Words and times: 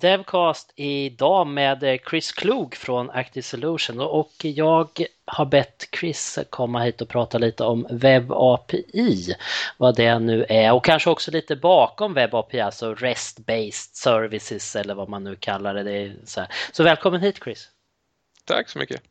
Devcast 0.00 0.72
idag 0.76 1.46
med 1.46 1.82
eh, 1.82 1.98
Chris 2.10 2.32
Klug 2.32 2.74
från 2.76 3.10
Active 3.10 3.42
Solution 3.42 4.00
och 4.00 4.32
jag 4.42 4.88
har 5.24 5.44
bett 5.44 5.88
Chris 6.00 6.38
komma 6.50 6.82
hit 6.82 7.00
och 7.00 7.08
prata 7.08 7.38
lite 7.38 7.64
om 7.64 7.86
Web 7.90 8.32
API, 8.32 9.34
vad 9.76 9.96
det 9.96 10.18
nu 10.18 10.46
är 10.48 10.72
och 10.72 10.84
kanske 10.84 11.10
också 11.10 11.30
lite 11.30 11.56
bakom 11.56 12.14
Web 12.14 12.34
API, 12.34 12.60
alltså 12.60 12.94
REST-based 12.94 13.94
services 13.94 14.76
eller 14.76 14.94
vad 14.94 15.08
man 15.08 15.24
nu 15.24 15.36
kallar 15.36 15.74
det. 15.74 15.82
det 15.82 16.12
så, 16.24 16.44
så 16.72 16.82
välkommen 16.82 17.20
hit 17.20 17.40
Chris! 17.44 17.68
Tack 18.50 18.68
så 18.68 18.78
mycket. 18.78 19.02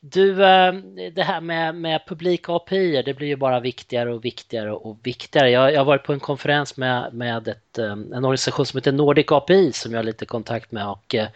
Du, 0.00 0.44
eh, 0.44 0.72
det 1.12 1.22
här 1.22 1.40
med, 1.40 1.74
med 1.74 2.06
publika 2.06 2.52
API, 2.52 3.02
det 3.02 3.14
blir 3.14 3.28
ju 3.28 3.36
bara 3.36 3.60
viktigare 3.60 4.14
och 4.14 4.24
viktigare 4.24 4.72
och 4.72 4.98
viktigare. 5.02 5.50
Jag, 5.50 5.72
jag 5.72 5.80
har 5.80 5.84
varit 5.84 6.02
på 6.02 6.12
en 6.12 6.20
konferens 6.20 6.76
med, 6.76 7.14
med 7.14 7.48
ett, 7.48 7.78
eh, 7.78 7.92
en 7.92 8.24
organisation 8.24 8.66
som 8.66 8.78
heter 8.78 8.92
Nordic 8.92 9.32
API 9.32 9.72
som 9.72 9.92
jag 9.92 9.98
har 9.98 10.04
lite 10.04 10.26
kontakt 10.26 10.72
med 10.72 10.88
och 10.88 11.14
eh, 11.14 11.28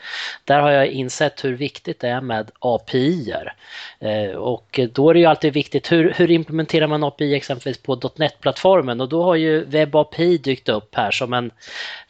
där 0.44 0.60
har 0.60 0.70
jag 0.70 0.86
insett 0.86 1.44
hur 1.44 1.56
viktigt 1.56 2.00
det 2.00 2.08
är 2.08 2.20
med 2.20 2.50
API. 2.58 3.34
Och 4.36 4.80
då 4.92 5.10
är 5.10 5.14
det 5.14 5.20
ju 5.20 5.26
alltid 5.26 5.52
viktigt, 5.52 5.92
hur, 5.92 6.12
hur 6.12 6.30
implementerar 6.30 6.86
man 6.86 7.04
API 7.04 7.34
exempelvis 7.34 7.82
på 7.82 8.10
.NET-plattformen 8.16 9.00
och 9.00 9.08
då 9.08 9.22
har 9.22 9.34
ju 9.34 9.64
Web 9.64 9.96
API 9.96 10.38
dykt 10.38 10.68
upp 10.68 10.94
här 10.94 11.10
som 11.10 11.32
en 11.32 11.50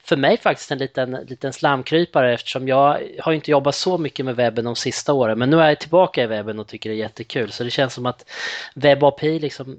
för 0.09 0.17
mig 0.17 0.39
faktiskt 0.39 0.71
en 0.71 0.79
liten, 0.79 1.11
liten 1.11 1.53
slamkrypare 1.53 2.35
eftersom 2.35 2.69
jag 2.69 3.03
har 3.21 3.33
inte 3.33 3.51
jobbat 3.51 3.75
så 3.75 3.99
mycket 3.99 4.25
med 4.25 4.37
webben 4.37 4.65
de 4.65 4.77
sista 4.77 5.13
åren 5.13 5.39
men 5.39 5.51
nu 5.51 5.61
är 5.61 5.69
jag 5.69 5.81
tillbaka 5.81 6.23
i 6.23 6.27
webben 6.27 6.59
och 6.59 6.67
tycker 6.67 6.91
det 6.91 6.97
är 6.97 6.99
jättekul 6.99 7.53
så 7.53 7.65
det 7.65 7.71
känns 7.71 7.95
som 7.95 8.07
att 8.07 8.31
WebAPI 8.75 9.39
liksom 9.39 9.79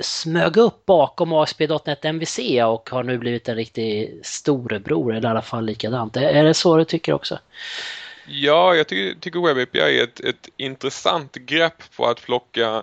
smög 0.00 0.56
upp 0.56 0.86
bakom 0.86 1.32
ASP.NET 1.32 2.04
MVC 2.04 2.38
och 2.66 2.90
har 2.90 3.02
nu 3.02 3.18
blivit 3.18 3.48
en 3.48 3.56
riktig 3.56 4.20
storebror 4.22 5.14
eller 5.14 5.28
i 5.28 5.30
alla 5.30 5.42
fall 5.42 5.64
likadant. 5.64 6.16
Är 6.16 6.44
det 6.44 6.54
så 6.54 6.76
du 6.76 6.84
tycker 6.84 7.12
också? 7.12 7.38
Ja, 8.26 8.74
jag 8.74 8.88
tycker, 8.88 9.20
tycker 9.20 9.54
Web 9.54 9.68
API 9.68 9.98
är 9.98 10.04
ett, 10.04 10.20
ett 10.20 10.48
intressant 10.56 11.34
grepp 11.34 11.96
på 11.96 12.06
att 12.06 12.22
plocka 12.22 12.82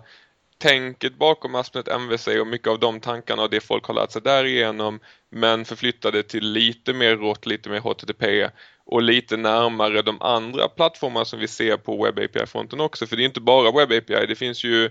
tänket 0.58 1.18
bakom 1.18 1.56
ASP.NET 1.56 1.88
MVC 1.88 2.28
och 2.28 2.48
mycket 2.48 2.68
av 2.68 2.80
de 2.80 3.00
tankarna 3.00 3.42
och 3.42 3.50
det 3.50 3.60
folk 3.60 3.86
har 3.86 3.94
lärt 3.94 4.12
sig 4.12 4.22
därigenom 4.22 5.00
men 5.32 5.66
förflyttade 5.66 6.24
till 6.24 6.52
lite 6.52 6.94
mer 6.94 7.16
rått, 7.18 7.46
lite 7.46 7.70
mer 7.70 7.80
HTTP 7.80 8.50
och 8.86 9.02
lite 9.02 9.38
närmare 9.38 10.02
de 10.02 10.22
andra 10.22 10.68
plattformarna 10.68 11.26
som 11.26 11.40
vi 11.40 11.48
ser 11.48 11.78
på 11.78 12.04
Web 12.04 12.20
API-fronten 12.20 12.80
också. 12.80 13.08
För 13.08 13.16
det 13.16 13.24
är 13.24 13.26
inte 13.26 13.42
bara 13.42 13.72
Web 13.72 13.92
API, 13.92 14.26
det 14.28 14.36
finns 14.36 14.64
ju 14.64 14.86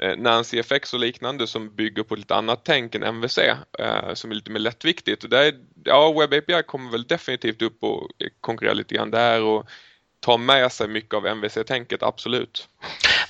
eh, 0.00 0.16
Nancy 0.16 0.58
FX 0.58 0.94
och 0.94 1.00
liknande 1.00 1.46
som 1.46 1.74
bygger 1.74 2.02
på 2.02 2.16
lite 2.16 2.34
annat 2.34 2.60
tänk 2.64 2.94
än 2.94 3.02
MVC 3.02 3.38
eh, 3.78 4.14
som 4.14 4.30
är 4.30 4.34
lite 4.34 4.50
mer 4.50 4.60
lättviktigt. 4.60 5.24
Och 5.24 5.30
där, 5.30 5.54
ja, 5.84 6.12
Web 6.12 6.34
API 6.34 6.62
kommer 6.66 6.90
väl 6.90 7.06
definitivt 7.06 7.62
upp 7.62 7.82
och 7.82 8.02
eh, 8.18 8.28
konkurrera 8.40 8.74
lite 8.74 8.94
grann 8.94 9.10
där 9.10 9.42
och 9.42 9.68
ta 10.20 10.36
med 10.36 10.72
sig 10.72 10.88
mycket 10.88 11.14
av 11.14 11.26
MVC-tänket, 11.26 12.02
absolut. 12.02 12.68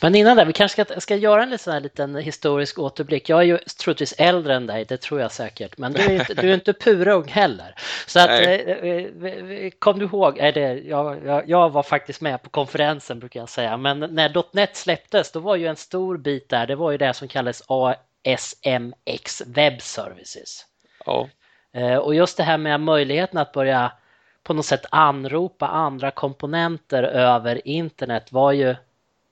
Men 0.00 0.14
innan 0.14 0.36
det, 0.36 0.44
vi 0.44 0.52
kanske 0.52 0.84
ska, 0.84 1.00
ska 1.00 1.16
göra 1.16 1.42
en 1.42 1.50
liten, 1.50 1.82
liten 1.82 2.16
historisk 2.16 2.78
återblick. 2.78 3.28
Jag 3.28 3.38
är 3.38 3.44
ju 3.44 3.58
troligtvis 3.58 4.14
äldre 4.18 4.55
än 4.55 4.66
dig, 4.66 4.84
det 4.84 4.96
tror 4.96 5.20
jag 5.20 5.32
säkert, 5.32 5.78
men 5.78 5.92
du 5.92 6.02
är 6.02 6.10
inte, 6.10 6.34
du 6.34 6.50
är 6.50 6.55
inte 6.55 6.72
purung 6.72 7.28
heller. 7.28 7.74
Så 8.06 8.20
att, 8.20 8.30
eh, 8.30 8.50
eh, 8.50 9.70
kom 9.78 9.98
du 9.98 10.05
ihåg, 10.05 10.38
är 10.38 10.52
det, 10.52 10.72
jag, 10.72 11.27
jag, 11.27 11.48
jag, 11.48 11.70
var 11.70 11.82
faktiskt 11.82 12.20
med 12.20 12.42
på 12.42 12.50
konferensen 12.50 13.18
brukar 13.18 13.40
jag 13.40 13.48
säga, 13.48 13.77
men 13.77 13.98
när 13.98 14.44
.NET 14.52 14.77
släpptes 14.77 15.32
då 15.32 15.40
var 15.40 15.56
ju 15.56 15.66
en 15.66 15.77
stor 15.77 16.16
bit 16.16 16.48
där, 16.48 16.66
det 16.66 16.77
var 16.77 16.90
ju 16.90 16.98
det 16.98 17.14
som 17.14 17.28
kallades 17.28 17.62
ASMX 17.66 19.42
Web 19.46 19.83
Services. 19.83 20.64
Ja. 21.05 21.28
Eh, 21.74 21.96
och 21.96 22.14
just 22.14 22.36
det 22.36 22.42
här 22.42 22.58
med 22.58 22.80
möjligheten 22.80 23.38
att 23.38 23.52
börja 23.52 23.92
på 24.42 24.55
något 24.55 24.66
sätt 24.66 24.86
anropa 24.90 25.66
andra 25.66 26.10
komponenter 26.10 27.02
över 27.02 27.68
internet 27.68 28.33
var 28.33 28.52
ju 28.52 28.74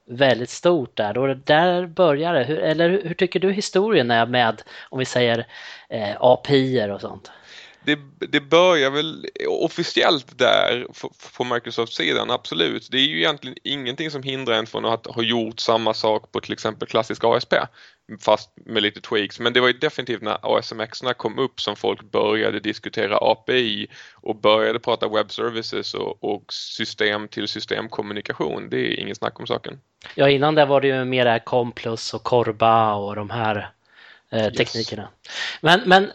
väldigt 0.06 0.50
stort 0.50 0.96
där 0.96 1.18
och 1.18 1.36
där 1.36 1.86
börjar 1.86 2.34
det. 2.34 2.44
Hur, 2.44 2.58
eller 2.58 2.90
hur, 3.04 3.14
tycker 3.14 3.40
du 3.40 3.52
historien 3.52 4.10
är 4.10 4.26
med, 4.26 4.62
om 4.88 4.98
vi 4.98 5.04
säger 5.04 5.46
eh, 5.88 6.16
API 6.20 6.90
och 6.90 7.00
sånt? 7.00 7.30
Det, 7.84 7.98
det 8.18 8.40
börjar 8.40 8.90
väl 8.90 9.26
officiellt 9.48 10.38
där 10.38 10.86
på 11.36 11.44
Microsoft-sidan, 11.44 12.30
absolut. 12.30 12.88
Det 12.90 12.96
är 12.96 13.06
ju 13.06 13.18
egentligen 13.18 13.56
ingenting 13.64 14.10
som 14.10 14.22
hindrar 14.22 14.54
en 14.54 14.66
från 14.66 14.84
att 14.84 15.06
ha 15.06 15.22
gjort 15.22 15.60
samma 15.60 15.94
sak 15.94 16.32
på 16.32 16.40
till 16.40 16.52
exempel 16.52 16.88
klassisk 16.88 17.24
ASP 17.24 17.54
fast 18.20 18.50
med 18.54 18.82
lite 18.82 19.00
tweaks. 19.00 19.40
Men 19.40 19.52
det 19.52 19.60
var 19.60 19.68
ju 19.68 19.72
definitivt 19.72 20.22
när 20.22 20.58
ASMX 20.58 21.02
kom 21.16 21.38
upp 21.38 21.60
som 21.60 21.76
folk 21.76 22.02
började 22.02 22.60
diskutera 22.60 23.18
API 23.20 23.86
och 24.14 24.36
började 24.36 24.78
prata 24.78 25.08
web 25.08 25.30
services 25.30 25.94
och, 25.94 26.24
och 26.24 26.52
system 26.52 27.28
till 27.28 27.48
systemkommunikation. 27.48 28.70
Det 28.70 28.76
är 28.76 29.00
inget 29.00 29.16
snack 29.16 29.40
om 29.40 29.46
saken. 29.46 29.80
Ja, 30.14 30.28
innan 30.28 30.54
det 30.54 30.64
var 30.64 30.80
det 30.80 30.88
ju 30.88 31.04
mer 31.04 31.24
där 31.24 31.38
Complus 31.38 32.14
och 32.14 32.22
Korba 32.22 32.94
och 32.94 33.16
de 33.16 33.30
här 33.30 33.70
eh, 34.30 34.52
teknikerna. 34.52 35.02
Yes. 35.02 35.32
Men, 35.60 35.80
men 35.86 36.10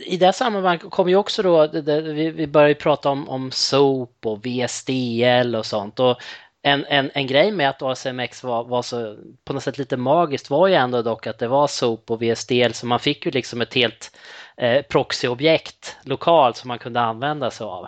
i 0.00 0.16
det 0.16 0.32
sammanhanget 0.32 0.90
kommer 0.90 1.10
ju 1.10 1.16
också 1.16 1.42
då, 1.42 1.66
det, 1.66 1.82
det, 1.82 2.00
vi, 2.00 2.30
vi 2.30 2.46
börjar 2.46 2.74
prata 2.74 3.10
om, 3.10 3.28
om 3.28 3.50
SOAP 3.50 4.26
och 4.26 4.46
VSDL 4.46 5.56
och 5.56 5.66
sånt. 5.66 6.00
Och 6.00 6.22
en, 6.62 6.84
en, 6.84 7.10
en 7.14 7.26
grej 7.26 7.52
med 7.52 7.68
att 7.68 7.82
ASMX 7.82 8.42
var, 8.42 8.64
var 8.64 8.82
så 8.82 9.16
på 9.44 9.52
något 9.52 9.62
sätt 9.62 9.78
lite 9.78 9.96
magiskt 9.96 10.50
var 10.50 10.68
ju 10.68 10.74
ändå 10.74 11.02
dock 11.02 11.26
att 11.26 11.38
det 11.38 11.48
var 11.48 11.66
sop 11.66 12.10
och 12.10 12.22
VSDL 12.22 12.72
så 12.72 12.86
man 12.86 13.00
fick 13.00 13.26
ju 13.26 13.30
liksom 13.30 13.60
ett 13.60 13.74
helt 13.74 14.18
eh, 14.56 14.82
proxyobjekt 14.82 15.96
lokalt 16.04 16.56
som 16.56 16.68
man 16.68 16.78
kunde 16.78 17.00
använda 17.00 17.50
sig 17.50 17.64
av. 17.64 17.86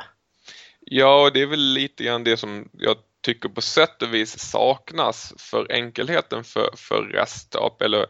Ja, 0.81 1.31
det 1.35 1.43
är 1.43 1.47
väl 1.47 1.61
lite 1.75 2.05
grann 2.05 2.25
det 2.25 2.37
som 2.37 2.69
jag 2.73 2.97
tycker 3.25 3.49
på 3.49 3.61
sätt 3.61 4.03
och 4.03 4.15
vis 4.15 4.39
saknas 4.39 5.35
för 5.39 5.73
enkelheten 5.73 6.45
för, 6.45 6.71
för 6.77 7.03
REST 7.03 7.56
eller 7.81 8.06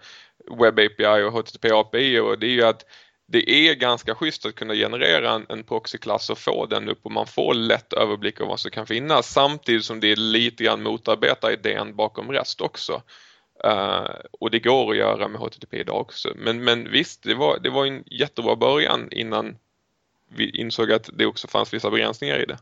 Web 0.61 0.79
API 0.79 1.23
och 1.23 1.33
HTTP 1.33 1.71
API 1.73 2.19
och 2.19 2.39
det 2.39 2.47
är 2.47 2.51
ju 2.51 2.65
att 2.65 2.85
det 3.27 3.51
är 3.51 3.75
ganska 3.75 4.15
schysst 4.15 4.47
att 4.47 4.55
kunna 4.55 4.75
generera 4.75 5.31
en, 5.31 5.47
en 5.49 5.65
proxyklass 5.65 6.31
och 6.31 6.39
få 6.39 6.67
den 6.67 6.89
upp 6.89 7.01
och 7.03 7.13
man 7.13 7.27
får 7.27 7.55
lätt 7.55 7.93
överblick 7.93 8.41
av 8.41 8.49
vad 8.49 8.61
som 8.61 8.71
kan 8.71 8.87
finnas 8.87 9.33
samtidigt 9.33 9.85
som 9.85 10.01
det 10.01 10.17
lite 10.17 10.65
grann 10.65 10.83
motarbetar 10.83 11.51
idén 11.51 11.97
bakom 11.97 12.33
REST 12.33 12.61
också. 12.61 13.03
Uh, 13.67 14.09
och 14.41 14.51
det 14.51 14.59
går 14.59 14.91
att 14.91 14.97
göra 14.97 15.29
med 15.29 15.41
HTTP 15.41 15.77
idag 15.77 16.01
också. 16.01 16.33
Men, 16.37 16.65
men 16.65 16.91
visst, 16.91 17.23
det 17.23 17.35
var, 17.35 17.59
det 17.59 17.71
var 17.71 17.87
en 17.87 18.05
jättebra 18.07 18.57
början 18.57 19.09
innan 19.11 19.57
vi 20.29 20.51
insåg 20.51 20.93
att 20.93 21.11
det 21.13 21.27
också 21.27 21.49
fanns 21.49 21.75
vissa 21.75 21.91
begränsningar 21.91 22.39
i 22.39 22.47
det. 22.47 22.59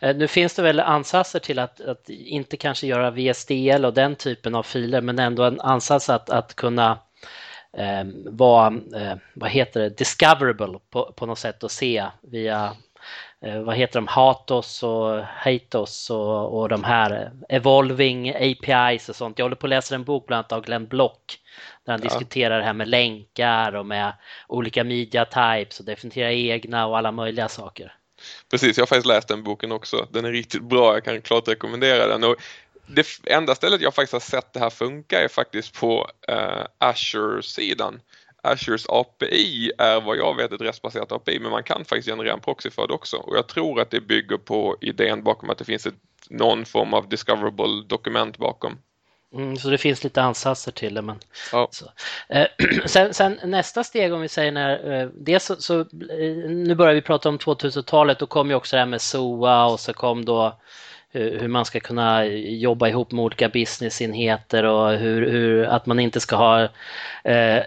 Eh, 0.00 0.16
nu 0.16 0.28
finns 0.28 0.54
det 0.54 0.62
väl 0.62 0.80
ansatser 0.80 1.38
till 1.38 1.58
att, 1.58 1.80
att, 1.80 2.08
inte 2.08 2.56
kanske 2.56 2.86
göra 2.86 3.10
VSDL 3.10 3.84
och 3.84 3.94
den 3.94 4.16
typen 4.16 4.54
av 4.54 4.62
filer 4.62 5.00
men 5.00 5.18
ändå 5.18 5.42
en 5.42 5.60
ansats 5.60 6.10
att, 6.10 6.30
att 6.30 6.54
kunna 6.54 6.98
eh, 7.76 8.04
vara, 8.26 8.74
eh, 8.96 9.16
vad 9.34 9.50
heter 9.50 9.80
det, 9.80 9.88
discoverable 9.88 10.78
på, 10.90 11.12
på 11.16 11.26
något 11.26 11.38
sätt 11.38 11.62
och 11.62 11.70
se 11.70 12.06
via 12.22 12.72
eh, 13.40 13.62
vad 13.62 13.76
heter 13.76 13.94
de, 13.94 14.06
Hatos 14.06 14.82
och 14.82 15.22
Hatos 15.24 16.10
och, 16.10 16.60
och 16.60 16.68
de 16.68 16.84
här 16.84 17.30
Evolving 17.48 18.30
APIs 18.30 19.08
och 19.08 19.16
sånt. 19.16 19.38
Jag 19.38 19.44
håller 19.44 19.56
på 19.56 19.66
att 19.66 19.70
läsa 19.70 19.94
en 19.94 20.04
bok 20.04 20.26
bland 20.26 20.38
annat 20.38 20.52
av 20.52 20.64
Glenn 20.64 20.86
Block 20.86 21.38
där 21.84 21.92
han 21.92 22.00
ja. 22.02 22.08
diskuterar 22.08 22.58
det 22.58 22.64
här 22.64 22.72
med 22.72 22.88
länkar 22.88 23.74
och 23.74 23.86
med 23.86 24.12
olika 24.48 24.84
media 24.84 25.24
types 25.24 25.80
och 25.80 25.86
definiera 25.86 26.32
egna 26.32 26.86
och 26.86 26.98
alla 26.98 27.12
möjliga 27.12 27.48
saker. 27.48 27.94
Precis, 28.50 28.76
jag 28.76 28.82
har 28.82 28.86
faktiskt 28.86 29.06
läst 29.06 29.28
den 29.28 29.42
boken 29.42 29.72
också. 29.72 30.06
Den 30.10 30.24
är 30.24 30.32
riktigt 30.32 30.62
bra, 30.62 30.94
jag 30.94 31.04
kan 31.04 31.22
klart 31.22 31.48
rekommendera 31.48 32.06
den. 32.06 32.24
Och 32.24 32.36
det 32.88 33.06
enda 33.26 33.54
stället 33.54 33.80
jag 33.80 33.94
faktiskt 33.94 34.12
har 34.12 34.20
sett 34.20 34.52
det 34.52 34.60
här 34.60 34.70
funka 34.70 35.20
är 35.20 35.28
faktiskt 35.28 35.80
på 35.80 36.10
uh, 36.30 36.66
Azure-sidan. 36.78 38.00
Azures 38.42 38.86
API 38.88 39.72
är 39.78 40.00
vad 40.00 40.16
jag 40.16 40.36
vet 40.36 40.52
ett 40.52 40.60
restbaserat 40.60 41.12
API 41.12 41.38
men 41.38 41.50
man 41.50 41.62
kan 41.62 41.84
faktiskt 41.84 42.08
generera 42.08 42.32
en 42.32 42.40
proxy 42.40 42.70
för 42.70 42.86
det 42.86 42.94
också 42.94 43.16
och 43.16 43.36
jag 43.36 43.46
tror 43.46 43.80
att 43.80 43.90
det 43.90 44.00
bygger 44.00 44.36
på 44.36 44.76
idén 44.80 45.22
bakom 45.22 45.50
att 45.50 45.58
det 45.58 45.64
finns 45.64 45.86
ett, 45.86 45.94
någon 46.30 46.64
form 46.64 46.94
av 46.94 47.08
discoverable 47.08 47.84
dokument 47.88 48.38
bakom. 48.38 48.78
Mm, 49.34 49.56
så 49.56 49.70
det 49.70 49.78
finns 49.78 50.04
lite 50.04 50.22
ansatser 50.22 50.72
till 50.72 50.94
det. 50.94 51.02
Men, 51.02 51.18
ja. 51.52 51.70
eh, 52.28 52.46
sen, 52.86 53.14
sen, 53.14 53.38
nästa 53.44 53.84
steg 53.84 54.12
om 54.12 54.20
vi 54.20 54.28
säger 54.28 54.52
när, 54.52 55.00
eh, 55.00 55.08
dels 55.14 55.44
så, 55.44 55.56
så, 55.56 55.80
eh, 55.80 55.86
nu 56.48 56.74
börjar 56.74 56.94
vi 56.94 57.02
prata 57.02 57.28
om 57.28 57.38
2000-talet, 57.38 58.18
då 58.18 58.26
kom 58.26 58.48
ju 58.48 58.54
också 58.54 58.76
det 58.76 58.80
här 58.80 58.86
med 58.86 59.00
SOA 59.00 59.66
och 59.66 59.80
så 59.80 59.92
kom 59.92 60.24
då 60.24 60.60
hur 61.12 61.48
man 61.48 61.64
ska 61.64 61.80
kunna 61.80 62.24
jobba 62.26 62.88
ihop 62.88 63.12
med 63.12 63.24
olika 63.24 63.48
businessenheter 63.48 64.64
och 64.64 64.92
hur, 64.92 65.30
hur 65.30 65.64
att 65.64 65.86
man 65.86 66.00
inte 66.00 66.20
ska 66.20 66.36
ha 66.36 66.68
eh, 67.24 67.62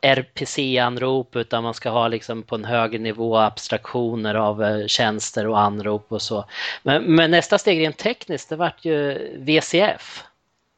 RPC-anrop 0.00 1.36
utan 1.36 1.62
man 1.62 1.74
ska 1.74 1.90
ha 1.90 2.08
liksom 2.08 2.42
på 2.42 2.54
en 2.54 2.64
högre 2.64 2.98
nivå 2.98 3.36
abstraktioner 3.36 4.34
av 4.34 4.62
eh, 4.62 4.86
tjänster 4.86 5.46
och 5.46 5.60
anrop 5.60 6.12
och 6.12 6.22
så. 6.22 6.44
Men, 6.82 7.02
men 7.02 7.30
nästa 7.30 7.58
steg 7.58 7.80
rent 7.80 7.98
tekniskt 7.98 8.48
det 8.48 8.56
vart 8.56 8.84
ju 8.84 9.18
VCF. 9.38 10.24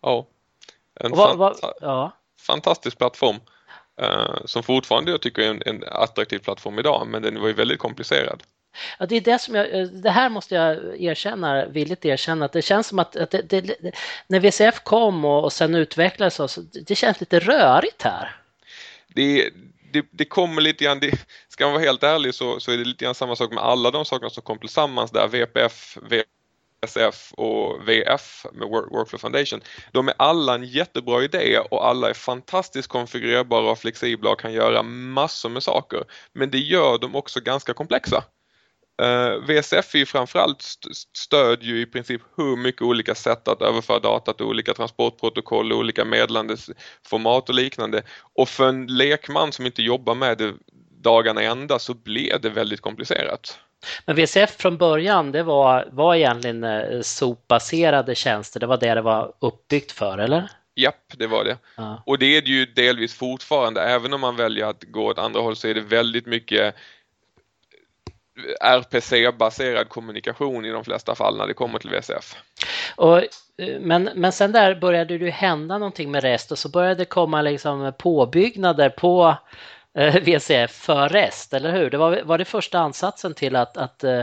Ja, 0.02 0.26
en 1.00 1.10
va, 1.10 1.34
va, 1.34 1.54
ja. 1.80 2.12
fantastisk 2.40 2.98
plattform 2.98 3.36
eh, 4.00 4.44
som 4.44 4.62
fortfarande 4.62 5.10
jag 5.10 5.22
tycker 5.22 5.42
är 5.42 5.50
en, 5.50 5.62
en 5.66 5.84
attraktiv 5.86 6.38
plattform 6.38 6.78
idag 6.78 7.06
men 7.06 7.22
den 7.22 7.40
var 7.40 7.48
ju 7.48 7.54
väldigt 7.54 7.78
komplicerad. 7.78 8.42
Ja, 8.98 9.06
det 9.06 9.16
är 9.16 9.20
det 9.20 9.38
som 9.38 9.54
jag, 9.54 9.80
eh, 9.80 9.86
det 9.86 10.10
här 10.10 10.28
måste 10.28 10.54
jag 10.54 11.00
erkänna, 11.02 11.66
villigt 11.66 12.04
erkänna, 12.04 12.44
att 12.44 12.52
det 12.52 12.62
känns 12.62 12.86
som 12.86 12.98
att, 12.98 13.16
att 13.16 13.30
det, 13.30 13.42
det, 13.42 13.92
när 14.26 14.40
VCF 14.40 14.80
kom 14.84 15.24
och, 15.24 15.44
och 15.44 15.52
sen 15.52 15.74
utvecklades 15.74 16.34
så, 16.34 16.48
så 16.48 16.60
det 16.60 16.94
känns 16.94 17.20
lite 17.20 17.38
rörigt 17.38 18.02
här. 18.02 18.36
Det, 19.14 19.50
det, 19.92 20.06
det, 20.10 20.24
kommer 20.24 20.62
lite 20.62 20.84
grann, 20.84 21.00
det, 21.00 21.26
ska 21.48 21.64
man 21.64 21.72
vara 21.72 21.82
helt 21.82 22.02
ärlig 22.02 22.34
så, 22.34 22.60
så 22.60 22.72
är 22.72 22.76
det 22.76 22.84
lite 22.84 23.04
grann 23.04 23.14
samma 23.14 23.36
sak 23.36 23.52
med 23.52 23.64
alla 23.64 23.90
de 23.90 24.04
sakerna 24.04 24.30
som 24.30 24.42
kom 24.42 24.58
tillsammans 24.58 25.10
där, 25.10 25.28
VPF, 25.28 25.98
VSF 26.82 27.32
och 27.32 27.88
VF 27.88 28.46
med 28.52 28.68
Workflow 28.68 29.18
Foundation. 29.18 29.60
De 29.92 30.08
är 30.08 30.14
alla 30.18 30.54
en 30.54 30.64
jättebra 30.64 31.24
idé 31.24 31.58
och 31.58 31.86
alla 31.86 32.10
är 32.10 32.14
fantastiskt 32.14 32.88
konfigurerbara 32.88 33.70
och 33.70 33.78
flexibla 33.78 34.30
och 34.30 34.40
kan 34.40 34.52
göra 34.52 34.82
massor 34.82 35.48
med 35.48 35.62
saker. 35.62 36.04
Men 36.32 36.50
det 36.50 36.58
gör 36.58 36.98
dem 36.98 37.14
också 37.14 37.40
ganska 37.40 37.74
komplexa. 37.74 38.24
Uh, 39.02 39.08
eh, 39.08 39.60
VSF 39.60 39.94
är 39.94 39.98
ju 39.98 40.06
framförallt 40.06 40.62
st 40.62 40.88
stödjer 41.16 41.68
ju 41.68 41.80
i 41.80 41.86
princip 41.86 42.22
hur 42.36 42.56
mycket 42.56 42.82
olika 42.82 43.14
sätt 43.14 43.48
att 43.48 43.62
överföra 43.62 43.98
data 43.98 44.32
till 44.32 44.46
olika 44.46 44.74
transportprotokoll, 44.74 45.72
olika 45.72 46.04
meddelandeformat 46.04 47.48
och 47.48 47.54
liknande. 47.54 48.02
Och 48.34 48.48
för 48.48 48.68
en 48.68 48.86
lekman 48.86 49.52
som 49.52 49.66
inte 49.66 49.82
jobbar 49.82 50.14
med 50.14 50.38
det 50.38 50.54
dagarna 51.02 51.42
ända 51.42 51.78
så 51.78 51.94
blir 51.94 52.38
det 52.38 52.50
väldigt 52.50 52.80
komplicerat. 52.80 53.58
Men 54.06 54.16
VCF 54.16 54.56
från 54.56 54.76
början 54.76 55.32
det 55.32 55.42
var, 55.42 55.88
var 55.92 56.14
egentligen 56.14 56.64
eh, 56.64 57.00
SOP-baserade 57.00 58.14
tjänster, 58.14 58.60
det 58.60 58.66
var 58.66 58.76
det 58.76 58.94
det 58.94 59.02
var 59.02 59.32
uppbyggt 59.40 59.92
för 59.92 60.18
eller? 60.18 60.50
Japp, 60.74 61.12
det 61.16 61.26
var 61.26 61.44
det. 61.44 61.58
Ja. 61.76 62.02
Och 62.06 62.18
det 62.18 62.36
är 62.36 62.42
det 62.42 62.50
ju 62.50 62.66
delvis 62.66 63.14
fortfarande, 63.14 63.82
även 63.82 64.12
om 64.12 64.20
man 64.20 64.36
väljer 64.36 64.66
att 64.66 64.84
gå 64.84 65.06
åt 65.06 65.18
andra 65.18 65.40
håll 65.40 65.56
så 65.56 65.68
är 65.68 65.74
det 65.74 65.80
väldigt 65.80 66.26
mycket 66.26 66.74
RPC-baserad 68.60 69.88
kommunikation 69.88 70.64
i 70.64 70.70
de 70.70 70.84
flesta 70.84 71.14
fall 71.14 71.36
när 71.36 71.46
det 71.46 71.54
kommer 71.54 71.78
till 71.78 71.90
VCF. 71.90 72.36
Och, 72.96 73.18
eh, 73.18 73.80
men, 73.80 74.10
men 74.14 74.32
sen 74.32 74.52
där 74.52 74.74
började 74.74 75.18
det 75.18 75.30
hända 75.30 75.78
någonting 75.78 76.10
med 76.10 76.22
REST 76.22 76.52
och 76.52 76.58
så 76.58 76.68
började 76.68 76.94
det 76.94 77.04
komma 77.04 77.42
liksom 77.42 77.92
påbyggnader 77.98 78.90
på 78.90 79.36
eh, 79.98 80.14
VCF 80.14 80.70
för 80.70 81.08
REST, 81.08 81.54
eller 81.54 81.72
hur? 81.72 81.90
Det 81.90 81.98
var, 81.98 82.22
var 82.24 82.38
det 82.38 82.44
första 82.44 82.78
ansatsen 82.78 83.34
till 83.34 83.56
att, 83.56 83.76
att, 83.76 84.04
eh, 84.04 84.22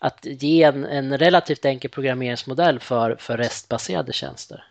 att 0.00 0.18
ge 0.22 0.62
en, 0.62 0.84
en 0.84 1.18
relativt 1.18 1.64
enkel 1.64 1.90
programmeringsmodell 1.90 2.80
för, 2.80 3.16
för 3.18 3.36
REST-baserade 3.36 4.12
tjänster? 4.12 4.64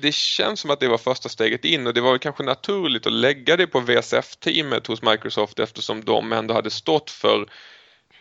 det 0.00 0.14
känns 0.14 0.60
som 0.60 0.70
att 0.70 0.80
det 0.80 0.88
var 0.88 0.98
första 0.98 1.28
steget 1.28 1.64
in 1.64 1.86
och 1.86 1.94
det 1.94 2.00
var 2.00 2.18
kanske 2.18 2.42
naturligt 2.42 3.06
att 3.06 3.12
lägga 3.12 3.56
det 3.56 3.66
på 3.66 3.80
VSF-teamet 3.80 4.86
hos 4.86 5.02
Microsoft 5.02 5.58
eftersom 5.58 6.04
de 6.04 6.32
ändå 6.32 6.54
hade 6.54 6.70
stått 6.70 7.10
för 7.10 7.46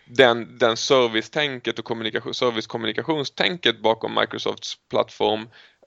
den, 0.06 0.58
den 0.58 0.78
servicetänket 0.78 1.80
och 1.80 1.86
kommunikation, 1.86 2.34
servicekommunikationstänket 2.34 3.82
bakom 3.82 4.16
Microsofts 4.16 4.76
plattform. 4.90 5.42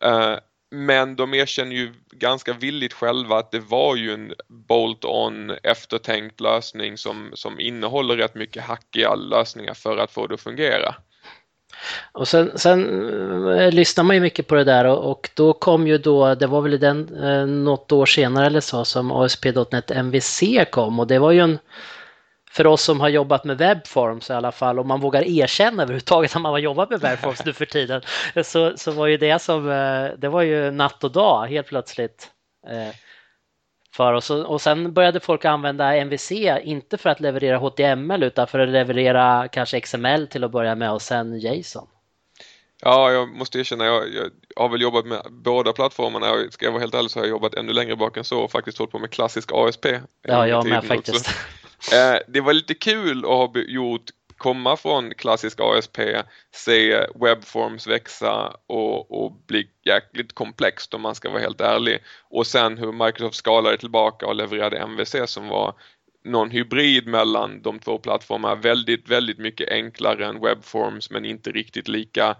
Uh, 0.04 0.36
men 0.70 1.16
de 1.16 1.34
erkänner 1.34 1.76
ju 1.76 1.94
ganska 2.10 2.52
villigt 2.52 2.92
själva 2.92 3.38
att 3.38 3.50
det 3.50 3.60
var 3.60 3.96
ju 3.96 4.14
en 4.14 4.34
bolt-on 4.48 5.50
eftertänkt 5.62 6.40
lösning 6.40 6.98
som, 6.98 7.30
som 7.34 7.60
innehåller 7.60 8.16
rätt 8.16 8.34
mycket 8.34 8.64
hackiga 8.64 9.14
lösningar 9.14 9.74
för 9.74 9.96
att 9.96 10.10
få 10.10 10.26
det 10.26 10.34
att 10.34 10.40
fungera. 10.40 10.94
Och 12.12 12.28
sen, 12.28 12.58
sen 12.58 13.48
eh, 13.58 13.72
lyssnar 13.72 14.04
man 14.04 14.16
ju 14.16 14.22
mycket 14.22 14.46
på 14.46 14.54
det 14.54 14.64
där 14.64 14.84
och, 14.84 15.10
och, 15.10 15.30
då 15.34 15.52
kom 15.52 15.86
ju 15.86 15.98
då, 15.98 16.34
det 16.34 16.46
var 16.46 16.60
väl 16.60 16.80
den, 16.80 17.24
eh, 17.24 17.46
något 17.46 17.92
år 17.92 18.06
senare 18.06 18.46
eller 18.46 18.60
så 18.60 18.84
som 18.84 19.12
ASP.NET 19.12 19.90
MVC 19.90 20.42
kom 20.70 21.00
och 21.00 21.06
det 21.06 21.18
var 21.18 21.32
ju 21.32 21.40
en 21.40 21.58
för 22.58 22.66
oss 22.66 22.82
som 22.82 23.00
har 23.00 23.08
jobbat 23.08 23.44
med 23.44 23.58
webforms 23.58 24.30
i 24.30 24.32
alla 24.32 24.52
fall, 24.52 24.78
om 24.78 24.88
man 24.88 25.00
vågar 25.00 25.22
erkänna 25.22 25.82
överhuvudtaget 25.82 26.36
att 26.36 26.42
man 26.42 26.52
har 26.52 26.58
jobbat 26.58 26.90
med 26.90 27.00
webforms 27.00 27.44
nu 27.44 27.52
för 27.52 27.66
tiden, 27.66 28.02
så, 28.44 28.76
så 28.76 28.90
var 28.90 29.06
ju 29.06 29.16
det 29.16 29.42
som, 29.42 29.70
eh, 29.70 30.18
det 30.18 30.28
var 30.28 30.42
ju 30.42 30.70
natt 30.70 31.04
och 31.04 31.12
dag 31.12 31.46
helt 31.46 31.66
plötsligt. 31.66 32.30
Eh, 32.68 32.94
för 33.92 34.12
oss. 34.12 34.30
Och 34.30 34.60
sen 34.60 34.92
började 34.92 35.20
folk 35.20 35.44
använda 35.44 35.96
MVC, 35.96 36.32
inte 36.62 36.98
för 36.98 37.10
att 37.10 37.20
leverera 37.20 37.56
HTML 37.58 38.22
utan 38.22 38.46
för 38.46 38.58
att 38.58 38.68
leverera 38.68 39.48
kanske 39.48 39.80
XML 39.80 40.26
till 40.26 40.44
att 40.44 40.50
börja 40.52 40.74
med 40.74 40.92
och 40.92 41.02
sen 41.02 41.38
JSON. 41.38 41.86
Ja, 42.82 43.12
jag 43.12 43.28
måste 43.28 43.58
erkänna, 43.58 43.84
jag, 43.84 44.02
jag 44.14 44.30
har 44.56 44.68
väl 44.68 44.82
jobbat 44.82 45.06
med 45.06 45.22
båda 45.30 45.72
plattformarna. 45.72 46.26
Ska 46.50 46.64
jag 46.64 46.72
vara 46.72 46.80
helt 46.80 46.94
ärlig 46.94 47.10
så 47.10 47.18
har 47.18 47.24
jag 47.24 47.30
jobbat 47.30 47.54
ännu 47.54 47.72
längre 47.72 47.96
bak 47.96 48.16
än 48.16 48.24
så 48.24 48.40
och 48.40 48.50
faktiskt 48.50 48.78
hållit 48.78 48.92
på 48.92 48.98
med 48.98 49.10
klassisk 49.10 49.50
ASP. 49.54 49.86
Ja, 50.22 50.46
jag 50.48 50.68
med 50.68 50.84
faktiskt. 50.84 51.30
Eh, 51.92 52.18
det 52.28 52.40
var 52.40 52.52
lite 52.52 52.74
kul 52.74 53.18
att 53.18 53.30
ha 53.30 53.52
gjort 53.66 54.10
komma 54.38 54.76
från 54.76 55.14
klassisk 55.14 55.60
ASP, 55.60 55.98
se 56.54 57.06
webforms 57.14 57.86
växa 57.86 58.56
och, 58.66 59.24
och 59.24 59.32
bli 59.46 59.68
jäkligt 59.84 60.34
komplext 60.34 60.94
om 60.94 61.02
man 61.02 61.14
ska 61.14 61.30
vara 61.30 61.40
helt 61.40 61.60
ärlig. 61.60 61.98
Och 62.30 62.46
sen 62.46 62.78
hur 62.78 62.92
Microsoft 62.92 63.36
skalade 63.36 63.76
tillbaka 63.76 64.26
och 64.26 64.34
levererade 64.34 64.78
MVC 64.78 65.16
som 65.26 65.48
var 65.48 65.74
någon 66.24 66.50
hybrid 66.50 67.06
mellan 67.06 67.62
de 67.62 67.78
två 67.78 67.98
plattformarna. 67.98 68.54
Väldigt, 68.54 69.08
väldigt 69.08 69.38
mycket 69.38 69.68
enklare 69.68 70.26
än 70.26 70.40
webforms 70.40 71.10
men 71.10 71.24
inte 71.24 71.50
riktigt 71.50 71.88
lika, 71.88 72.36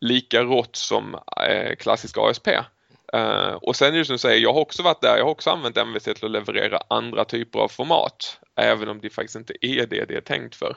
lika 0.00 0.42
rått 0.42 0.76
som 0.76 1.14
eh, 1.48 1.76
klassisk 1.76 2.18
ASP. 2.18 2.48
Uh, 3.16 3.54
och 3.54 3.76
sen 3.76 3.94
är 3.94 3.98
det 3.98 4.04
som 4.04 4.14
du 4.14 4.18
säger, 4.18 4.40
jag 4.40 4.52
har 4.52 4.60
också 4.60 4.82
varit 4.82 5.00
där, 5.00 5.16
jag 5.16 5.24
har 5.24 5.30
också 5.30 5.50
använt 5.50 5.76
MVC 5.76 6.04
till 6.04 6.24
att 6.24 6.30
leverera 6.30 6.80
andra 6.88 7.24
typer 7.24 7.58
av 7.58 7.68
format. 7.68 8.40
Även 8.56 8.88
om 8.88 9.00
det 9.00 9.10
faktiskt 9.10 9.36
inte 9.36 9.66
är 9.66 9.86
det 9.86 10.04
det 10.04 10.16
är 10.16 10.20
tänkt 10.20 10.56
för. 10.56 10.76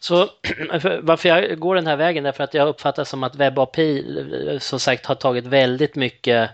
Så 0.00 0.22
varför 1.02 1.28
jag 1.28 1.58
går 1.58 1.74
den 1.74 1.86
här 1.86 1.96
vägen 1.96 2.26
är 2.26 2.32
för 2.32 2.44
att 2.44 2.54
jag 2.54 2.68
uppfattar 2.68 3.04
som 3.04 3.22
att 3.22 3.34
WebAPI 3.34 4.18
eh, 4.48 4.58
som 4.58 4.80
sagt 4.80 5.06
har 5.06 5.14
tagit 5.14 5.46
väldigt 5.46 5.94
mycket 5.94 6.50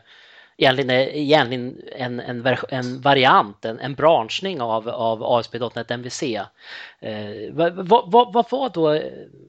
egentligen, 0.56 0.90
eh, 0.90 1.16
egentligen 1.16 1.80
en, 1.96 2.20
en, 2.20 2.56
en 2.68 3.00
variant, 3.00 3.64
en, 3.64 3.80
en 3.80 3.94
branschning 3.94 4.60
av, 4.60 4.88
av 4.88 5.22
ASP.NET 5.24 5.90
MVC. 5.90 6.22
Eh, 6.22 7.52
vad, 7.52 7.74
vad, 8.10 8.32
vad 8.32 8.50
var 8.50 8.70
då, 8.74 9.02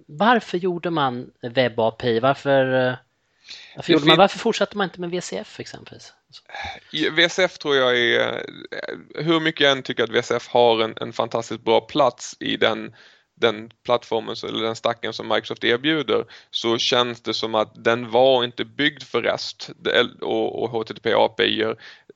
varför 0.05 0.57
gjorde 0.57 0.89
man 0.89 1.31
WebAPI? 1.41 2.19
Varför 2.19 2.95
varför, 3.75 3.93
gjorde 3.93 4.05
man, 4.05 4.17
varför 4.17 4.39
fortsatte 4.39 4.77
man 4.77 4.85
inte 4.85 5.01
med 5.01 5.09
VCF 5.09 5.59
exempelvis? 5.59 6.13
VCF 7.11 7.57
tror 7.57 7.75
jag 7.75 7.97
är, 7.97 8.45
hur 9.15 9.39
mycket 9.39 9.61
jag 9.61 9.71
än 9.71 9.83
tycker 9.83 10.03
att 10.03 10.09
VCF 10.09 10.47
har 10.47 10.83
en, 10.83 10.93
en 11.01 11.13
fantastiskt 11.13 11.61
bra 11.63 11.81
plats 11.81 12.35
i 12.39 12.57
den 12.57 12.95
den 13.39 13.71
plattformen 13.85 14.35
eller 14.47 14.63
den 14.63 14.75
stacken 14.75 15.13
som 15.13 15.27
Microsoft 15.27 15.63
erbjuder 15.63 16.25
så 16.51 16.77
känns 16.77 17.21
det 17.21 17.33
som 17.33 17.55
att 17.55 17.83
den 17.83 18.11
var 18.11 18.43
inte 18.43 18.65
byggd 18.65 19.03
för 19.03 19.21
REST 19.21 19.69
och, 20.21 20.63
och 20.63 20.69
HTTP 20.69 21.13
API. 21.13 21.65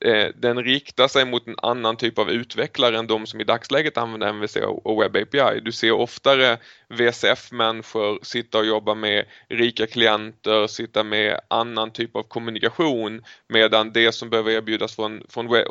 Eh, 0.04 0.28
den 0.34 0.64
riktar 0.64 1.08
sig 1.08 1.24
mot 1.24 1.46
en 1.46 1.54
annan 1.62 1.96
typ 1.96 2.18
av 2.18 2.30
utvecklare 2.30 2.98
än 2.98 3.06
de 3.06 3.26
som 3.26 3.40
i 3.40 3.44
dagsläget 3.44 3.98
använder 3.98 4.28
MVC 4.28 4.56
och 4.56 5.02
Web 5.02 5.16
API. 5.16 5.60
Du 5.60 5.72
ser 5.72 5.92
oftare 5.92 6.58
VCF-människor 6.88 8.18
sitta 8.22 8.58
och 8.58 8.66
jobba 8.66 8.94
med 8.94 9.24
rika 9.48 9.86
klienter, 9.86 10.66
sitta 10.66 11.04
med 11.04 11.40
annan 11.48 11.90
typ 11.90 12.16
av 12.16 12.22
kommunikation 12.22 13.24
medan 13.48 13.92
det 13.92 14.12
som 14.12 14.30
behöver 14.30 14.50
erbjudas 14.50 14.96
från, 14.96 15.22
från 15.28 15.52
web, 15.52 15.66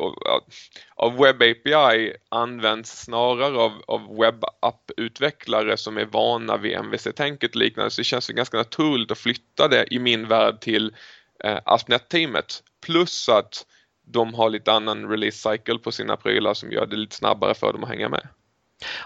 av 0.96 1.16
Web 1.16 1.42
API 1.42 2.12
används 2.28 3.02
snarare 3.02 3.58
av, 3.58 3.72
av 3.86 4.16
webbapp-utvecklare 4.18 5.76
som 5.76 5.98
är 5.98 6.04
vana 6.04 6.56
vid 6.56 6.76
MVC-tänket 6.76 7.54
liknande 7.54 7.90
så 7.90 8.00
det 8.00 8.04
känns 8.04 8.28
ganska 8.28 8.56
naturligt 8.56 9.10
att 9.10 9.18
flytta 9.18 9.68
det 9.68 9.86
i 9.90 9.98
min 9.98 10.28
värld 10.28 10.60
till 10.60 10.94
eh, 11.44 11.58
AspNet-teamet 11.64 12.62
plus 12.86 13.28
att 13.28 13.66
de 14.04 14.34
har 14.34 14.50
lite 14.50 14.72
annan 14.72 15.08
release 15.08 15.50
cycle 15.50 15.78
på 15.78 15.92
sina 15.92 16.16
prylar 16.16 16.54
som 16.54 16.72
gör 16.72 16.86
det 16.86 16.96
lite 16.96 17.16
snabbare 17.16 17.54
för 17.54 17.72
dem 17.72 17.84
att 17.84 17.90
hänga 17.90 18.08
med. 18.08 18.28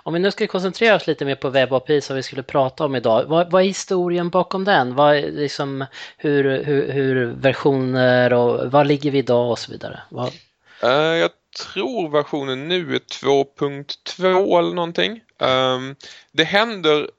Om 0.02 0.14
vi 0.14 0.20
nu 0.20 0.30
ska 0.30 0.46
koncentrera 0.46 0.96
oss 0.96 1.06
lite 1.06 1.24
mer 1.24 1.34
på 1.34 1.50
WebAPI 1.50 2.00
som 2.00 2.16
vi 2.16 2.22
skulle 2.22 2.42
prata 2.42 2.84
om 2.84 2.96
idag. 2.96 3.24
Vad, 3.26 3.50
vad 3.50 3.62
är 3.62 3.66
historien 3.66 4.30
bakom 4.30 4.64
den? 4.64 4.94
Vad, 4.94 5.16
liksom, 5.16 5.84
hur, 6.16 6.64
hur, 6.64 6.92
hur 6.92 7.26
versioner 7.26 8.32
och 8.32 8.72
var 8.72 8.84
ligger 8.84 9.10
vi 9.10 9.18
idag 9.18 9.50
och 9.50 9.58
så 9.58 9.72
vidare? 9.72 10.00
Vad... 10.08 10.32
Uh, 10.84 10.90
jag 11.16 11.30
tror 11.72 12.08
versionen 12.08 12.68
nu 12.68 12.94
är 12.94 12.98
2.2 12.98 14.58
eller 14.58 14.74
någonting. 14.74 15.20
Um, 15.38 15.96
det 16.32 16.44
händer 16.44 17.10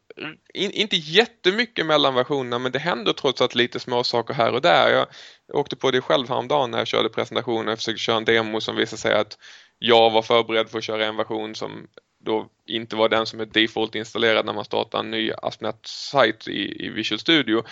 in, 0.53 0.71
inte 0.71 0.95
jättemycket 0.95 1.85
mellan 1.85 2.15
versionerna 2.15 2.59
men 2.59 2.71
det 2.71 2.79
händer 2.79 3.13
trots 3.13 3.41
allt 3.41 3.55
lite 3.55 3.79
små 3.79 4.03
saker 4.03 4.33
här 4.33 4.53
och 4.53 4.61
där. 4.61 4.91
Jag, 4.91 5.07
åkte 5.53 5.75
på 5.75 5.91
det 5.91 6.01
själv 6.01 6.29
häromdagen 6.29 6.71
när 6.71 6.77
jag 6.77 6.87
körde 6.87 7.09
presentationen 7.09 7.67
och 7.67 7.77
försökte 7.77 7.99
köra 7.99 8.17
en 8.17 8.25
demo 8.25 8.61
som 8.61 8.75
visade 8.75 9.01
sig 9.01 9.13
att 9.13 9.37
jag 9.79 10.11
var 10.11 10.21
förberedd 10.21 10.69
för 10.69 10.77
att 10.77 10.83
köra 10.83 11.05
en 11.05 11.17
version 11.17 11.55
som 11.55 11.87
då 12.25 12.49
inte 12.65 12.95
var 12.95 13.09
den 13.09 13.25
som 13.25 13.39
är 13.39 13.45
default 13.45 13.95
installerad 13.95 14.45
när 14.45 14.53
man 14.53 14.65
startar 14.65 14.99
en 14.99 15.11
ny 15.11 15.31
AspNet-sajt 15.31 16.47
i, 16.47 16.85
i, 16.85 16.89
Visual 16.89 17.19
Studio. 17.19 17.63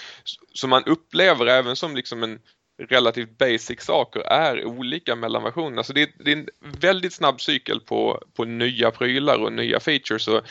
Så 0.54 0.68
man 0.68 0.84
upplever 0.84 1.46
även 1.46 1.76
som 1.76 1.96
liksom 1.96 2.24
en 2.24 2.40
relativt 2.90 3.38
basic 3.38 3.82
saker 3.82 4.20
är 4.20 4.66
olika 4.66 5.16
mellan 5.16 5.44
versionerna. 5.44 5.84
Så 5.84 5.94
det 5.94 6.02
är, 6.02 6.10
det 6.20 6.32
är 6.32 6.36
en 6.36 6.50
väldigt 6.62 7.14
snabb 7.14 7.42
cykel 7.42 7.80
på, 7.80 8.24
på 8.34 8.46
nya 8.46 8.92
prylar 8.92 9.38
och 9.38 9.54
nya 9.54 9.80
features. 9.80 10.24
Så 10.24 10.42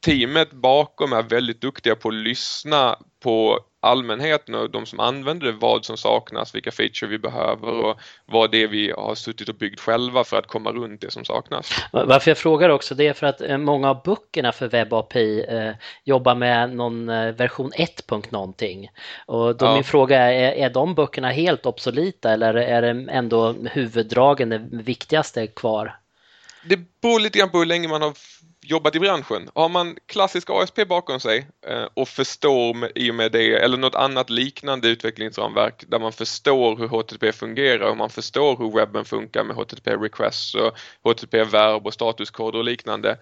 teamet 0.00 0.52
bakom 0.52 1.12
är 1.12 1.22
väldigt 1.22 1.60
duktiga 1.60 1.96
på 1.96 2.08
att 2.08 2.14
lyssna 2.14 2.96
på 3.22 3.60
allmänheten 3.80 4.54
och 4.54 4.70
de 4.70 4.86
som 4.86 5.00
använder 5.00 5.46
det, 5.46 5.52
vad 5.52 5.84
som 5.84 5.96
saknas, 5.96 6.54
vilka 6.54 6.70
feature 6.70 7.10
vi 7.10 7.18
behöver 7.18 7.68
och 7.68 8.00
vad 8.26 8.50
det 8.50 8.62
är 8.62 8.68
vi 8.68 8.90
har 8.90 9.14
suttit 9.14 9.48
och 9.48 9.54
byggt 9.54 9.80
själva 9.80 10.24
för 10.24 10.38
att 10.38 10.46
komma 10.46 10.72
runt 10.72 11.00
det 11.00 11.10
som 11.10 11.24
saknas. 11.24 11.70
Varför 11.92 12.30
jag 12.30 12.38
frågar 12.38 12.68
också 12.68 12.94
det 12.94 13.06
är 13.06 13.12
för 13.12 13.26
att 13.26 13.40
eh, 13.40 13.58
många 13.58 13.90
av 13.90 14.02
böckerna 14.04 14.52
för 14.52 14.68
WebAPI 14.68 15.44
eh, 15.48 15.70
jobbar 16.04 16.34
med 16.34 16.76
någon 16.76 17.08
eh, 17.08 17.32
version 17.32 17.72
1. 17.74 18.10
någonting. 18.30 18.88
Och 19.26 19.56
då 19.56 19.66
ja. 19.66 19.74
min 19.74 19.84
fråga 19.84 20.18
är, 20.18 20.52
är 20.52 20.70
de 20.70 20.94
böckerna 20.94 21.30
helt 21.30 21.66
obsoleta 21.66 22.32
eller 22.32 22.54
är 22.54 22.82
det 22.82 23.12
ändå 23.12 23.52
huvuddragen 23.52 24.48
det 24.48 24.68
viktigaste 24.70 25.46
kvar? 25.46 25.98
Det 26.68 27.00
beror 27.00 27.20
lite 27.20 27.38
grann 27.38 27.50
på 27.50 27.58
hur 27.58 27.66
länge 27.66 27.88
man 27.88 28.02
har 28.02 28.12
jobbat 28.68 28.96
i 28.96 29.00
branschen. 29.00 29.50
Har 29.54 29.68
man 29.68 29.96
klassisk 30.06 30.50
ASP 30.50 30.88
bakom 30.88 31.20
sig 31.20 31.46
eh, 31.66 31.84
och 31.94 32.08
förstår 32.08 32.92
i 32.94 33.10
och 33.10 33.14
med 33.14 33.32
det 33.32 33.54
eller 33.54 33.76
något 33.76 33.94
annat 33.94 34.30
liknande 34.30 34.88
utvecklingsramverk 34.88 35.84
där 35.88 35.98
man 35.98 36.12
förstår 36.12 36.76
hur 36.76 36.88
HTTP 36.88 37.32
fungerar 37.32 37.90
och 37.90 37.96
man 37.96 38.10
förstår 38.10 38.56
hur 38.56 38.70
webben 38.70 39.04
funkar 39.04 39.44
med 39.44 39.56
HTTP 39.56 39.96
requests 39.96 40.54
och 40.54 40.72
HTTP 41.02 41.44
verb 41.44 41.86
och 41.86 41.94
statuskoder 41.94 42.58
och 42.58 42.64
liknande 42.64 43.18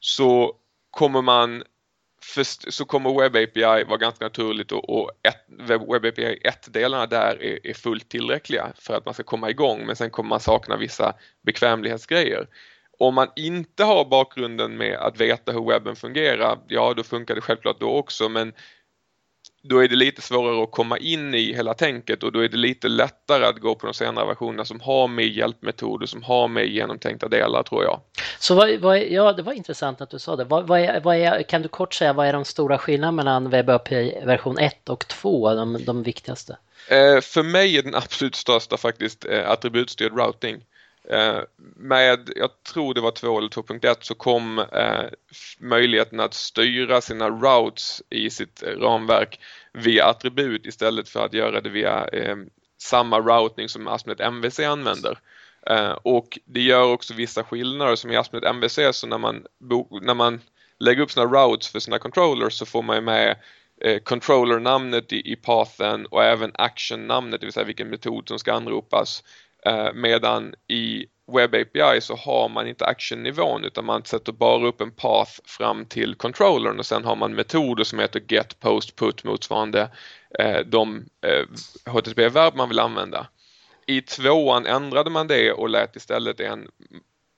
så 0.00 0.56
kommer 0.90 1.22
man 1.22 1.62
så 2.68 2.84
kommer 2.84 3.20
Web 3.20 3.36
API 3.36 3.84
vara 3.84 3.96
ganska 3.96 4.24
naturligt 4.24 4.72
och, 4.72 4.90
och 4.90 5.10
ett, 5.22 5.44
Web 5.68 6.04
API 6.06 6.40
1-delarna 6.44 7.06
där 7.06 7.42
är, 7.42 7.66
är 7.66 7.74
fullt 7.74 8.08
tillräckliga 8.08 8.72
för 8.76 8.94
att 8.94 9.04
man 9.04 9.14
ska 9.14 9.22
komma 9.22 9.50
igång 9.50 9.86
men 9.86 9.96
sen 9.96 10.10
kommer 10.10 10.28
man 10.28 10.40
sakna 10.40 10.76
vissa 10.76 11.14
bekvämlighetsgrejer. 11.42 12.46
Om 13.00 13.14
man 13.14 13.28
inte 13.36 13.84
har 13.84 14.04
bakgrunden 14.04 14.76
med 14.76 14.96
att 14.96 15.20
veta 15.20 15.52
hur 15.52 15.68
webben 15.68 15.96
fungerar, 15.96 16.58
ja 16.68 16.94
då 16.96 17.02
funkar 17.02 17.34
det 17.34 17.40
självklart 17.40 17.80
då 17.80 17.96
också 17.96 18.28
men 18.28 18.52
då 19.62 19.78
är 19.78 19.88
det 19.88 19.96
lite 19.96 20.22
svårare 20.22 20.62
att 20.62 20.70
komma 20.70 20.98
in 20.98 21.34
i 21.34 21.54
hela 21.54 21.74
tänket 21.74 22.22
och 22.22 22.32
då 22.32 22.44
är 22.44 22.48
det 22.48 22.56
lite 22.56 22.88
lättare 22.88 23.44
att 23.44 23.58
gå 23.58 23.74
på 23.74 23.86
de 23.86 23.94
senare 23.94 24.26
versionerna 24.26 24.64
som 24.64 24.80
har 24.80 25.08
med 25.08 25.26
hjälpmetoder, 25.26 26.06
som 26.06 26.22
har 26.22 26.48
med 26.48 26.66
genomtänkta 26.66 27.28
delar 27.28 27.62
tror 27.62 27.84
jag. 27.84 28.00
Så 28.38 28.54
vad, 28.54 28.76
vad, 28.76 29.02
ja, 29.02 29.32
det 29.32 29.42
var 29.42 29.52
intressant 29.52 30.00
att 30.00 30.10
du 30.10 30.18
sa 30.18 30.36
det. 30.36 30.44
Vad, 30.44 30.66
vad, 30.66 30.80
är, 30.80 31.00
vad 31.00 31.16
är, 31.16 31.42
kan 31.42 31.62
du 31.62 31.68
kort 31.68 31.94
säga 31.94 32.12
vad 32.12 32.26
är 32.26 32.32
de 32.32 32.44
stora 32.44 32.78
skillnaderna 32.78 33.12
mellan 33.12 33.50
WebAPI 33.50 34.14
version 34.24 34.58
1 34.58 34.88
och 34.88 35.08
2, 35.08 35.54
de, 35.54 35.84
de 35.84 36.02
viktigaste? 36.02 36.56
Eh, 36.88 37.20
för 37.20 37.42
mig 37.42 37.78
är 37.78 37.82
den 37.82 37.94
absolut 37.94 38.34
största 38.34 38.76
faktiskt 38.76 39.24
eh, 39.24 39.50
attributstyrd 39.50 40.12
routing. 40.12 40.64
Eh, 41.12 41.40
med, 41.76 42.32
jag 42.36 42.62
tror 42.62 42.94
det 42.94 43.00
var 43.00 43.10
2 43.10 43.38
eller 43.38 43.48
2.1 43.48 43.96
så 44.00 44.14
kom 44.14 44.58
eh, 44.58 45.04
möjligheten 45.58 46.20
att 46.20 46.34
styra 46.34 47.00
sina 47.00 47.30
routes 47.30 48.02
i 48.10 48.30
sitt 48.30 48.62
ramverk 48.62 49.40
via 49.72 50.06
attribut 50.06 50.66
istället 50.66 51.08
för 51.08 51.24
att 51.24 51.34
göra 51.34 51.60
det 51.60 51.70
via 51.70 52.06
eh, 52.06 52.36
samma 52.78 53.20
routing 53.20 53.68
som 53.68 53.88
ASP.NET 53.88 54.20
MVC 54.20 54.60
använder. 54.60 55.18
Och 56.02 56.38
det 56.44 56.60
gör 56.60 56.92
också 56.92 57.14
vissa 57.14 57.44
skillnader 57.44 57.96
som 57.96 58.10
i 58.10 58.16
ASP.NET 58.16 58.44
MVC 58.44 58.78
så 58.92 59.06
när 59.06 59.18
man, 59.18 59.46
när 60.02 60.14
man 60.14 60.40
lägger 60.78 61.02
upp 61.02 61.10
sina 61.10 61.26
routes 61.26 61.68
för 61.68 61.78
sina 61.78 61.98
controllers 61.98 62.52
så 62.52 62.66
får 62.66 62.82
man 62.82 63.04
med 63.04 63.36
controller-namnet 64.04 65.12
i, 65.12 65.32
i 65.32 65.36
pathen 65.36 66.06
och 66.06 66.24
även 66.24 66.50
action-namnet, 66.54 67.40
det 67.40 67.46
vill 67.46 67.52
säga 67.52 67.64
vilken 67.64 67.88
metod 67.88 68.28
som 68.28 68.38
ska 68.38 68.52
anropas. 68.52 69.22
Eh, 69.66 69.92
medan 69.94 70.54
i 70.68 71.06
Web 71.32 71.54
API 71.54 72.00
så 72.00 72.16
har 72.16 72.48
man 72.48 72.68
inte 72.68 72.86
action-nivån 72.86 73.64
utan 73.64 73.84
man 73.84 74.04
sätter 74.04 74.32
bara 74.32 74.66
upp 74.66 74.80
en 74.80 74.90
path 74.90 75.30
fram 75.44 75.86
till 75.86 76.14
controllern 76.14 76.78
och 76.78 76.86
sen 76.86 77.04
har 77.04 77.16
man 77.16 77.34
metoder 77.34 77.84
som 77.84 77.98
heter 77.98 78.22
get, 78.28 78.60
post, 78.60 78.96
put 78.96 79.24
motsvarande 79.24 79.90
eh, 80.38 80.58
de 80.66 81.04
eh, 81.26 81.46
HTTP-verb 81.92 82.54
man 82.56 82.68
vill 82.68 82.78
använda. 82.78 83.26
I 83.86 84.02
tvåan 84.02 84.66
ändrade 84.66 85.10
man 85.10 85.26
det 85.26 85.52
och 85.52 85.68
lät 85.68 85.96
istället 85.96 86.40
en 86.40 86.68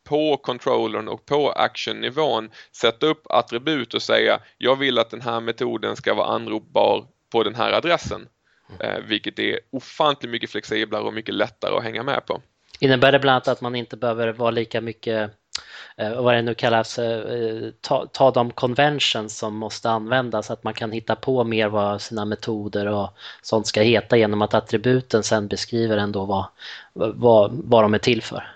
på 0.05 0.37
controllern 0.37 1.09
och 1.09 1.27
på 1.27 1.53
action-nivån 1.53 2.51
sätta 2.77 3.07
upp 3.07 3.27
attribut 3.31 3.95
och 3.95 4.03
säga 4.03 4.41
jag 4.59 4.77
vill 4.77 4.99
att 4.99 5.11
den 5.11 5.21
här 5.21 5.41
metoden 5.41 5.97
ska 5.97 6.15
vara 6.15 6.27
anropbar 6.27 7.07
på 7.33 7.43
den 7.43 7.55
här 7.55 7.73
adressen. 7.73 8.29
Eh, 8.81 8.99
vilket 9.09 9.39
är 9.39 9.59
ofantligt 9.71 10.31
mycket 10.33 10.51
flexiblare 10.51 11.03
och 11.03 11.15
mycket 11.15 11.35
lättare 11.35 11.77
att 11.77 11.83
hänga 11.83 12.03
med 12.03 12.27
på. 12.27 12.43
Innebär 12.81 13.13
det 13.13 13.19
bland 13.19 13.35
annat 13.35 13.49
att 13.49 13.61
man 13.61 13.75
inte 13.75 13.97
behöver 13.97 14.33
vara 14.33 14.51
lika 14.51 14.81
mycket 14.81 15.31
eh, 15.97 16.23
vad 16.23 16.35
det 16.35 16.43
nu 16.43 16.55
kallas, 16.55 16.99
eh, 16.99 17.71
ta, 17.81 18.07
ta 18.07 18.31
de 18.31 18.51
conventions 18.51 19.39
som 19.39 19.57
måste 19.57 19.91
användas, 19.91 20.51
att 20.51 20.65
man 20.65 20.75
kan 20.75 20.93
hitta 20.93 21.17
på 21.17 21.45
mer 21.45 21.69
vad 21.69 22.03
sina 22.03 22.25
metoder 22.25 22.87
och 22.87 23.11
sånt 23.43 23.67
ska 23.67 23.83
heta 23.83 24.17
genom 24.17 24.43
att 24.43 24.55
attributen 24.55 25.23
sen 25.23 25.49
beskriver 25.49 25.97
ändå 25.97 26.25
vad, 26.25 26.45
vad, 26.93 27.51
vad 27.65 27.85
de 27.85 27.95
är 27.95 27.99
till 27.99 28.23
för. 28.23 28.49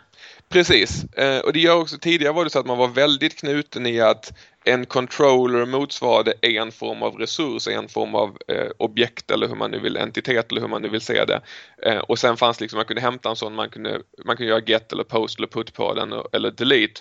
Precis, 0.48 1.04
och 1.44 1.52
det 1.52 1.58
gör 1.58 1.80
också 1.80 1.98
tidigare 1.98 2.32
var 2.32 2.44
det 2.44 2.50
så 2.50 2.58
att 2.58 2.66
man 2.66 2.78
var 2.78 2.88
väldigt 2.88 3.38
knuten 3.38 3.86
i 3.86 4.00
att 4.00 4.32
en 4.68 4.86
controller 4.86 5.66
motsvarade 5.66 6.32
en 6.42 6.72
form 6.72 7.02
av 7.02 7.18
resurs, 7.18 7.68
en 7.68 7.88
form 7.88 8.14
av 8.14 8.38
eh, 8.48 8.70
objekt 8.78 9.30
eller 9.30 9.48
hur 9.48 9.54
man 9.54 9.70
nu 9.70 9.78
vill, 9.78 9.96
entitet 9.96 10.50
eller 10.50 10.60
hur 10.60 10.68
man 10.68 10.82
nu 10.82 10.88
vill 10.88 11.00
se 11.00 11.24
det. 11.24 11.40
Eh, 11.82 11.98
och 11.98 12.18
sen 12.18 12.36
fanns 12.36 12.60
liksom, 12.60 12.76
man 12.76 12.86
kunde 12.86 13.02
hämta 13.02 13.28
en 13.28 13.36
sån, 13.36 13.54
man 13.54 13.70
kunde, 13.70 14.00
man 14.24 14.36
kunde 14.36 14.50
göra 14.50 14.62
get 14.66 14.92
eller 14.92 15.04
post 15.04 15.38
eller 15.38 15.46
put 15.46 15.72
på 15.72 15.94
den 15.94 16.12
eller 16.32 16.50
delete. 16.50 17.00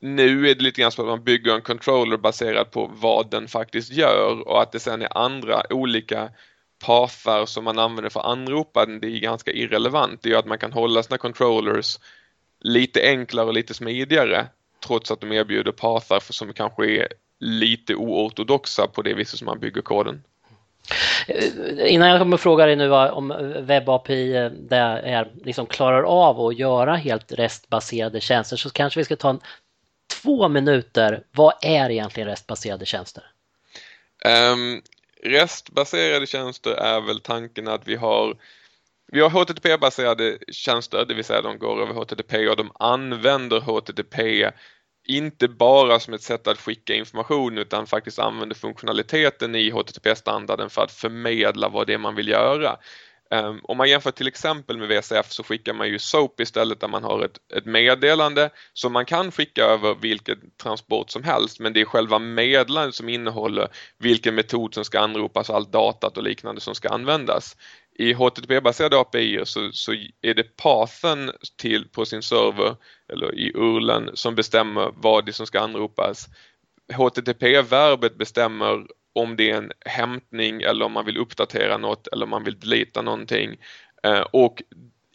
Nu 0.00 0.50
är 0.50 0.54
det 0.54 0.62
lite 0.62 0.80
grann 0.80 0.92
så 0.92 1.02
att 1.02 1.08
man 1.08 1.24
bygger 1.24 1.54
en 1.54 1.62
controller 1.62 2.16
baserad 2.16 2.70
på 2.70 2.90
vad 2.94 3.30
den 3.30 3.48
faktiskt 3.48 3.92
gör 3.92 4.48
och 4.48 4.62
att 4.62 4.72
det 4.72 4.80
sen 4.80 5.02
är 5.02 5.18
andra 5.18 5.62
olika 5.70 6.30
pathar 6.84 7.46
som 7.46 7.64
man 7.64 7.78
använder 7.78 8.10
för 8.10 8.20
att 8.20 8.26
anropa 8.26 8.86
den, 8.86 9.00
det 9.00 9.06
är 9.06 9.20
ganska 9.20 9.50
irrelevant. 9.50 10.22
Det 10.22 10.28
gör 10.28 10.38
att 10.38 10.46
man 10.46 10.58
kan 10.58 10.72
hålla 10.72 11.02
sina 11.02 11.18
controllers 11.18 11.98
lite 12.60 13.02
enklare 13.02 13.46
och 13.46 13.54
lite 13.54 13.74
smidigare 13.74 14.46
trots 14.86 15.10
att 15.10 15.20
de 15.20 15.32
erbjuder 15.32 15.72
pathar 15.72 16.32
som 16.32 16.52
kanske 16.52 16.86
är 16.86 17.08
lite 17.40 17.94
oortodoxa 17.94 18.86
på 18.86 19.02
det 19.02 19.14
viset 19.14 19.38
som 19.38 19.46
man 19.46 19.60
bygger 19.60 19.82
koden. 19.82 20.22
Eh, 21.28 21.92
innan 21.92 22.08
jag 22.08 22.18
kommer 22.18 22.36
fråga 22.36 22.66
dig 22.66 22.76
nu 22.76 22.92
om 22.92 23.28
WebAPI 23.58 24.36
eh, 24.36 24.50
det 24.50 24.76
är, 24.76 25.32
liksom 25.44 25.66
klarar 25.66 26.02
av 26.02 26.40
att 26.40 26.58
göra 26.58 26.96
helt 26.96 27.32
restbaserade 27.32 28.20
tjänster 28.20 28.56
så 28.56 28.70
kanske 28.70 29.00
vi 29.00 29.04
ska 29.04 29.16
ta 29.16 29.30
en, 29.30 29.40
två 30.22 30.48
minuter. 30.48 31.22
Vad 31.32 31.54
är 31.62 31.90
egentligen 31.90 32.28
restbaserade 32.28 32.86
tjänster? 32.86 33.24
Um, 34.52 34.82
restbaserade 35.22 36.26
tjänster 36.26 36.70
är 36.70 37.00
väl 37.00 37.20
tanken 37.20 37.68
att 37.68 37.88
vi 37.88 37.96
har 37.96 38.36
vi 39.12 39.20
har 39.20 39.30
HTTP-baserade 39.30 40.38
tjänster, 40.52 41.04
det 41.04 41.14
vill 41.14 41.24
säga 41.24 41.42
de 41.42 41.58
går 41.58 41.82
över 41.82 41.94
HTTP 41.94 42.48
och 42.48 42.56
de 42.56 42.70
använder 42.78 43.60
HTTP 43.60 44.50
inte 45.08 45.48
bara 45.48 46.00
som 46.00 46.14
ett 46.14 46.22
sätt 46.22 46.46
att 46.46 46.58
skicka 46.58 46.94
information 46.94 47.58
utan 47.58 47.86
faktiskt 47.86 48.18
använder 48.18 48.56
funktionaliteten 48.56 49.54
i 49.54 49.70
HTTP-standarden 49.70 50.70
för 50.70 50.82
att 50.82 50.92
förmedla 50.92 51.68
vad 51.68 51.86
det 51.86 51.94
är 51.94 51.98
man 51.98 52.14
vill 52.14 52.28
göra. 52.28 52.76
Ehm, 53.32 53.60
om 53.62 53.76
man 53.76 53.88
jämför 53.88 54.10
till 54.10 54.26
exempel 54.28 54.78
med 54.78 54.88
VCF 54.88 55.32
så 55.32 55.42
skickar 55.42 55.74
man 55.74 55.88
ju 55.88 55.98
SOAP 55.98 56.40
istället 56.40 56.80
där 56.80 56.88
man 56.88 57.04
har 57.04 57.24
ett, 57.24 57.38
ett 57.56 57.64
meddelande 57.64 58.50
som 58.72 58.92
man 58.92 59.04
kan 59.04 59.32
skicka 59.32 59.64
över 59.64 59.94
vilken 59.94 60.38
transport 60.62 61.10
som 61.10 61.22
helst 61.22 61.60
men 61.60 61.72
det 61.72 61.80
är 61.80 61.84
själva 61.84 62.18
meddelandet 62.18 62.94
som 62.94 63.08
innehåller 63.08 63.68
vilken 63.98 64.34
metod 64.34 64.74
som 64.74 64.84
ska 64.84 65.00
anropas, 65.00 65.50
och 65.50 65.56
allt 65.56 65.72
datat 65.72 66.16
och 66.16 66.22
liknande 66.22 66.60
som 66.60 66.74
ska 66.74 66.88
användas. 66.88 67.56
I 67.98 68.14
HTTP-baserade 68.14 69.00
API 69.00 69.40
så, 69.44 69.72
så 69.72 69.92
är 70.22 70.34
det 70.34 70.56
pathen 70.56 71.30
till 71.56 71.88
på 71.88 72.04
sin 72.04 72.22
server 72.22 72.76
eller 73.12 73.34
i 73.34 73.52
URLen 73.54 74.10
som 74.14 74.34
bestämmer 74.34 74.92
vad 74.96 75.26
det 75.26 75.32
som 75.32 75.46
ska 75.46 75.60
anropas. 75.60 76.28
HTTP-verbet 76.92 78.18
bestämmer 78.18 78.86
om 79.14 79.36
det 79.36 79.50
är 79.50 79.56
en 79.56 79.72
hämtning 79.86 80.62
eller 80.62 80.84
om 80.84 80.92
man 80.92 81.04
vill 81.04 81.16
uppdatera 81.16 81.76
något 81.76 82.06
eller 82.06 82.24
om 82.24 82.30
man 82.30 82.44
vill 82.44 82.60
delita 82.60 83.02
någonting. 83.02 83.56
Eh, 84.02 84.20
och 84.20 84.62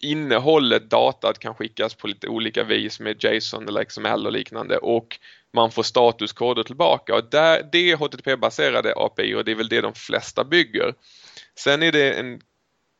innehållet, 0.02 0.90
datat 0.90 1.40
kan 1.40 1.56
skickas 1.56 1.94
på 1.94 2.08
lite 2.08 2.28
olika 2.28 2.64
vis 2.64 3.00
med 3.00 3.24
JSON 3.24 3.68
eller 3.68 3.84
XML 3.84 4.26
och 4.26 4.32
liknande 4.32 4.78
och 4.78 5.20
man 5.54 5.72
får 5.72 5.84
statuskoder 5.84 6.64
tillbaka 6.64 7.16
och 7.16 7.30
där, 7.32 7.70
det 7.72 7.92
är 7.92 7.98
HTTP-baserade 7.98 8.94
API 8.96 9.36
och 9.36 9.46
det 9.46 9.52
är 9.52 9.56
väl 9.56 9.70
det 9.70 9.82
de 9.82 9.94
flesta 9.94 10.44
bygger. 10.44 10.94
Sen 11.60 11.84
är 11.84 11.92
det 11.92 12.14
en 12.14 12.42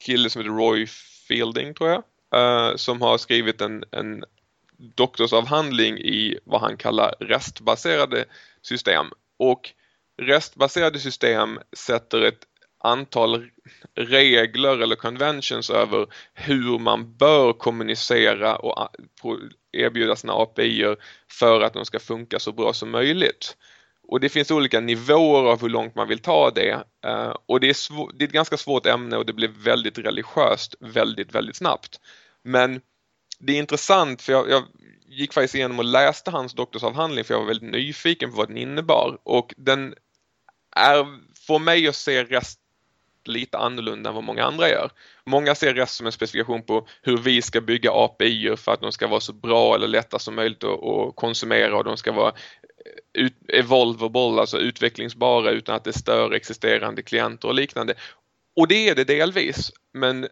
kille 0.06 0.30
som 0.30 0.42
heter 0.42 0.56
Roy 0.56 0.88
Fielding 1.28 1.74
tror 1.74 1.90
jag, 1.90 2.04
uh, 2.36 2.76
som 2.76 3.02
har 3.02 3.18
skrivit 3.18 3.62
en, 3.62 3.84
en 3.92 4.24
doktorsavhandling 4.78 5.98
i 5.98 6.40
vad 6.44 6.62
han 6.62 6.78
kallar 6.78 7.16
restbaserade 7.20 8.26
system 8.62 9.06
och 9.40 9.74
restbaserade 10.22 11.00
system 11.00 11.60
sätter 11.74 12.22
ett 12.22 12.44
antal 12.80 13.50
regler 13.96 14.80
eller 14.80 14.96
conventions 14.96 15.70
över 15.70 16.08
hur 16.34 16.80
man 16.80 17.18
bör 17.18 17.54
kommunicera 17.54 18.56
och 18.56 18.90
erbjuda 19.72 20.16
sina 20.16 20.34
API 20.34 20.96
för 21.32 21.62
att 21.62 21.74
de 21.74 21.86
ska 21.86 22.00
funka 22.00 22.40
så 22.40 22.52
bra 22.52 22.74
som 22.74 22.92
möjligt. 22.92 23.58
Och 24.08 24.20
det 24.20 24.30
finns 24.30 24.52
olika 24.52 24.80
nivåer 24.80 25.52
av 25.52 25.62
hur 25.62 25.70
långt 25.70 25.96
man 25.96 26.08
vill 26.08 26.20
ta 26.20 26.52
det. 26.52 26.84
Eh, 27.06 27.34
och 27.46 27.60
det 27.60 27.70
är, 27.70 28.18
det 28.18 28.24
är 28.24 28.28
ett 28.28 28.34
ganska 28.34 28.58
svårt 28.58 28.86
ämne 28.86 29.18
och 29.18 29.26
det 29.26 29.34
blir 29.34 29.48
väldigt 29.48 29.98
religiöst 29.98 30.76
väldigt, 30.80 31.36
väldigt 31.36 31.56
snabbt. 31.56 32.00
Men 32.44 32.82
det 33.40 33.54
är 33.54 33.58
intressant 33.58 34.22
för 34.22 34.34
jag, 34.34 34.50
jag 34.50 34.64
gick 35.08 35.34
faktiskt 35.34 35.56
igenom 35.56 35.80
och 35.80 35.86
läste 35.86 36.32
hans 36.32 36.54
doktorsavhandling 36.54 37.24
för 37.24 37.34
jag 37.34 37.40
var 37.40 37.48
väldigt 37.48 37.72
nyfiken 37.72 38.32
på 38.32 38.38
vad 38.38 38.48
den 38.48 38.58
innebar 38.58 39.18
och 39.24 39.54
den 39.58 39.94
är, 40.76 41.06
får 41.48 41.60
mig 41.60 41.88
att 41.88 41.96
se 41.96 42.24
rest 42.24 42.60
lite 43.28 43.58
annorlunda 43.58 44.10
än 44.10 44.16
vad 44.16 44.24
många 44.24 44.44
andra 44.44 44.70
gör. 44.70 44.92
Många 45.26 45.56
ser 45.56 45.74
REST 45.74 45.96
som 45.96 46.06
en 46.06 46.12
specifikation 46.12 46.64
på 46.64 46.88
hur 47.02 47.18
vi 47.18 47.42
ska 47.42 47.62
bygga 47.62 47.92
API 47.92 48.56
för 48.58 48.72
att 48.72 48.82
de 48.82 48.92
ska 48.92 49.08
vara 49.08 49.20
så 49.20 49.34
bra 49.34 49.76
eller 49.76 49.88
lätta 49.88 50.20
som 50.20 50.36
möjligt 50.36 50.64
att 50.64 51.16
konsumera 51.16 51.78
och 51.78 51.84
de 51.84 51.98
ska 51.98 52.12
vara 52.12 52.30
eh, 52.30 53.24
ut, 53.24 53.34
evolvable, 53.48 54.42
alltså 54.42 54.58
utvecklingsbara 54.58 55.52
utan 55.52 55.76
att 55.76 55.84
det 55.84 55.94
stör 55.94 56.32
existerande 56.32 57.02
klienter 57.02 57.48
och 57.48 57.56
liknande. 57.56 57.94
Och 58.56 58.68
det 58.68 58.90
är 58.90 58.96
det 58.96 59.04
delvis, 59.04 59.72
men 59.94 60.28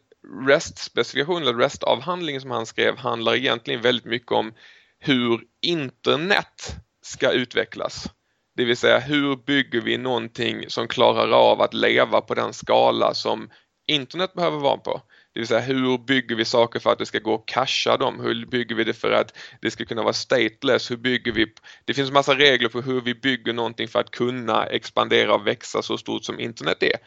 REST-specifikationen, 0.47 1.41
eller 1.41 1.59
REST-avhandlingen 1.59 2.41
som 2.41 2.51
han 2.51 2.65
skrev 2.65 2.97
handlar 2.97 3.35
egentligen 3.35 3.81
väldigt 3.81 4.05
mycket 4.05 4.31
om 4.31 4.53
hur 4.99 5.41
internet 5.61 6.75
ska 7.01 7.31
utvecklas. 7.31 8.09
Det 8.55 8.65
vill 8.65 8.77
säga 8.77 8.99
hur 8.99 9.35
bygger 9.35 9.81
vi 9.81 9.97
någonting 9.97 10.69
som 10.69 10.87
klarar 10.87 11.31
av 11.31 11.61
att 11.61 11.73
leva 11.73 12.21
på 12.21 12.33
den 12.33 12.53
skala 12.53 13.13
som 13.13 13.49
internet 13.87 14.33
behöver 14.33 14.57
vara 14.57 14.77
på. 14.77 15.01
Det 15.33 15.39
vill 15.39 15.47
säga 15.47 15.59
hur 15.59 15.97
bygger 15.97 16.35
vi 16.35 16.45
saker 16.45 16.79
för 16.79 16.91
att 16.91 16.99
det 16.99 17.05
ska 17.05 17.19
gå 17.19 17.35
att 17.35 17.45
casha 17.45 17.97
dem? 17.97 18.19
Hur 18.19 18.45
bygger 18.45 18.75
vi 18.75 18.83
det 18.83 18.93
för 18.93 19.11
att 19.11 19.37
det 19.61 19.71
ska 19.71 19.85
kunna 19.85 20.03
vara 20.03 20.13
stateless? 20.13 20.91
Hur 20.91 20.97
bygger 20.97 21.31
vi? 21.31 21.45
Det 21.85 21.93
finns 21.93 22.11
massa 22.11 22.35
regler 22.35 22.69
för 22.69 22.81
hur 22.81 23.01
vi 23.01 23.15
bygger 23.15 23.53
någonting 23.53 23.87
för 23.87 23.99
att 23.99 24.11
kunna 24.11 24.65
expandera 24.65 25.35
och 25.35 25.47
växa 25.47 25.81
så 25.81 25.97
stort 25.97 26.23
som 26.23 26.39
internet 26.39 26.83
är. 26.83 26.97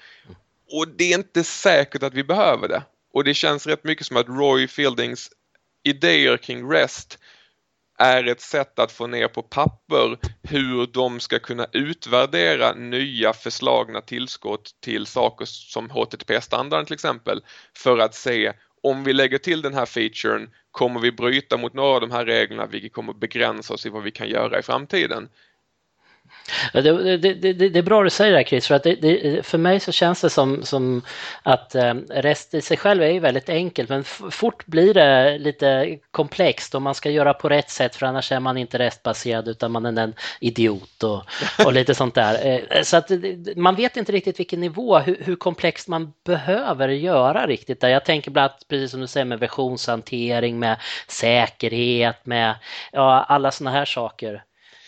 Och 0.73 0.89
det 0.89 1.13
är 1.13 1.19
inte 1.19 1.45
säkert 1.45 2.03
att 2.03 2.15
vi 2.15 2.25
behöver 2.25 2.69
det. 2.69 2.83
Och 3.13 3.25
det 3.25 3.35
känns 3.35 3.67
rätt 3.67 3.85
mycket 3.85 4.07
som 4.07 4.17
att 4.17 4.29
Roy 4.29 4.69
Fieldings 4.69 5.31
idéer 5.85 6.37
kring 6.37 6.71
REST 6.71 7.19
är 7.99 8.25
ett 8.25 8.41
sätt 8.41 8.79
att 8.79 8.93
få 8.93 9.07
ner 9.07 9.29
på 9.29 9.43
papper 9.43 10.19
hur 10.43 10.87
de 10.87 11.21
ska 11.21 11.39
kunna 11.39 11.67
utvärdera 11.73 12.75
nya 12.75 13.33
förslagna 13.33 14.01
tillskott 14.01 14.71
till 14.81 15.07
saker 15.07 15.45
som 15.45 15.91
HTTP-standarden 15.91 16.87
till 16.87 16.95
exempel 16.95 17.41
för 17.77 17.99
att 17.99 18.15
se 18.15 18.53
om 18.83 19.05
vi 19.05 19.13
lägger 19.13 19.39
till 19.39 19.63
den 19.63 19.75
här 19.75 19.87
featuren 19.87 20.51
kommer 20.71 21.01
vi 21.01 21.13
bryta 21.13 21.57
mot 21.57 21.75
några 21.75 21.95
av 21.95 22.01
de 22.01 22.11
här 22.11 22.27
reglerna 22.27 22.67
vilket 22.67 22.93
kommer 22.93 23.13
begränsa 23.13 23.75
oss 23.75 23.87
i 23.87 23.89
vad 23.89 24.03
vi 24.03 24.11
kan 24.11 24.29
göra 24.29 24.59
i 24.59 24.63
framtiden. 24.63 25.29
Det, 26.73 27.17
det, 27.17 27.35
det, 27.35 27.53
det, 27.53 27.79
är 27.79 27.83
bra 27.83 28.03
du 28.03 28.11
säger 28.11 28.33
det 28.33 28.39
här 28.39 28.45
Chris, 28.45 28.67
för, 28.67 28.75
att 28.75 28.83
för 29.47 29.59
mig 29.59 29.81
så 29.81 29.93
känns 29.93 30.21
det 30.21 30.31
som, 30.31 30.63
som 30.63 31.03
att 31.43 31.75
eh, 31.75 31.95
rest 32.11 32.55
i 32.55 32.61
sig 32.61 32.77
själv 32.77 33.03
är 33.03 33.11
ju 33.11 33.21
väldigt 33.21 33.49
enkelt 33.49 33.89
men 33.89 34.05
fort 34.05 34.67
blir 34.67 34.95
det 34.95 35.39
lite 35.39 35.99
komplext 36.11 36.75
och 36.75 36.83
man 36.83 36.95
ska 36.95 37.11
göra 37.11 37.35
på 37.35 37.49
rätt 37.49 37.71
sätt 37.71 37.97
för 37.97 38.07
annars 38.07 38.33
är 38.33 38.41
man 38.41 38.57
inte 38.57 38.79
restbaserad 38.79 39.49
utan 39.49 39.73
man 39.73 39.87
är 39.87 40.03
en 40.03 40.15
idiot 40.41 41.03
och, 41.03 41.23
och 41.67 41.73
lite 41.73 41.95
sånt 41.95 42.15
där. 42.15 42.47
Eh, 42.47 42.83
så 42.83 42.97
att 42.97 43.11
man 43.57 43.75
vet 43.75 43.97
inte 43.97 44.13
riktigt 44.13 44.41
vilken 44.41 44.61
nivå, 44.61 44.99
hur, 44.99 45.17
hur 45.21 45.37
komplext 45.37 45.89
man 45.89 46.13
behöver 46.25 46.89
göra 46.89 47.47
riktigt 47.47 47.81
där. 47.81 47.89
Jag 47.89 48.05
tänker 48.05 48.31
bland 48.31 48.51
annat, 48.51 48.69
precis 48.69 48.91
som 48.91 49.01
du 49.01 49.07
säger, 49.07 49.25
med 49.25 49.39
versionshantering, 49.39 50.59
med 50.59 50.77
säkerhet, 51.09 52.27
med 52.27 52.55
ja, 52.93 53.25
alla 53.29 53.51
sådana 53.51 53.77
här 53.77 53.85
saker. 53.85 54.43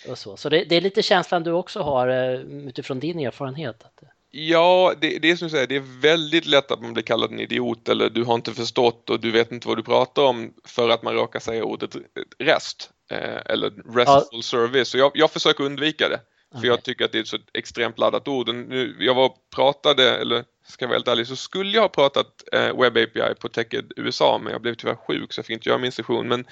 Och 0.09 0.19
så 0.19 0.37
så 0.37 0.49
det, 0.49 0.65
det, 0.65 0.77
är 0.77 0.81
lite 0.81 1.03
känslan 1.03 1.43
du 1.43 1.53
också 1.53 1.81
har 1.81 2.09
eh, 2.09 2.41
utifrån 2.69 3.01
din 3.01 3.19
erfarenhet? 3.19 3.85
Ja, 4.31 4.95
det, 5.01 5.19
det 5.19 5.31
är 5.31 5.37
som 5.37 5.47
du 5.47 5.51
säger, 5.51 5.67
det 5.67 5.77
är 5.77 6.01
väldigt 6.01 6.47
lätt 6.47 6.71
att 6.71 6.83
man 6.83 6.93
blir 6.93 7.05
kallad 7.05 7.33
en 7.33 7.41
idiot 7.41 7.89
eller 7.89 8.11
du 8.11 8.25
har 8.25 8.35
inte 8.35 8.55
förstått 8.55 9.11
och 9.11 9.21
du 9.21 9.31
vet 9.31 9.53
inte 9.53 9.69
vad 9.69 9.77
du 9.77 9.83
pratar 9.83 10.23
om 10.23 10.55
för 10.65 10.89
att 10.89 11.03
man 11.03 11.15
råkar 11.15 11.41
säga 11.41 11.65
ordet 11.65 11.97
rest 12.39 12.91
eh, 13.11 13.41
eller 13.47 13.71
restful 13.71 14.29
ja. 14.33 14.43
service. 14.43 14.89
Så 14.89 14.99
jag, 14.99 15.13
jag 15.15 15.31
försöker 15.31 15.65
undvika 15.65 16.09
det. 16.09 16.21
För 16.51 16.59
okay. 16.59 16.71
jag 16.71 16.83
tycker 16.83 17.05
att 17.05 17.13
det 17.13 17.19
är 17.19 17.23
ett 17.23 17.29
så 17.29 17.39
extremt 17.55 17.99
laddat 17.99 18.29
ord. 18.29 18.55
Nu, 18.55 18.97
jag 18.99 19.15
var 19.15 19.33
pratade, 19.55 20.17
eller 20.17 20.45
ska 20.67 20.85
jag 20.85 20.89
vara 20.89 20.97
helt 20.97 21.09
ärlig, 21.09 21.27
så 21.27 21.37
skulle 21.37 21.71
jag 21.71 21.83
ha 21.83 21.89
pratat 21.89 22.27
eh, 22.53 22.81
Web 22.81 22.97
API 22.97 23.35
på 23.41 23.49
Teched 23.49 23.93
USA 23.97 24.39
men 24.43 24.53
jag 24.53 24.63
blev 24.63 24.75
tyvärr 24.75 24.95
sjuk 24.95 25.33
så 25.33 25.39
jag 25.39 25.47
fick 25.47 25.55
inte 25.55 25.69
göra 25.69 25.79
min 25.79 25.93
session. 25.93 26.29
Men 26.29 26.45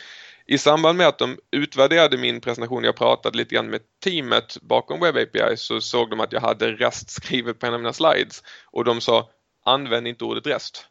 i 0.49 0.59
samband 0.59 0.99
med 0.99 1.09
att 1.09 1.19
de 1.19 1.39
utvärderade 1.53 2.19
min 2.19 2.41
presentation, 2.41 2.85
jag 2.85 2.97
pratade 2.97 3.39
lite 3.39 3.55
grann 3.55 3.71
med 3.71 3.81
teamet 4.05 4.57
bakom 4.63 5.01
Web 5.01 5.17
API 5.17 5.57
så 5.57 5.81
såg 5.81 6.11
de 6.11 6.21
att 6.21 6.33
jag 6.33 6.41
hade 6.41 6.73
REST 6.73 7.11
skrivet 7.11 7.59
på 7.59 7.67
en 7.67 7.75
av 7.75 7.81
mina 7.81 7.93
slides 7.93 8.43
och 8.67 8.85
de 8.85 9.01
sa 9.01 9.29
använd 9.65 10.09
inte 10.09 10.25
ordet 10.25 10.47
REST. 10.47 10.87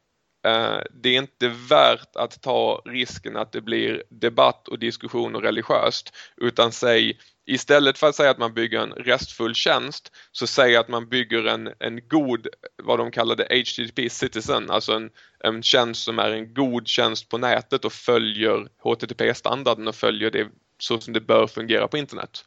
Eh, 0.47 0.79
det 0.91 1.09
är 1.09 1.17
inte 1.17 1.47
värt 1.69 2.15
att 2.15 2.41
ta 2.41 2.81
risken 2.85 3.37
att 3.37 3.51
det 3.51 3.61
blir 3.61 4.03
debatt 4.09 4.67
och 4.67 4.79
diskussion 4.79 5.35
och 5.35 5.41
religiöst 5.41 6.13
utan 6.37 6.71
säg 6.71 7.19
istället 7.45 7.97
för 7.97 8.07
att 8.07 8.15
säga 8.15 8.29
att 8.29 8.37
man 8.37 8.53
bygger 8.53 8.79
en 8.79 8.91
restfull 8.91 9.55
tjänst 9.55 10.11
så 10.31 10.47
säg 10.47 10.75
att 10.75 10.87
man 10.87 11.09
bygger 11.09 11.47
en, 11.47 11.69
en 11.79 12.07
god, 12.07 12.47
vad 12.83 12.99
de 12.99 13.11
kallade 13.11 13.43
HTTP 13.43 14.09
Citizen, 14.09 14.69
alltså 14.71 14.93
en, 14.93 15.09
en 15.39 15.63
tjänst 15.63 16.03
som 16.03 16.19
är 16.19 16.31
en 16.31 16.53
god 16.53 16.87
tjänst 16.87 17.29
på 17.29 17.37
nätet 17.37 17.85
och 17.85 17.93
följer 17.93 18.67
HTTP-standarden 18.83 19.87
och 19.87 19.95
följer 19.95 20.31
det 20.31 20.47
så 20.79 20.99
som 20.99 21.13
det 21.13 21.21
bör 21.21 21.47
fungera 21.47 21.87
på 21.87 21.97
internet. 21.97 22.45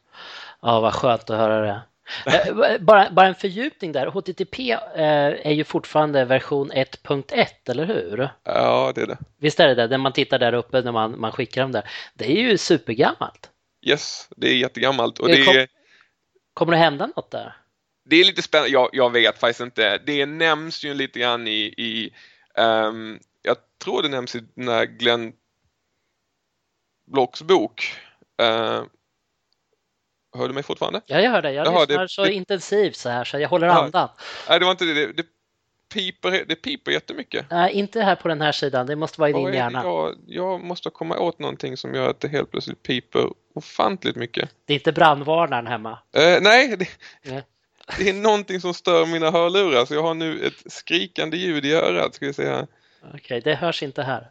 Ja, 0.61 0.79
vad 0.79 0.93
skönt 0.93 1.29
att 1.29 1.37
höra 1.37 1.61
det. 1.61 1.81
Eh, 2.25 2.77
bara, 2.79 3.11
bara 3.11 3.27
en 3.27 3.35
fördjupning 3.35 3.91
där. 3.91 4.07
HTTP 4.07 4.71
eh, 4.71 4.79
är 5.47 5.51
ju 5.51 5.63
fortfarande 5.63 6.25
version 6.25 6.71
1.1, 6.71 7.47
eller 7.65 7.85
hur? 7.85 8.29
Ja, 8.43 8.91
det 8.95 9.01
är 9.01 9.07
det. 9.07 9.17
Visst 9.37 9.59
är 9.59 9.67
det 9.67 9.75
det? 9.75 9.87
När 9.87 9.97
man 9.97 10.13
tittar 10.13 10.39
där 10.39 10.53
uppe 10.53 10.81
när 10.81 10.91
man, 10.91 11.19
man 11.19 11.31
skickar 11.31 11.61
dem 11.61 11.71
där. 11.71 11.89
Det 12.13 12.25
är 12.25 12.41
ju 12.41 12.57
supergammalt. 12.57 13.49
Yes, 13.85 14.29
det 14.37 14.47
är 14.47 14.55
jättegammalt. 14.55 15.19
Och 15.19 15.27
det, 15.27 15.41
är... 15.41 15.67
Kommer 16.53 16.71
det 16.71 16.77
hända 16.77 17.07
något 17.15 17.31
där? 17.31 17.55
Det 18.05 18.15
är 18.15 18.25
lite 18.25 18.41
spännande. 18.41 18.71
Jag, 18.71 18.89
jag 18.93 19.11
vet 19.11 19.39
faktiskt 19.39 19.59
inte. 19.59 19.97
Det 19.97 20.25
nämns 20.25 20.83
ju 20.83 20.93
lite 20.93 21.19
grann 21.19 21.47
i, 21.47 21.61
i 21.77 22.13
um, 22.61 23.19
jag 23.41 23.57
tror 23.83 24.03
det 24.03 24.09
nämns 24.09 24.35
i 24.35 24.43
den 24.55 24.67
här 24.67 24.85
Glenn 24.85 25.33
Blocks 27.11 27.41
bok. 27.41 27.93
Uh, 28.41 28.83
Hör 30.37 30.47
du 30.47 30.53
mig 30.53 30.63
fortfarande? 30.63 31.01
Ja, 31.05 31.21
jag 31.21 31.31
hör 31.31 31.41
dig. 31.41 31.55
Jag 31.55 31.67
Jaha, 31.67 31.79
lyssnar 31.79 32.01
det, 32.01 32.09
så 32.09 32.23
det, 32.23 32.33
intensivt 32.33 32.95
så 32.95 33.09
här 33.09 33.23
så 33.23 33.39
jag 33.39 33.49
håller 33.49 33.67
aha. 33.67 33.83
andan. 33.83 34.09
Nej, 34.49 34.59
det 34.59 34.65
var 34.65 34.71
inte 34.71 34.85
det. 34.85 34.93
Det, 34.93 35.13
det, 35.13 35.25
piper, 35.93 36.45
det 36.47 36.55
piper 36.55 36.91
jättemycket. 36.91 37.45
Nej, 37.49 37.73
inte 37.73 38.01
här 38.01 38.15
på 38.15 38.27
den 38.27 38.41
här 38.41 38.51
sidan. 38.51 38.85
Det 38.87 38.95
måste 38.95 39.21
vara 39.21 39.29
i 39.29 39.33
din 39.33 39.53
hjärna. 39.53 39.83
Jag, 39.83 40.15
jag 40.27 40.63
måste 40.63 40.89
komma 40.89 41.19
åt 41.19 41.39
någonting 41.39 41.77
som 41.77 41.95
gör 41.95 42.09
att 42.09 42.19
det 42.19 42.27
helt 42.27 42.51
plötsligt 42.51 42.83
piper 42.83 43.29
ofantligt 43.53 44.15
mycket. 44.15 44.49
Det 44.65 44.73
är 44.73 44.75
inte 44.75 44.91
brandvarnaren 44.91 45.67
hemma? 45.67 45.91
Uh, 45.91 46.41
nej, 46.41 46.77
det, 46.77 46.87
nej, 47.23 47.43
det 47.97 48.09
är 48.09 48.13
någonting 48.13 48.61
som 48.61 48.73
stör 48.73 49.05
mina 49.05 49.31
hörlurar 49.31 49.85
så 49.85 49.93
jag 49.93 50.03
har 50.03 50.13
nu 50.13 50.45
ett 50.45 50.73
skrikande 50.73 51.37
ljud 51.37 51.65
i 51.65 51.73
örat. 51.73 52.15
Ska 52.15 52.25
vi 52.25 52.33
se 52.33 52.45
här. 52.45 52.67
Okej, 53.01 53.19
okay, 53.19 53.39
det 53.39 53.55
hörs 53.55 53.83
inte 53.83 54.03
här. 54.03 54.29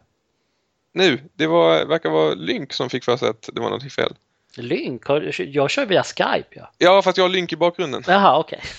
Nu, 0.93 1.19
det 1.33 1.47
var, 1.47 1.85
verkar 1.85 2.09
vara 2.09 2.33
Lynk 2.33 2.73
som 2.73 2.89
fick 2.89 3.03
för 3.03 3.17
sig 3.17 3.29
att 3.29 3.49
det 3.53 3.61
var 3.61 3.67
någonting 3.67 3.89
fel. 3.89 4.13
Lynk? 4.57 5.03
Jag 5.37 5.71
kör 5.71 5.85
via 5.85 6.03
Skype 6.03 6.47
ja. 6.49 6.71
Ja, 6.77 7.01
fast 7.01 7.17
jag 7.17 7.23
har 7.23 7.29
Lynk 7.29 7.53
i 7.53 7.55
bakgrunden. 7.55 8.03
Jaha, 8.07 8.39
okej. 8.39 8.59
Okay. 8.59 8.71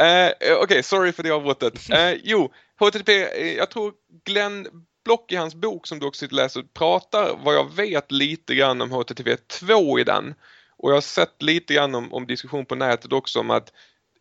Uh, 0.00 0.06
eh, 0.06 0.30
Okej, 0.30 0.54
okay, 0.54 0.82
sorry 0.82 1.12
för 1.12 1.22
det 1.22 1.30
avbrottet. 1.30 1.90
Uh, 1.90 2.20
jo, 2.24 2.52
HTTP, 2.80 3.08
eh, 3.08 3.52
jag 3.56 3.70
tror 3.70 3.92
Glenn 4.24 4.66
Block 5.04 5.32
i 5.32 5.36
hans 5.36 5.54
bok 5.54 5.86
som 5.86 5.98
du 5.98 6.06
också 6.06 6.18
sitter 6.18 6.34
och 6.34 6.42
läser 6.42 6.62
pratar 6.62 7.36
vad 7.44 7.54
jag 7.54 7.74
vet 7.74 8.12
lite 8.12 8.54
grann 8.54 8.82
om 8.82 8.90
HTTP 8.90 9.36
2 9.36 9.98
i 9.98 10.04
den. 10.04 10.34
Och 10.76 10.90
jag 10.90 10.96
har 10.96 11.00
sett 11.00 11.42
lite 11.42 11.74
grann 11.74 11.94
om, 11.94 12.14
om 12.14 12.26
diskussion 12.26 12.66
på 12.66 12.74
nätet 12.74 13.12
också 13.12 13.40
om 13.40 13.50
att 13.50 13.72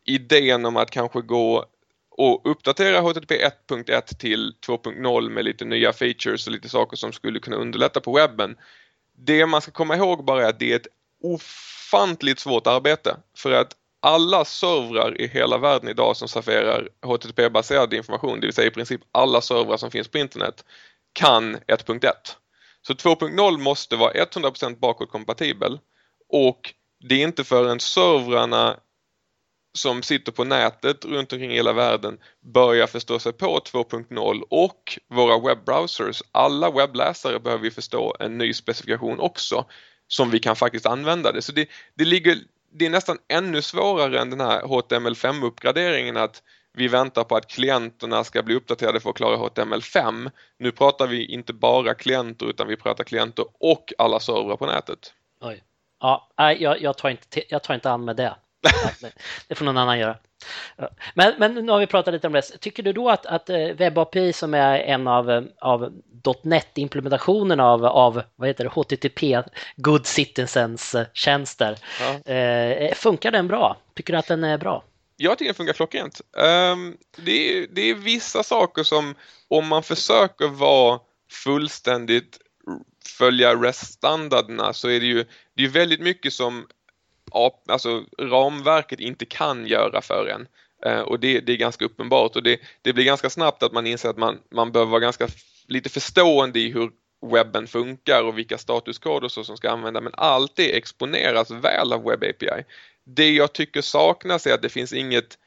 idén 0.06 0.66
om 0.66 0.78
att 0.78 0.92
kanske 0.92 1.22
gå 1.22 1.66
och 2.18 2.52
uppdatera 2.52 3.00
HTTP 3.00 3.46
1.1 3.70 4.18
till 4.18 4.54
2.0 4.68 5.30
med 5.30 5.46
lite 5.46 5.66
nya 5.66 5.94
features 5.94 6.48
och 6.48 6.54
lite 6.54 6.70
saker 6.70 6.98
som 6.98 7.14
skulle 7.14 7.40
kunna 7.40 7.56
underlätta 7.56 8.00
på 8.00 8.14
webben 8.14 8.58
det 9.26 9.46
man 9.46 9.62
ska 9.62 9.72
komma 9.72 9.96
ihåg 9.96 10.26
bara 10.26 10.46
är 10.46 10.50
att 10.50 10.60
det 10.60 10.72
är 10.72 10.76
ett 10.76 10.88
ofantligt 11.24 12.40
svårt 12.40 12.68
arbete 12.68 13.18
för 13.38 13.52
att 13.52 13.76
alla 14.02 14.46
servrar 14.46 15.22
i 15.22 15.28
hela 15.28 15.58
världen 15.58 15.90
idag 15.90 16.18
som 16.18 16.28
serverar 16.28 16.90
HTTP-baserad 17.02 17.94
information, 17.94 18.40
det 18.40 18.48
vill 18.48 18.54
säga 18.54 18.68
i 18.68 18.72
princip 18.72 19.02
alla 19.12 19.42
servrar 19.42 19.78
som 19.78 19.92
finns 19.92 20.08
på 20.08 20.18
internet, 20.18 20.66
kan 21.14 21.56
1.1. 21.56 22.12
Så 22.82 22.94
2.0 22.94 23.58
måste 23.58 23.96
vara 23.96 24.14
100% 24.14 24.80
bakåtkompatibel 24.80 25.80
och 26.30 26.74
det 27.10 27.16
är 27.16 27.24
inte 27.24 27.44
förrän 27.44 27.80
servrarna 27.80 28.78
som 29.74 30.04
sitter 30.04 30.32
på 30.32 30.44
nätet 30.44 31.06
runt 31.06 31.34
omkring 31.34 31.52
hela 31.52 31.74
världen 31.74 32.18
börjar 32.42 32.88
förstå 32.88 33.20
sig 33.20 33.34
på 33.34 33.60
2.0 33.60 34.44
och 34.50 35.00
våra 35.08 35.40
webbrowsers, 35.40 36.22
alla 36.32 36.72
webbläsare 36.72 37.40
behöver 37.40 37.70
förstå 37.70 38.16
en 38.20 38.38
ny 38.38 38.54
specifikation 38.54 39.20
också 39.20 39.66
som 40.08 40.30
vi 40.30 40.40
kan 40.40 40.56
faktiskt 40.56 40.86
använda 40.86 41.32
det. 41.32 41.42
Så 41.42 41.52
det, 41.52 41.70
det 41.96 42.06
ligger 42.06 42.38
det 42.76 42.86
är 42.86 42.90
nästan 42.90 43.18
ännu 43.28 43.62
svårare 43.62 44.20
än 44.20 44.30
den 44.30 44.42
här 44.42 44.62
HTML5-uppgraderingen 44.62 46.18
att 46.18 46.44
vi 46.74 46.88
väntar 46.88 47.24
på 47.24 47.36
att 47.36 47.48
klienterna 47.48 48.24
ska 48.24 48.44
bli 48.44 48.56
uppdaterade 48.56 49.00
för 49.00 49.10
att 49.10 49.16
klara 49.16 49.38
HTML5. 49.38 50.32
Nu 50.58 50.72
pratar 50.72 51.08
vi 51.08 51.26
inte 51.26 51.54
bara 51.54 51.94
klienter 51.94 52.46
utan 52.46 52.68
vi 52.68 52.76
pratar 52.76 53.04
klienter 53.04 53.46
och 53.60 53.94
alla 53.98 54.20
servrar 54.20 54.58
på 54.58 54.66
nätet. 54.66 55.14
Oj. 55.42 55.64
Ja, 56.00 56.30
jag, 56.36 56.82
jag, 56.82 56.98
tar 56.98 57.10
inte, 57.10 57.44
jag 57.50 57.64
tar 57.64 57.74
inte 57.74 57.92
an 57.92 58.06
med 58.06 58.16
det. 58.16 58.36
Det 59.48 59.56
får 59.56 59.66
någon 59.66 59.78
annan 59.78 60.00
göra. 60.00 60.18
Men, 61.14 61.34
men 61.38 61.54
nu 61.54 61.72
har 61.72 61.80
vi 61.80 61.88
pratat 61.88 62.14
lite 62.14 62.28
om 62.28 62.34
det. 62.34 62.42
Tycker 62.42 62.84
du 62.84 62.94
då 62.94 63.10
att, 63.10 63.26
att 63.26 63.50
eh, 63.50 63.58
WebAPI 63.58 64.34
som 64.34 64.54
är 64.54 64.80
en 64.80 65.08
av, 65.08 65.32
eh, 65.32 65.44
av 65.62 66.02
.NET-implementationen 66.44 67.60
av, 67.60 67.86
av 67.86 68.24
vad 68.36 68.48
heter 68.48 68.64
det, 68.64 68.70
HTTP, 68.70 69.44
Good 69.76 70.06
Citizens-tjänster, 70.06 71.78
ja. 72.00 72.32
eh, 72.34 72.94
funkar 72.94 73.32
den 73.32 73.48
bra? 73.48 73.78
Tycker 73.96 74.14
du 74.14 74.20
att 74.20 74.28
den 74.28 74.44
är 74.44 74.58
bra? 74.58 74.84
Jag 75.18 75.38
tycker 75.38 75.50
den 75.50 75.56
funkar 75.56 75.74
klockrent. 75.74 76.22
Um, 76.72 76.98
det, 77.18 77.58
är, 77.58 77.68
det 77.72 77.82
är 77.82 77.96
vissa 77.96 78.44
saker 78.44 78.84
som 78.84 79.16
om 79.48 79.68
man 79.68 79.84
försöker 79.84 80.48
vara 80.48 81.00
fullständigt 81.32 82.40
följa 83.18 83.56
REST-standarderna 83.56 84.74
så 84.74 84.90
är 84.90 85.00
det 85.00 85.06
ju 85.06 85.26
det 85.56 85.64
är 85.64 85.68
väldigt 85.68 86.02
mycket 86.02 86.34
som 86.34 86.68
alltså, 87.68 88.04
ramverket 88.20 89.00
inte 89.00 89.26
kan 89.26 89.68
göra 89.68 90.02
för 90.02 90.26
en. 90.26 90.48
Eh, 90.86 91.02
och 91.02 91.20
det, 91.20 91.40
det, 91.40 91.54
är 91.54 91.58
ganska 91.58 91.86
uppenbart 91.86 92.36
och 92.36 92.44
det, 92.44 92.60
det, 92.82 92.94
blir 92.94 93.06
ganska 93.06 93.30
snabbt 93.30 93.64
att 93.64 93.72
man 93.72 93.88
inser 93.88 94.10
att 94.10 94.18
man, 94.18 94.40
man 94.52 94.72
behöver 94.72 94.92
vara 94.92 95.02
ganska 95.02 95.28
lite 95.68 95.90
förstående 95.90 96.60
i 96.60 96.72
hur 96.72 96.92
webben 97.32 97.68
funkar 97.68 98.24
och 98.24 98.38
vilka 98.38 98.58
statuskoder 98.58 99.28
som 99.28 99.58
ska 99.58 99.72
användas 99.72 100.04
men 100.04 100.14
allt 100.18 100.56
det 100.56 100.78
exponeras 100.78 101.52
väl 101.52 101.94
av 101.94 102.04
Web 102.04 102.24
API. 102.24 102.64
Det 103.06 103.32
jag 103.32 103.54
tycker 103.54 103.82
saknas 103.82 104.48
är 104.48 104.54
att 104.54 104.62
det 104.62 104.70
finns 104.70 104.94
inget 104.94 105.38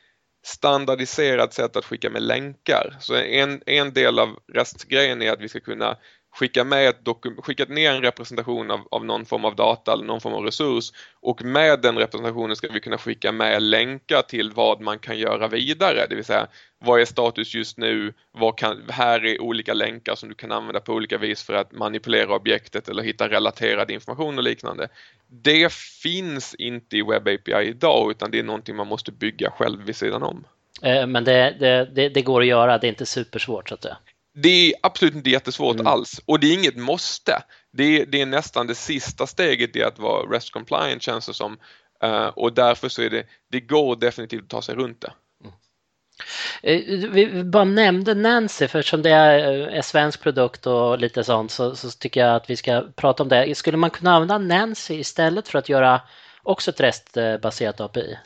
standardiserat 0.47 1.55
sätt 1.55 1.77
att 1.77 1.85
skicka 1.85 2.11
med 2.11 2.23
länkar. 2.23 2.97
Så 3.01 3.15
en, 3.15 3.63
en 3.67 3.93
del 3.93 4.19
av 4.19 4.39
restgrejen 4.53 5.23
är 5.23 5.33
att 5.33 5.41
vi 5.41 5.49
ska 5.49 5.61
kunna 5.61 5.97
skicka 6.39 6.65
med 6.65 6.89
ett 6.89 6.97
skicka 7.39 7.65
ner 7.65 7.93
en 7.93 8.03
representation 8.03 8.71
av, 8.71 8.81
av 8.91 9.05
någon 9.05 9.27
form 9.27 9.45
av 9.45 9.57
data 9.57 9.93
eller 9.93 10.05
någon 10.05 10.21
form 10.21 10.35
av 10.35 10.45
resurs 10.45 10.93
och 11.21 11.45
med 11.45 11.81
den 11.81 11.99
representationen 11.99 12.57
ska 12.57 12.69
vi 12.73 12.81
kunna 12.81 12.99
skicka 12.99 13.33
med 13.33 13.63
länkar 13.63 14.23
till 14.23 14.53
vad 14.53 14.81
man 14.81 14.99
kan 14.99 15.19
göra 15.19 15.49
vidare, 15.49 16.07
det 16.09 16.15
vill 16.15 16.25
säga 16.25 16.47
vad 16.79 17.01
är 17.01 17.05
status 17.05 17.55
just 17.55 17.79
nu, 17.79 18.13
vad 18.33 18.59
kan, 18.59 18.83
här 18.89 19.25
är 19.25 19.43
olika 19.43 19.75
länkar 19.75 20.15
som 20.15 20.29
du 20.29 20.35
kan 20.35 20.53
använda 20.53 20.81
på 20.81 20.93
olika 20.93 21.19
vis 21.19 21.43
för 21.43 21.55
att 21.55 21.73
manipulera 21.73 22.37
objektet 22.37 22.89
eller 22.89 23.03
hitta 23.03 23.29
relaterad 23.29 23.91
information 23.91 24.39
och 24.39 24.45
liknande. 24.45 24.89
Det 25.29 25.73
finns 25.73 26.55
inte 26.55 26.97
i 26.97 27.03
Web 27.03 27.29
API 27.29 27.69
idag 27.69 28.11
utan 28.11 28.31
det 28.31 28.39
är 28.39 28.43
någonting 28.43 28.77
man 28.77 28.87
måste 28.87 29.13
bygga 29.13 29.51
själv 29.51 29.83
vid 29.85 29.97
sidan 29.97 30.23
om. 30.23 30.45
Eh, 30.83 31.07
men 31.07 31.25
det, 31.25 31.57
det, 31.61 31.91
det, 31.95 32.09
det 32.09 32.23
går 32.23 32.41
att 32.41 32.47
göra, 32.47 32.79
det 32.79 32.87
är 32.87 32.89
inte 32.89 33.07
supersvårt 33.07 33.69
så 33.69 33.75
att 33.75 33.83
säga. 33.83 33.97
Det 34.39 34.49
är 34.49 34.75
absolut 34.83 35.15
inte 35.15 35.31
jättesvårt 35.31 35.75
mm. 35.75 35.87
alls 35.87 36.21
och 36.27 36.41
det 36.41 36.47
är 36.47 36.55
inget 36.55 36.77
måste. 36.77 37.43
Det 37.73 38.01
är, 38.01 38.07
det 38.07 38.21
är 38.21 38.27
nästan 38.27 38.67
det 38.67 38.75
sista 38.75 39.27
steget 39.27 39.77
i 39.77 39.83
att 39.83 39.99
vara 39.99 40.33
REST 40.33 40.53
compliant 40.53 41.03
känns 41.03 41.27
det 41.27 41.35
som 41.35 41.59
uh, 42.05 42.27
och 42.27 42.53
därför 42.53 42.89
så 42.89 43.03
är 43.03 43.11
det, 43.11 43.27
det 43.51 43.61
går 43.61 43.97
definitivt 43.97 44.43
att 44.43 44.49
ta 44.49 44.63
sig 44.63 44.75
runt 44.75 45.01
det. 45.01 45.13
Mm. 45.45 47.13
Vi 47.13 47.45
bara 47.45 47.65
nämnde 47.65 48.15
Nancy 48.15 48.69
för 48.69 48.79
eftersom 48.79 49.03
det 49.03 49.11
är 49.11 49.69
en 49.69 49.83
svensk 49.83 50.23
produkt 50.23 50.67
och 50.67 50.99
lite 50.99 51.25
sånt 51.25 51.51
så, 51.51 51.77
så, 51.77 51.91
tycker 51.91 52.21
jag 52.21 52.37
att 52.37 52.51
vi 52.51 52.57
ska 52.57 52.85
prata 52.97 53.23
om 53.23 53.29
det. 53.29 53.55
Skulle 53.55 53.77
man 53.77 53.91
kunna 53.91 54.15
använda 54.15 54.39
Nancy 54.39 54.95
istället 54.95 55.49
för 55.49 55.59
att 55.59 55.69
göra 55.69 56.01
också 56.43 56.71
ett 56.71 56.81
REST-baserat 56.81 57.81
API? 57.81 58.19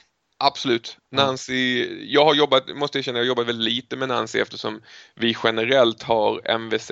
Absolut. 0.42 0.98
Nancy, 1.10 1.88
jag 2.04 2.24
har 2.24 2.34
jobbat, 2.34 2.76
måste 2.76 2.98
jag 2.98 3.04
känna, 3.04 3.18
jag 3.18 3.24
har 3.24 3.28
jobbat 3.28 3.46
väldigt 3.46 3.72
lite 3.74 3.96
med 3.96 4.08
Nancy 4.08 4.38
eftersom 4.38 4.82
vi 5.14 5.36
generellt 5.44 6.02
har 6.02 6.50
MVC 6.50 6.90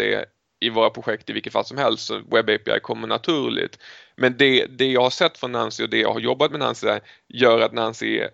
i 0.61 0.70
våra 0.70 0.90
projekt 0.90 1.30
i 1.30 1.32
vilket 1.32 1.52
fall 1.52 1.64
som 1.64 1.78
helst, 1.78 2.06
så 2.06 2.18
Web 2.18 2.50
API 2.50 2.80
kommer 2.82 3.06
naturligt. 3.06 3.78
Men 4.16 4.37
det, 4.37 4.66
det 4.66 4.87
jag 4.92 5.00
har 5.00 5.11
sett 5.11 5.38
från 5.38 5.52
Nancy 5.52 5.84
och 5.84 5.90
det 5.90 5.98
jag 5.98 6.12
har 6.12 6.20
jobbat 6.20 6.50
med 6.50 6.61
Nancy 6.61 6.87
där 6.87 7.00
gör 7.28 7.61
att 7.61 7.72
Nancy 7.72 8.18
är 8.18 8.30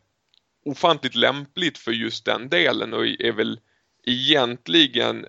ofantligt 0.65 1.15
lämpligt 1.15 1.79
för 1.79 1.93
just 1.93 2.25
den 2.25 2.49
delen 2.49 2.95
och 2.95 3.07
är 3.07 3.33
väl 3.33 3.61
egentligen 4.07 5.27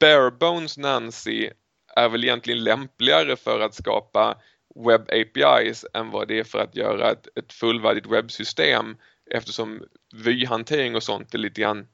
bare 0.00 0.30
bones 0.30 0.78
Nancy 0.78 1.50
är 1.96 2.08
väl 2.08 2.24
egentligen 2.24 2.64
lämpligare 2.64 3.36
för 3.36 3.60
att 3.60 3.74
skapa 3.74 4.36
web 4.86 5.00
APIs 5.10 5.84
än 5.94 6.10
vad 6.10 6.28
det 6.28 6.38
är 6.38 6.44
för 6.44 6.58
att 6.58 6.76
göra 6.76 7.10
ett, 7.10 7.28
ett 7.38 7.52
fullvärdigt 7.52 8.06
webbsystem 8.06 8.96
eftersom 9.30 9.82
vyhantering 10.14 10.96
och 10.96 11.02
sånt 11.02 11.34
är 11.34 11.38
lite 11.38 11.60
grann 11.60 11.86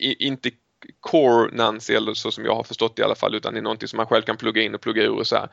inte 0.00 0.50
core 1.00 1.56
Nancy 1.56 1.94
eller 1.94 2.14
så 2.14 2.30
som 2.30 2.44
jag 2.44 2.54
har 2.54 2.62
förstått 2.62 2.96
det 2.96 3.00
i 3.00 3.04
alla 3.04 3.14
fall 3.14 3.34
utan 3.34 3.54
det 3.54 3.60
är 3.60 3.62
någonting 3.62 3.88
som 3.88 3.96
man 3.96 4.06
själv 4.06 4.22
kan 4.22 4.36
plugga 4.36 4.62
in 4.62 4.74
och 4.74 4.80
plugga 4.80 5.02
ur 5.02 5.18
och 5.18 5.26
så 5.26 5.36
här. 5.36 5.48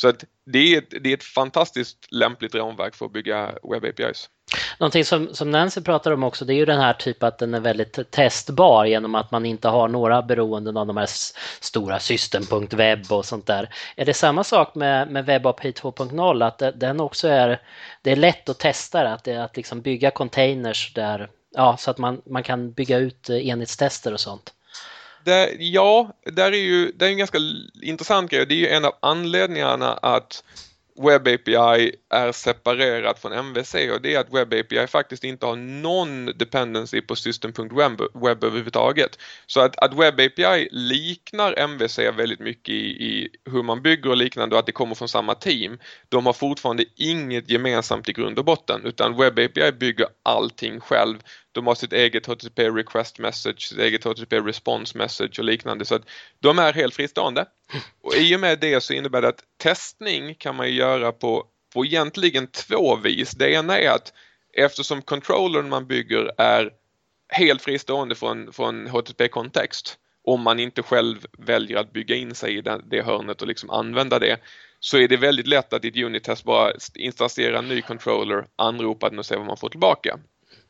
Så 0.00 0.08
att 0.08 0.24
det 0.46 0.58
är 0.58 0.78
ett, 0.78 0.94
det 1.04 1.10
är 1.10 1.14
ett 1.14 1.24
fantastiskt 1.24 2.06
lämpligt 2.10 2.54
ramverk 2.54 2.94
för 2.94 3.06
att 3.06 3.12
bygga 3.12 3.54
webb 3.62 3.84
APIs. 3.84 4.28
Någonting 4.78 5.04
som, 5.04 5.34
som 5.34 5.50
Nancy 5.50 5.80
pratar 5.80 6.10
om 6.10 6.24
också 6.24 6.44
det 6.44 6.54
är 6.54 6.56
ju 6.56 6.64
den 6.64 6.80
här 6.80 6.92
typen 6.92 7.28
att 7.28 7.38
den 7.38 7.54
är 7.54 7.60
väldigt 7.60 8.10
testbar 8.10 8.84
genom 8.84 9.14
att 9.14 9.30
man 9.30 9.46
inte 9.46 9.68
har 9.68 9.88
några 9.88 10.22
beroenden 10.22 10.76
av 10.76 10.86
de 10.86 10.96
här 10.96 11.08
stora 11.60 11.98
system.web 11.98 13.12
och 13.12 13.24
sånt 13.24 13.46
där. 13.46 13.74
Är 13.96 14.04
det 14.04 14.14
samma 14.14 14.44
sak 14.44 14.74
med, 14.74 15.10
med 15.10 15.26
WebAPI 15.26 15.70
2.0 15.70 16.46
att 16.46 16.80
den 16.80 17.00
också 17.00 17.28
är, 17.28 17.60
det 18.02 18.12
är 18.12 18.16
lätt 18.16 18.48
att 18.48 18.58
testa 18.58 19.02
det, 19.02 19.12
att, 19.12 19.24
det, 19.24 19.36
att 19.36 19.56
liksom 19.56 19.80
bygga 19.80 20.10
containers 20.10 20.94
där, 20.94 21.28
ja, 21.54 21.76
så 21.76 21.90
att 21.90 21.98
man, 21.98 22.22
man 22.26 22.42
kan 22.42 22.72
bygga 22.72 22.98
ut 22.98 23.30
eh, 23.30 23.48
enhetstester 23.48 24.12
och 24.12 24.20
sånt? 24.20 24.52
Det, 25.24 25.56
ja, 25.58 26.12
där 26.24 26.52
är 26.52 26.56
ju 26.56 26.92
det 26.92 27.04
är 27.04 27.10
en 27.10 27.18
ganska 27.18 27.38
intressant 27.82 28.30
grej. 28.30 28.46
Det 28.46 28.54
är 28.54 28.58
ju 28.58 28.68
en 28.68 28.84
av 28.84 28.92
anledningarna 29.00 29.92
att 29.92 30.42
Web 31.02 31.28
API 31.28 31.92
är 32.10 32.32
separerat 32.32 33.18
från 33.18 33.32
MVC 33.32 33.74
och 33.74 34.00
det 34.02 34.14
är 34.14 34.20
att 34.20 34.32
Web 34.32 34.54
API 34.54 34.86
faktiskt 34.86 35.24
inte 35.24 35.46
har 35.46 35.56
någon 35.56 36.26
dependency 36.26 37.00
på 37.00 37.16
system.web 37.16 38.00
web 38.14 38.44
överhuvudtaget. 38.44 39.18
Så 39.46 39.60
att, 39.60 39.78
att 39.78 39.94
Web 39.94 40.20
API 40.20 40.68
liknar 40.70 41.58
MVC 41.58 41.98
väldigt 41.98 42.40
mycket 42.40 42.74
i, 42.74 43.04
i, 43.04 43.28
hur 43.44 43.62
man 43.62 43.82
bygger 43.82 44.10
och 44.10 44.16
liknande 44.16 44.54
och 44.54 44.60
att 44.60 44.66
det 44.66 44.72
kommer 44.72 44.94
från 44.94 45.08
samma 45.08 45.34
team. 45.34 45.78
De 46.08 46.26
har 46.26 46.32
fortfarande 46.32 46.84
inget 46.96 47.50
gemensamt 47.50 48.08
i 48.08 48.12
grund 48.12 48.38
och 48.38 48.44
botten 48.44 48.84
utan 48.84 49.16
Web 49.16 49.38
API 49.38 49.72
bygger 49.72 50.06
allting 50.22 50.80
själv 50.80 51.18
de 51.52 51.66
har 51.66 51.74
sitt 51.74 51.92
eget 51.92 52.26
HTTP 52.26 52.70
request 52.70 53.18
message, 53.18 53.68
sitt 53.68 53.78
eget 53.78 54.04
HTTP 54.04 54.40
response 54.40 54.98
message 54.98 55.38
och 55.38 55.44
liknande 55.44 55.84
så 55.84 55.94
att 55.94 56.08
de 56.40 56.58
är 56.58 56.72
helt 56.72 56.94
fristående. 56.94 57.46
Och 58.02 58.14
i 58.14 58.36
och 58.36 58.40
med 58.40 58.60
det 58.60 58.80
så 58.80 58.92
innebär 58.92 59.22
det 59.22 59.28
att 59.28 59.44
testning 59.62 60.34
kan 60.34 60.56
man 60.56 60.74
göra 60.74 61.12
på, 61.12 61.46
på 61.74 61.84
egentligen 61.84 62.46
två 62.46 62.96
vis. 62.96 63.30
Det 63.30 63.52
ena 63.52 63.78
är 63.78 63.90
att 63.90 64.12
eftersom 64.56 65.02
controllern 65.02 65.68
man 65.68 65.86
bygger 65.86 66.32
är 66.38 66.70
helt 67.28 67.62
fristående 67.62 68.14
från, 68.14 68.52
från 68.52 68.86
HTTP-kontext 68.86 69.98
om 70.24 70.42
man 70.42 70.60
inte 70.60 70.82
själv 70.82 71.26
väljer 71.38 71.76
att 71.76 71.92
bygga 71.92 72.16
in 72.16 72.34
sig 72.34 72.56
i 72.56 72.60
det, 72.60 72.80
det 72.90 73.02
hörnet 73.02 73.42
och 73.42 73.48
liksom 73.48 73.70
använda 73.70 74.18
det 74.18 74.40
så 74.80 74.98
är 74.98 75.08
det 75.08 75.16
väldigt 75.16 75.46
lätt 75.46 75.72
att 75.72 75.84
i 75.84 75.88
ett 75.88 75.96
unit-test 75.96 76.44
bara 76.44 76.72
installera 76.94 77.58
en 77.58 77.68
ny 77.68 77.82
controller, 77.82 78.46
anropa 78.56 79.10
den 79.10 79.18
och 79.18 79.26
se 79.26 79.36
vad 79.36 79.46
man 79.46 79.56
får 79.56 79.68
tillbaka. 79.68 80.18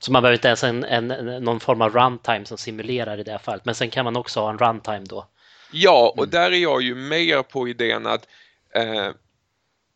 Så 0.00 0.12
man 0.12 0.22
behöver 0.22 0.36
inte 0.36 0.48
ens 0.48 0.64
en, 0.64 0.84
en, 0.84 1.08
någon 1.44 1.60
form 1.60 1.82
av 1.82 1.92
runtime 1.92 2.44
som 2.44 2.58
simulerar 2.58 3.18
i 3.18 3.22
det 3.22 3.30
här 3.30 3.38
fallet. 3.38 3.64
Men 3.64 3.74
sen 3.74 3.90
kan 3.90 4.04
man 4.04 4.16
också 4.16 4.40
ha 4.40 4.50
en 4.50 4.58
runtime 4.58 5.04
då. 5.08 5.26
Ja, 5.72 6.12
och 6.16 6.22
mm. 6.24 6.30
där 6.30 6.52
är 6.52 6.56
jag 6.56 6.82
ju 6.82 6.94
mer 6.94 7.42
på 7.42 7.68
idén 7.68 8.06
att 8.06 8.28
eh, 8.74 9.08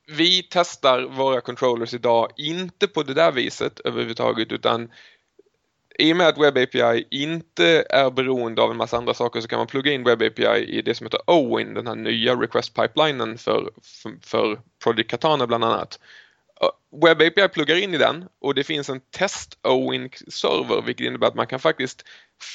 vi 0.07 0.43
testar 0.51 1.03
våra 1.03 1.41
controllers 1.41 1.95
idag 1.95 2.31
inte 2.37 2.89
på 2.89 3.03
det 3.03 3.15
där 3.15 3.33
viset 3.33 3.81
överhuvudtaget 3.81 4.53
utan 4.53 4.91
i 5.99 6.13
och 6.13 6.17
med 6.17 6.29
att 6.29 6.39
Web 6.39 6.59
API 6.59 7.07
inte 7.11 7.85
är 7.91 8.11
beroende 8.11 8.63
av 8.63 8.71
en 8.71 8.77
massa 8.77 8.97
andra 8.97 9.15
saker 9.15 9.41
så 9.41 9.49
kan 9.49 9.59
man 9.59 9.67
plugga 9.67 9.93
in 9.93 10.05
Web 10.05 10.23
API 10.23 10.79
i 10.79 10.83
det 10.83 10.95
som 10.95 11.07
heter 11.07 11.21
OWIN, 11.27 11.75
den 11.75 11.87
här 11.87 11.95
nya 11.95 12.35
request 12.35 12.75
pipelinen 12.75 13.39
för, 13.39 13.71
för, 13.83 14.13
för 14.23 14.61
Project 14.85 15.11
Katana 15.11 15.47
bland 15.47 15.65
annat. 15.65 15.99
Web 17.05 17.23
API 17.23 17.49
pluggar 17.49 17.77
in 17.77 17.95
i 17.95 17.99
den 17.99 18.25
och 18.41 18.55
det 18.55 18.65
finns 18.65 18.89
en 18.89 19.01
test 19.01 19.59
OINC-server 19.63 20.83
vilket 20.83 21.07
innebär 21.07 21.27
att 21.27 21.35
man 21.35 21.47
kan 21.47 21.61
faktiskt 21.61 22.05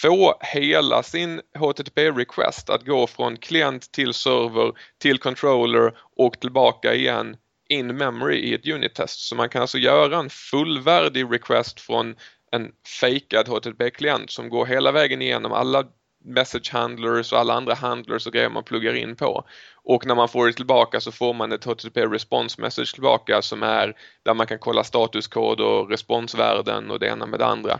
få 0.01 0.37
hela 0.41 1.03
sin 1.03 1.41
HTTP-request 1.57 2.69
att 2.69 2.85
gå 2.85 3.07
från 3.07 3.37
klient 3.37 3.91
till 3.91 4.13
server 4.13 4.71
till 4.97 5.17
controller 5.17 5.97
och 6.17 6.39
tillbaka 6.39 6.93
igen 6.93 7.37
in 7.69 7.97
memory 7.97 8.37
i 8.37 8.53
ett 8.53 8.67
unit-test. 8.67 9.19
Så 9.19 9.35
man 9.35 9.49
kan 9.49 9.61
alltså 9.61 9.77
göra 9.77 10.19
en 10.19 10.29
fullvärdig 10.29 11.33
request 11.33 11.81
från 11.81 12.15
en 12.51 12.71
fejkad 13.01 13.47
HTTP-klient 13.47 14.31
som 14.31 14.49
går 14.49 14.65
hela 14.65 14.91
vägen 14.91 15.21
igenom 15.21 15.51
alla 15.51 15.85
message 16.25 16.73
handlers 16.73 17.33
och 17.33 17.39
alla 17.39 17.53
andra 17.53 17.73
handlers 17.73 18.27
och 18.27 18.33
grejer 18.33 18.49
man 18.49 18.63
pluggar 18.63 18.93
in 18.93 19.15
på. 19.15 19.43
Och 19.75 20.05
när 20.05 20.15
man 20.15 20.29
får 20.29 20.47
det 20.47 20.53
tillbaka 20.53 20.99
så 20.99 21.11
får 21.11 21.33
man 21.33 21.51
ett 21.51 21.65
HTTP 21.65 22.05
response 22.05 22.61
message 22.61 22.93
tillbaka 22.93 23.41
som 23.41 23.63
är 23.63 23.93
där 24.23 24.33
man 24.33 24.47
kan 24.47 24.59
kolla 24.59 24.83
statuskod 24.83 25.61
och 25.61 25.89
responsvärden 25.89 26.91
och 26.91 26.99
det 26.99 27.07
ena 27.07 27.25
med 27.25 27.39
det 27.39 27.45
andra. 27.45 27.79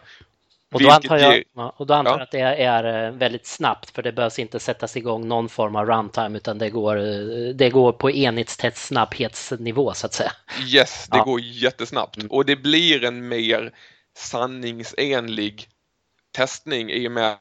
Och 0.74 0.82
då 0.82 0.90
antar 0.90 1.18
jag, 1.18 1.44
och 1.78 1.88
då 1.88 1.94
antar 1.94 2.12
jag 2.12 2.22
att 2.22 2.32
det 2.32 2.40
är 2.40 3.08
eh, 3.08 3.12
väldigt 3.12 3.46
snabbt 3.46 3.90
för 3.90 4.04
det 4.04 4.12
behövs 4.12 4.40
inte 4.40 4.60
sättas 4.60 4.98
igång 4.98 5.28
någon 5.28 5.50
form 5.50 5.76
av 5.76 5.86
runtime 5.86 6.38
utan 6.38 6.58
det 6.58 6.70
går, 6.70 6.98
eh, 6.98 7.56
det 7.56 7.70
går 7.70 7.92
på 7.92 8.12
enhetstätt 8.12 8.78
snabbhetsnivå 8.78 9.94
så 9.94 10.06
att 10.06 10.14
säga. 10.14 10.32
Yes, 10.74 11.08
det 11.12 11.18
ja. 11.18 11.24
går 11.24 11.42
jättesnabbt 11.42 12.18
mm. 12.18 12.32
och 12.32 12.46
det 12.46 12.56
blir 12.56 13.04
en 13.04 13.28
mer 13.28 13.72
sanningsenlig 14.18 15.68
testning 16.32 16.92
i 16.92 17.08
och 17.08 17.12
med 17.12 17.38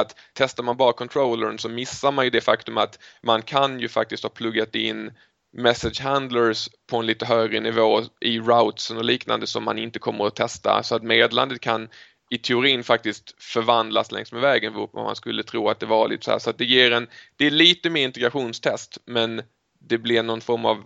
att 0.00 0.16
testar 0.32 0.62
man 0.62 0.76
bara 0.76 0.92
controllern 0.92 1.58
så 1.58 1.68
missar 1.68 2.12
man 2.12 2.24
ju 2.24 2.30
det 2.30 2.40
faktum 2.40 2.78
att 2.78 2.98
man 3.22 3.42
kan 3.42 3.80
ju 3.80 3.88
faktiskt 3.88 4.22
ha 4.22 4.30
pluggat 4.30 4.74
in 4.74 5.12
message 5.52 6.00
handlers 6.00 6.68
på 6.90 6.96
en 6.96 7.06
lite 7.06 7.26
högre 7.26 7.60
nivå 7.60 8.02
i 8.20 8.38
routesen 8.38 8.96
och 8.96 9.04
liknande 9.04 9.46
som 9.46 9.64
man 9.64 9.78
inte 9.78 9.98
kommer 9.98 10.26
att 10.26 10.36
testa 10.36 10.82
så 10.82 10.94
att 10.94 11.02
medlandet 11.02 11.60
kan 11.60 11.88
i 12.30 12.38
teorin 12.38 12.84
faktiskt 12.84 13.42
förvandlas 13.42 14.12
längs 14.12 14.32
med 14.32 14.40
vägen 14.40 14.74
vad 14.74 15.04
man 15.04 15.16
skulle 15.16 15.42
tro 15.42 15.68
att 15.68 15.80
det 15.80 15.86
var 15.86 16.08
lite 16.08 16.24
så 16.24 16.30
här. 16.30 16.38
Så 16.38 16.50
att 16.50 16.58
det 16.58 16.64
ger 16.64 16.90
en, 16.90 17.08
det 17.36 17.46
är 17.46 17.50
lite 17.50 17.90
mer 17.90 18.04
integrationstest 18.04 18.98
men 19.04 19.42
det 19.80 19.98
blir 19.98 20.22
någon 20.22 20.40
form 20.40 20.64
av 20.64 20.84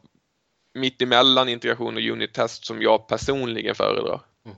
mittemellan 0.74 1.48
integration 1.48 1.96
och 1.96 2.03
unit-test 2.03 2.64
som 2.64 2.83
jag 2.83 3.09
personligen 3.09 3.74
föredrar. 3.74 4.20
Mm. 4.46 4.57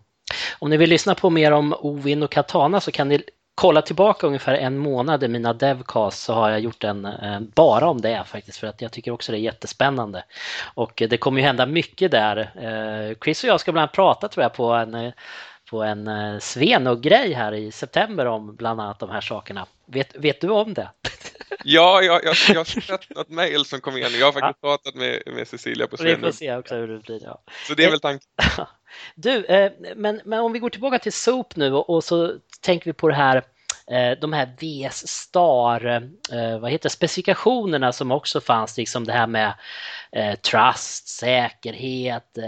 Om 0.59 0.71
ni 0.71 0.77
vill 0.77 0.91
lyssna 0.91 1.15
på 1.15 1.31
mer 1.31 1.53
om 1.53 1.75
Ovin 1.81 2.23
och 2.23 2.31
Katana 2.31 2.81
så 2.81 2.93
kan 2.93 3.09
ni 3.09 3.23
kolla 3.57 3.83
tillbaka 3.83 4.27
ungefär 4.27 4.55
en 4.55 4.79
månad 4.79 5.25
i 5.25 5.29
mina 5.29 5.53
devcast 5.53 6.23
så 6.23 6.35
har 6.35 6.51
jag 6.51 6.61
gjort 6.61 6.85
en 6.85 7.05
eh, 7.05 7.41
bara 7.41 7.89
om 7.89 8.01
det 8.01 8.25
faktiskt 8.27 8.59
för 8.59 8.67
att 8.67 8.83
jag 8.83 8.93
tycker 8.93 9.11
också 9.11 9.33
det 9.33 9.39
är 9.39 9.41
jättespännande. 9.41 10.25
Och 10.75 11.03
eh, 11.03 11.09
det 11.09 11.17
kommer 11.17 11.41
ju 11.41 11.47
hända 11.47 11.67
mycket 11.67 12.11
där. 12.11 12.37
Eh, 12.39 13.17
Chris 13.25 13.45
och 13.45 13.51
jag 13.51 13.61
ska 13.61 13.73
bland 13.73 13.83
annat 13.83 13.95
prata 13.95 14.29
tror 14.29 14.43
jag 14.43 14.55
på 14.55 14.73
en 14.73 15.13
på 15.71 15.83
en 15.83 16.11
Svenug-grej 16.41 17.33
här 17.33 17.53
i 17.53 17.73
september 17.73 18.27
om 18.27 18.57
bland 18.57 18.81
annat 18.81 18.99
de 18.99 19.11
här 19.11 19.21
sakerna. 19.21 19.67
Vet, 19.87 20.17
vet 20.17 20.41
du 20.41 20.49
om 20.49 20.75
det? 20.75 20.89
Ja, 21.65 22.03
jag, 22.03 22.25
jag, 22.25 22.35
jag 22.49 22.61
har 22.61 22.65
sett 22.65 23.17
något 23.17 23.29
mejl 23.29 23.65
som 23.65 23.81
kom 23.81 23.97
in. 23.97 24.03
Jag 24.03 24.27
har 24.27 24.33
faktiskt 24.33 24.59
ja. 24.63 24.69
pratat 24.69 24.95
med, 24.95 25.23
med 25.27 25.49
Cecilia 25.49 25.87
på 25.87 25.97
Svenug. 25.97 26.17
Vi 26.17 26.23
får 26.23 26.33
se 26.33 26.57
också 26.57 26.75
hur 26.75 26.89
det 26.89 26.99
blir. 26.99 27.21
Ja. 27.25 27.43
Så 27.69 27.75
det 27.75 27.85
är 27.85 27.91
väl 27.91 28.01
tanken. 28.01 28.29
Du, 29.15 29.45
eh, 29.45 29.73
men, 29.97 30.21
men 30.25 30.41
om 30.41 30.53
vi 30.53 30.59
går 30.59 30.71
tillbaka 30.71 30.99
till 30.99 31.13
SOP 31.13 31.57
nu 31.57 31.73
och, 31.73 31.91
och 31.91 32.05
så 32.05 32.35
tänker 32.61 32.85
vi 32.87 32.93
på 32.93 33.09
det 33.09 33.15
här 33.15 33.43
Eh, 33.91 34.19
de 34.21 34.33
här 34.33 34.47
VS 34.61 35.09
Star, 35.09 35.87
eh, 36.33 36.59
vad 36.59 36.71
heter 36.71 36.89
specifikationerna 36.89 37.93
som 37.93 38.11
också 38.11 38.41
fanns, 38.41 38.77
liksom 38.77 39.05
det 39.05 39.13
här 39.13 39.27
med 39.27 39.55
eh, 40.13 40.35
trust, 40.35 41.09
säkerhet, 41.09 42.39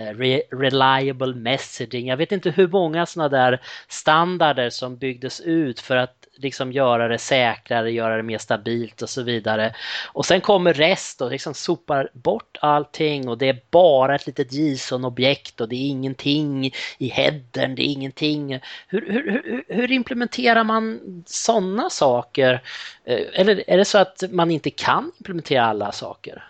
reliable 0.51 1.35
messaging. 1.35 2.07
Jag 2.07 2.17
vet 2.17 2.33
inte 2.33 2.51
hur 2.51 2.69
många 2.69 3.07
sådana 3.07 3.29
där 3.29 3.61
standarder 3.89 4.71
som 4.71 4.99
byggdes 4.99 5.41
ut 5.41 5.81
för 5.81 5.97
att 5.97 6.18
liksom 6.39 6.73
göra 6.73 7.09
det 7.09 7.19
säkrare, 7.19 7.91
göra 7.91 8.17
det 8.17 8.23
mer 8.23 8.39
stabilt 8.39 9.03
och 9.03 9.11
så 9.11 9.23
vidare. 9.23 9.75
Och 10.07 10.27
sen 10.27 10.41
kommer 10.41 10.75
REST 10.75 11.21
och 11.21 11.31
liksom 11.31 11.55
sopar 11.55 12.11
bort 12.13 12.59
allting 12.61 13.29
och 13.29 13.39
det 13.39 13.49
är 13.49 13.61
bara 13.71 14.15
ett 14.15 14.27
litet 14.27 14.53
JSON-objekt 14.53 15.61
och 15.61 15.69
det 15.69 15.77
är 15.77 15.89
ingenting 15.89 16.73
i 16.99 17.09
headern, 17.09 17.75
det 17.75 17.83
är 17.83 17.93
ingenting. 17.93 18.61
Hur, 18.89 19.13
hur, 19.13 19.43
hur, 19.45 19.65
hur 19.69 19.93
implementerar 19.93 20.65
man 20.65 21.01
sådana 21.27 21.91
saker? 21.91 22.63
Eh, 23.05 23.21
eller 23.33 23.71
är 23.71 23.77
det 23.77 23.85
så 23.85 23.99
att 23.99 24.23
man 24.31 24.51
inte 24.51 24.71
kan 24.71 25.13
implementera 25.19 25.65
alla 25.65 25.93
saker? 25.93 26.45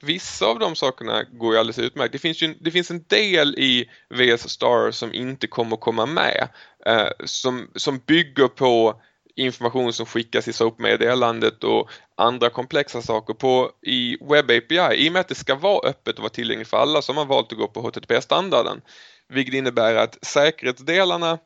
vissa 0.00 0.46
av 0.46 0.58
de 0.58 0.76
sakerna 0.76 1.22
går 1.22 1.54
ju 1.54 1.60
alldeles 1.60 1.78
utmärkt. 1.78 2.12
Det 2.12 2.18
finns, 2.18 2.42
ju, 2.42 2.54
det 2.60 2.70
finns 2.70 2.90
en 2.90 3.04
del 3.08 3.54
i 3.54 3.90
VS 4.08 4.48
Star 4.48 4.90
som 4.90 5.14
inte 5.14 5.46
kommer 5.46 5.76
komma 5.76 6.06
med 6.06 6.48
eh, 6.88 7.08
som, 7.24 7.70
som 7.74 7.98
bygger 7.98 8.48
på 8.48 9.00
information 9.36 9.92
som 9.92 10.06
skickas 10.06 10.48
i 10.48 10.52
SOAP-meddelandet 10.52 11.64
och 11.64 11.90
andra 12.16 12.50
komplexa 12.50 13.02
saker 13.02 13.34
på 13.34 13.70
i 13.82 14.16
Web 14.20 14.50
API. 14.50 15.04
I 15.04 15.08
och 15.08 15.12
med 15.12 15.20
att 15.20 15.28
det 15.28 15.34
ska 15.34 15.54
vara 15.54 15.88
öppet 15.88 16.16
och 16.16 16.22
vara 16.22 16.30
tillgängligt 16.30 16.68
för 16.68 16.76
alla 16.76 17.02
så 17.02 17.12
har 17.12 17.14
man 17.14 17.28
valt 17.28 17.52
att 17.52 17.58
gå 17.58 17.68
på 17.68 17.80
HTTP-standarden. 17.80 18.80
Vilket 19.28 19.54
innebär 19.54 19.94
att 19.94 20.24
säkerhetsdelarna 20.24 21.38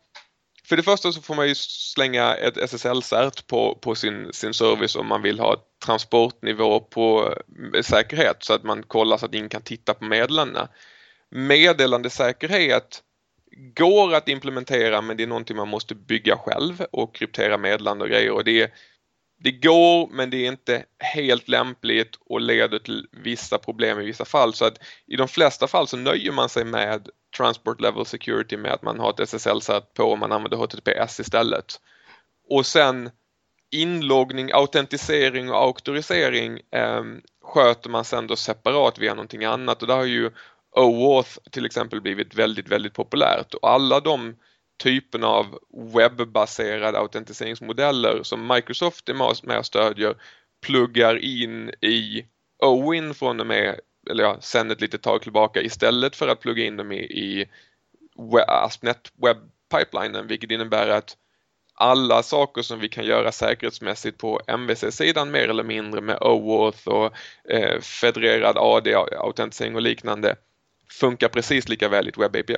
för 0.64 0.76
det 0.76 0.82
första 0.82 1.12
så 1.12 1.22
får 1.22 1.34
man 1.34 1.48
ju 1.48 1.54
slänga 1.54 2.34
ett 2.34 2.56
SSL-cert 2.56 3.46
på, 3.46 3.78
på 3.82 3.94
sin, 3.94 4.32
sin 4.32 4.54
service 4.54 4.96
om 4.96 5.06
man 5.06 5.22
vill 5.22 5.40
ha 5.40 5.56
transportnivå 5.84 6.80
på 6.80 7.34
eh, 7.74 7.82
säkerhet 7.82 8.36
så 8.40 8.54
att 8.54 8.62
man 8.62 8.82
kollar 8.82 9.16
så 9.16 9.26
att 9.26 9.34
ingen 9.34 9.48
kan 9.48 9.62
titta 9.62 9.94
på 9.94 10.04
meddelandena. 10.04 10.68
Meddelandesäkerhet 11.30 13.02
går 13.56 14.14
att 14.14 14.28
implementera 14.28 15.00
men 15.00 15.16
det 15.16 15.22
är 15.22 15.26
någonting 15.26 15.56
man 15.56 15.68
måste 15.68 15.94
bygga 15.94 16.36
själv 16.36 16.84
och 16.92 17.14
kryptera 17.14 17.58
meddelande 17.58 18.04
och 18.04 18.10
grejer. 18.10 18.30
Och 18.30 18.44
det, 18.44 18.72
det 19.38 19.52
går 19.52 20.08
men 20.12 20.30
det 20.30 20.36
är 20.36 20.48
inte 20.48 20.84
helt 20.98 21.48
lämpligt 21.48 22.18
och 22.20 22.40
leder 22.40 22.78
till 22.78 23.06
vissa 23.12 23.58
problem 23.58 24.00
i 24.00 24.04
vissa 24.04 24.24
fall. 24.24 24.54
Så 24.54 24.64
att 24.64 24.78
i 25.06 25.16
de 25.16 25.28
flesta 25.28 25.66
fall 25.66 25.88
så 25.88 25.96
nöjer 25.96 26.32
man 26.32 26.48
sig 26.48 26.64
med 26.64 27.08
Transport 27.36 27.80
Level 27.80 28.06
Security 28.06 28.56
med 28.56 28.72
att 28.72 28.82
man 28.82 29.00
har 29.00 29.10
ett 29.10 29.20
SSL 29.20 29.60
satt 29.60 29.94
på 29.94 30.04
och 30.04 30.18
man 30.18 30.32
använder 30.32 30.56
HTTPS 30.56 31.20
istället. 31.20 31.80
Och 32.48 32.66
sen 32.66 33.10
inloggning, 33.70 34.52
autentisering 34.52 35.50
och 35.50 35.56
auktorisering 35.56 36.60
eh, 36.70 37.02
sköter 37.42 37.90
man 37.90 38.04
sen 38.04 38.26
då 38.26 38.36
separat 38.36 38.98
via 38.98 39.14
någonting 39.14 39.44
annat. 39.44 39.82
Och 39.82 39.88
där 39.88 39.96
har 39.96 40.04
ju 40.04 40.30
OAuth 40.72 41.38
till 41.50 41.66
exempel 41.66 42.00
blivit 42.00 42.34
väldigt, 42.34 42.68
väldigt 42.68 42.94
populärt 42.94 43.54
och 43.54 43.70
alla 43.70 44.00
de 44.00 44.36
typerna 44.82 45.26
av 45.26 45.58
webbaserade 45.94 46.98
autentiseringsmodeller 46.98 48.22
som 48.22 48.46
Microsoft 48.46 49.08
är 49.08 49.14
med 49.46 49.58
och 49.58 49.66
stödjer 49.66 50.14
pluggar 50.66 51.24
in 51.24 51.70
i 51.80 52.26
OWIN 52.58 53.14
från 53.14 53.40
och 53.40 53.46
med, 53.46 53.80
eller 54.10 54.24
ja, 54.24 54.36
sen 54.40 54.70
ett 54.70 54.80
litet 54.80 55.02
tag 55.02 55.22
tillbaka 55.22 55.62
istället 55.62 56.16
för 56.16 56.28
att 56.28 56.40
plugga 56.40 56.64
in 56.64 56.76
dem 56.76 56.92
i, 56.92 56.98
i 56.98 57.48
AspNet 58.46 59.12
Web 59.22 59.36
Pipelinen 59.74 60.26
vilket 60.26 60.50
innebär 60.50 60.88
att 60.88 61.16
alla 61.74 62.22
saker 62.22 62.62
som 62.62 62.80
vi 62.80 62.88
kan 62.88 63.04
göra 63.04 63.32
säkerhetsmässigt 63.32 64.18
på 64.18 64.40
MVC-sidan 64.46 65.30
mer 65.30 65.48
eller 65.48 65.64
mindre 65.64 66.00
med 66.00 66.18
OAuth 66.20 66.88
och 66.88 67.12
eh, 67.50 67.80
federerad 67.80 68.56
AD-autentisering 68.58 69.74
och 69.74 69.82
liknande 69.82 70.36
funkar 71.00 71.28
precis 71.28 71.68
lika 71.68 71.88
väl 71.88 72.06
i 72.06 72.08
ett 72.08 72.18
webb 72.18 72.36
API. 72.36 72.56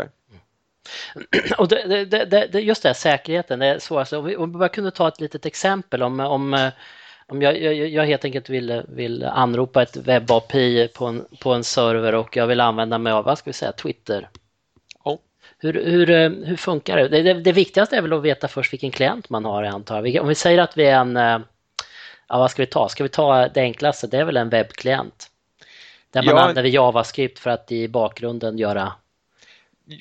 Och 1.58 1.68
det, 1.68 2.04
det, 2.04 2.48
det, 2.52 2.60
just 2.60 2.82
det, 2.82 2.94
säkerheten, 2.94 3.58
det 3.58 3.66
är 3.66 3.78
svårast. 3.78 4.12
Alltså, 4.12 4.18
om 4.18 4.24
vi, 4.24 4.36
om 4.36 4.52
vi 4.52 4.58
bara 4.58 4.68
kunde 4.68 4.90
ta 4.90 5.08
ett 5.08 5.20
litet 5.20 5.46
exempel 5.46 6.02
om, 6.02 6.20
om, 6.20 6.70
om 7.26 7.42
jag, 7.42 7.62
jag, 7.62 7.74
jag 7.74 8.06
helt 8.06 8.24
enkelt 8.24 8.50
vill, 8.50 8.82
vill 8.88 9.24
anropa 9.24 9.82
ett 9.82 9.96
webb-API 9.96 10.88
på 10.88 11.06
en, 11.06 11.24
på 11.40 11.52
en 11.52 11.64
server 11.64 12.14
och 12.14 12.36
jag 12.36 12.46
vill 12.46 12.60
använda 12.60 12.98
mig 12.98 13.12
av, 13.12 13.24
vad 13.24 13.38
ska 13.38 13.50
vi 13.50 13.54
säga, 13.54 13.72
Twitter. 13.72 14.28
Oh. 15.04 15.18
Hur, 15.58 15.72
hur, 15.72 16.06
hur 16.46 16.56
funkar 16.56 16.96
det? 16.96 17.22
Det, 17.22 17.34
det? 17.34 17.52
viktigaste 17.52 17.96
är 17.96 18.02
väl 18.02 18.12
att 18.12 18.22
veta 18.22 18.48
först 18.48 18.72
vilken 18.72 18.90
klient 18.90 19.30
man 19.30 19.44
har, 19.44 19.62
antar 19.62 20.04
jag. 20.04 20.22
Om 20.22 20.28
vi 20.28 20.34
säger 20.34 20.58
att 20.58 20.76
vi 20.76 20.84
är 20.86 21.00
en, 21.00 21.16
ja 22.28 22.38
vad 22.38 22.50
ska 22.50 22.62
vi 22.62 22.66
ta? 22.66 22.88
Ska 22.88 23.02
vi 23.02 23.08
ta 23.08 23.48
det 23.48 23.60
enklaste? 23.60 24.06
Det 24.06 24.18
är 24.18 24.24
väl 24.24 24.36
en 24.36 24.48
webbklient? 24.48 25.30
Där 26.14 26.22
man 26.22 26.34
ja, 26.34 26.40
använder 26.40 26.64
JavaScript 26.64 27.38
för 27.38 27.50
att 27.50 27.72
i 27.72 27.88
bakgrunden 27.88 28.58
göra... 28.58 28.92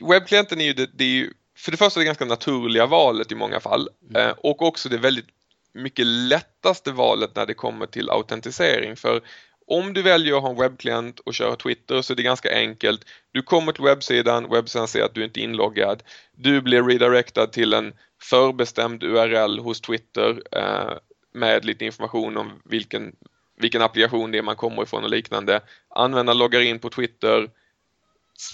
Webbklienten 0.10 0.62
är 0.62 0.65
ju, 0.65 0.73
det, 0.73 0.89
det 0.93 1.04
är 1.04 1.08
ju 1.08 1.34
för 1.58 1.71
det 1.71 1.78
första 1.78 1.99
det 1.99 2.06
ganska 2.06 2.26
naturliga 2.26 2.86
valet 2.86 3.32
i 3.32 3.36
många 3.36 3.60
fall 3.60 3.89
mm. 4.10 4.28
eh, 4.28 4.36
och 4.38 4.62
också 4.62 4.89
det 4.89 4.97
väldigt 4.97 5.26
mycket 5.73 6.06
lättaste 6.06 6.91
valet 6.91 7.36
när 7.36 7.45
det 7.45 7.54
kommer 7.54 7.86
till 7.86 8.10
autentisering 8.10 8.95
för 8.95 9.21
om 9.67 9.93
du 9.93 10.02
väljer 10.02 10.36
att 10.36 10.41
ha 10.41 10.49
en 10.49 10.58
webbklient 10.58 11.19
och 11.19 11.34
köra 11.34 11.56
Twitter 11.56 12.02
så 12.02 12.13
är 12.13 12.17
det 12.17 12.23
ganska 12.23 12.56
enkelt. 12.56 13.06
Du 13.32 13.41
kommer 13.41 13.71
till 13.71 13.84
webbsidan, 13.84 14.49
webbsidan 14.49 14.88
säger 14.88 15.06
att 15.06 15.13
du 15.13 15.23
inte 15.23 15.39
är 15.39 15.43
inloggad. 15.43 16.04
Du 16.36 16.62
blir 16.62 16.84
redirectad 16.84 17.47
till 17.47 17.73
en 17.73 17.93
förbestämd 18.21 19.04
URL 19.04 19.60
hos 19.60 19.82
Twitter 19.82 20.41
eh, 20.52 20.93
med 21.34 21.65
lite 21.65 21.86
information 21.86 22.38
om 22.38 22.62
vilken 22.65 23.15
vilken 23.63 23.82
applikation 23.82 24.32
det 24.32 24.38
är 24.38 24.41
man 24.41 24.56
kommer 24.56 24.84
ifrån 24.84 25.04
och 25.04 25.10
liknande. 25.10 25.62
Användaren 25.89 26.38
loggar 26.38 26.62
in 26.62 26.80
på 26.80 26.89
Twitter, 26.89 27.49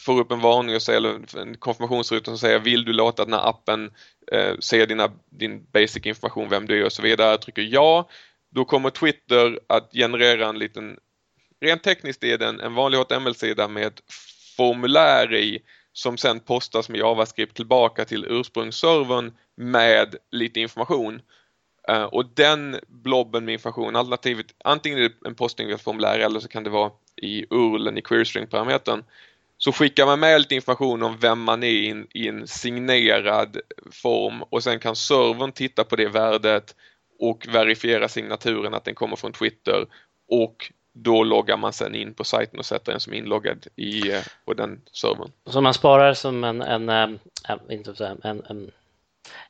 får 0.05 0.19
upp 0.19 0.31
en 0.31 0.39
varning 0.39 0.75
och 0.75 0.81
säger, 0.81 1.37
en 1.39 1.57
konfirmationsruta 1.57 2.25
som 2.25 2.37
säger 2.37 2.59
vill 2.59 2.85
du 2.85 2.93
låta 2.93 3.25
den 3.25 3.33
här 3.33 3.49
appen 3.49 3.91
eh, 4.31 4.55
se 4.59 4.85
dina, 4.85 5.11
din 5.29 5.65
basic 5.71 6.05
information, 6.05 6.49
vem 6.49 6.67
du 6.67 6.81
är 6.81 6.85
och 6.85 6.93
så 6.93 7.01
vidare. 7.01 7.29
Jag 7.29 7.41
trycker 7.41 7.61
ja. 7.61 8.09
Då 8.51 8.65
kommer 8.65 8.89
Twitter 8.89 9.59
att 9.67 9.89
generera 9.93 10.47
en 10.47 10.59
liten, 10.59 10.97
rent 11.61 11.83
tekniskt 11.83 12.23
är 12.23 12.37
det 12.37 12.45
en 12.45 12.73
vanlig 12.73 12.97
HTML-sida 12.97 13.67
med 13.67 13.87
ett 13.87 14.01
formulär 14.57 15.35
i 15.35 15.59
som 15.93 16.17
sen 16.17 16.39
postas 16.39 16.89
med 16.89 16.99
JavaScript 16.99 17.55
tillbaka 17.55 18.05
till 18.05 18.25
ursprungsservern 18.29 19.33
med 19.55 20.15
lite 20.31 20.59
information. 20.59 21.21
Uh, 21.89 22.03
och 22.03 22.25
den 22.25 22.79
blobben 22.87 23.45
med 23.45 23.53
information, 23.53 23.95
alternativet 23.95 24.45
antingen 24.63 24.99
är 24.99 25.03
det 25.03 25.27
en 25.27 25.35
postningsformulär 25.35 26.19
eller 26.19 26.39
så 26.39 26.47
kan 26.47 26.63
det 26.63 26.69
vara 26.69 26.91
i 27.15 27.45
URLen 27.49 27.97
i 27.97 28.01
querystring-parametern. 28.01 29.03
Så 29.57 29.71
skickar 29.71 30.05
man 30.05 30.19
med 30.19 30.41
lite 30.41 30.55
information 30.55 31.03
om 31.03 31.17
vem 31.17 31.41
man 31.41 31.63
är 31.63 31.67
i 31.67 31.89
en, 31.89 32.07
i 32.13 32.27
en 32.27 32.47
signerad 32.47 33.57
form 33.91 34.43
och 34.43 34.63
sen 34.63 34.79
kan 34.79 34.95
servern 34.95 35.51
titta 35.51 35.83
på 35.83 35.95
det 35.95 36.07
värdet 36.07 36.75
och 37.19 37.47
verifiera 37.49 38.07
signaturen 38.07 38.73
att 38.73 38.85
den 38.85 38.95
kommer 38.95 39.15
från 39.15 39.33
Twitter 39.33 39.85
och 40.29 40.71
då 40.93 41.23
loggar 41.23 41.57
man 41.57 41.73
sen 41.73 41.95
in 41.95 42.13
på 42.13 42.23
sajten 42.23 42.59
och 42.59 42.65
sätter 42.65 42.91
den 42.91 42.99
som 42.99 43.13
inloggad 43.13 43.67
i, 43.75 44.11
eh, 44.11 44.21
på 44.45 44.53
den 44.53 44.81
servern. 44.91 45.31
Så 45.45 45.61
man 45.61 45.73
sparar 45.73 46.13
som 46.13 46.43
en, 46.43 46.61
en, 46.61 46.89
eh, 46.89 47.09
en, 47.47 47.59
en, 48.23 48.41
en 48.49 48.71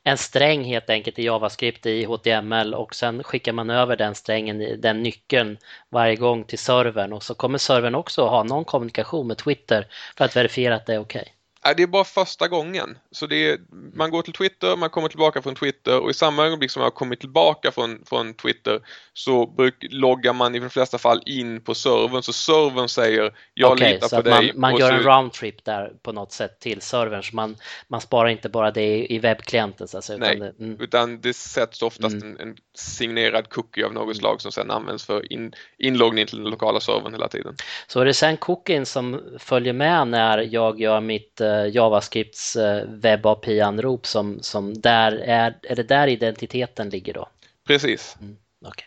en 0.04 0.18
sträng 0.18 0.64
helt 0.64 0.90
enkelt 0.90 1.20
i 1.20 1.26
JavaScript 1.26 1.86
i 1.86 2.06
HTML 2.06 2.74
och 2.74 2.96
sen 2.96 3.24
skickar 3.24 3.54
man 3.54 3.70
över 3.70 3.96
den 3.96 4.16
strängen, 4.16 4.82
den 4.82 5.04
nyckeln 5.04 5.58
varje 5.90 6.16
gång 6.16 6.44
till 6.44 6.60
servern 6.60 7.14
och 7.14 7.24
så 7.24 7.34
kommer 7.34 7.58
servern 7.58 7.96
också 7.96 8.28
ha 8.28 8.44
någon 8.44 8.66
kommunikation 8.66 9.28
med 9.28 9.38
Twitter 9.38 9.88
för 10.18 10.26
att 10.26 10.36
verifiera 10.36 10.76
att 10.76 10.86
det 10.86 10.94
är 10.94 11.00
okej. 11.00 11.22
Okay. 11.22 11.34
Nej, 11.66 11.74
det 11.78 11.84
är 11.84 11.88
bara 11.88 12.04
första 12.04 12.48
gången. 12.48 12.98
Så 13.12 13.28
det 13.28 13.50
är, 13.50 13.60
man 13.94 14.12
går 14.12 14.22
till 14.22 14.34
Twitter, 14.34 14.76
man 14.76 14.90
kommer 14.90 15.08
tillbaka 15.08 15.42
från 15.42 15.56
Twitter 15.56 16.00
och 16.00 16.10
i 16.10 16.14
samma 16.14 16.46
ögonblick 16.46 16.72
som 16.72 16.80
man 16.80 16.86
har 16.86 16.92
kommit 16.92 17.20
tillbaka 17.20 17.72
från, 17.72 18.06
från 18.06 18.34
Twitter 18.34 18.82
så 19.14 19.46
bruk, 19.46 19.76
loggar 19.90 20.34
man 20.34 20.56
i 20.56 20.60
de 20.60 20.70
flesta 20.70 20.98
fall 20.98 21.22
in 21.26 21.62
på 21.62 21.74
servern. 21.74 22.24
Så 22.24 22.34
servern 22.34 22.90
säger 22.90 23.34
jag 23.54 23.72
okay, 23.72 23.94
litar 23.94 24.18
på 24.18 24.22
dig. 24.22 24.54
Man, 24.54 24.62
man 24.62 24.80
gör 24.80 24.90
så, 24.90 24.96
en 24.96 25.04
roundtrip 25.04 25.66
där 25.66 25.94
på 26.02 26.12
något 26.12 26.32
sätt 26.32 26.60
till 26.60 26.82
servern 26.82 27.24
så 27.24 27.36
man, 27.36 27.56
man 27.88 28.02
sparar 28.02 28.30
inte 28.30 28.50
bara 28.50 28.72
det 28.72 28.98
i, 28.98 29.16
i 29.16 29.20
webbklienten. 29.20 29.88
Så 29.88 29.98
alltså, 29.98 30.18
Nej, 30.18 30.36
utan 30.36 30.40
det, 30.40 30.64
mm. 30.64 30.82
utan 30.82 31.22
det 31.22 31.34
sätts 31.34 31.82
oftast 31.82 32.14
mm. 32.14 32.38
en, 32.40 32.48
en, 32.50 32.56
signerad 32.74 33.50
cookie 33.50 33.86
av 33.86 33.94
något 33.94 34.04
mm. 34.04 34.16
slag 34.16 34.42
som 34.42 34.52
sedan 34.52 34.72
används 34.72 35.06
för 35.06 35.34
in, 35.34 35.54
inloggning 35.78 36.26
till 36.26 36.38
den 36.38 36.52
lokala 36.52 36.80
servern 36.80 37.14
hela 37.14 37.28
tiden. 37.28 37.56
Så 37.88 38.00
är 38.00 38.06
det 38.06 38.14
sen 38.14 38.38
cookien 38.38 38.86
som 38.86 39.22
följer 39.40 39.74
med 39.74 40.08
när 40.08 40.38
jag 40.38 40.80
gör 40.80 41.02
mitt 41.02 41.42
uh, 41.42 41.49
JavaScripts 41.50 42.56
uh, 42.56 42.84
webb 42.88 43.26
API-anrop 43.26 44.06
som, 44.06 44.40
som 44.42 44.82
där 44.82 45.12
är, 45.12 45.56
är 45.64 45.76
det 45.76 45.84
där 45.84 46.08
identiteten 46.08 46.90
ligger 46.90 47.14
då? 47.14 47.28
Precis. 47.68 48.18
Mm, 48.22 48.38
okay. 48.68 48.86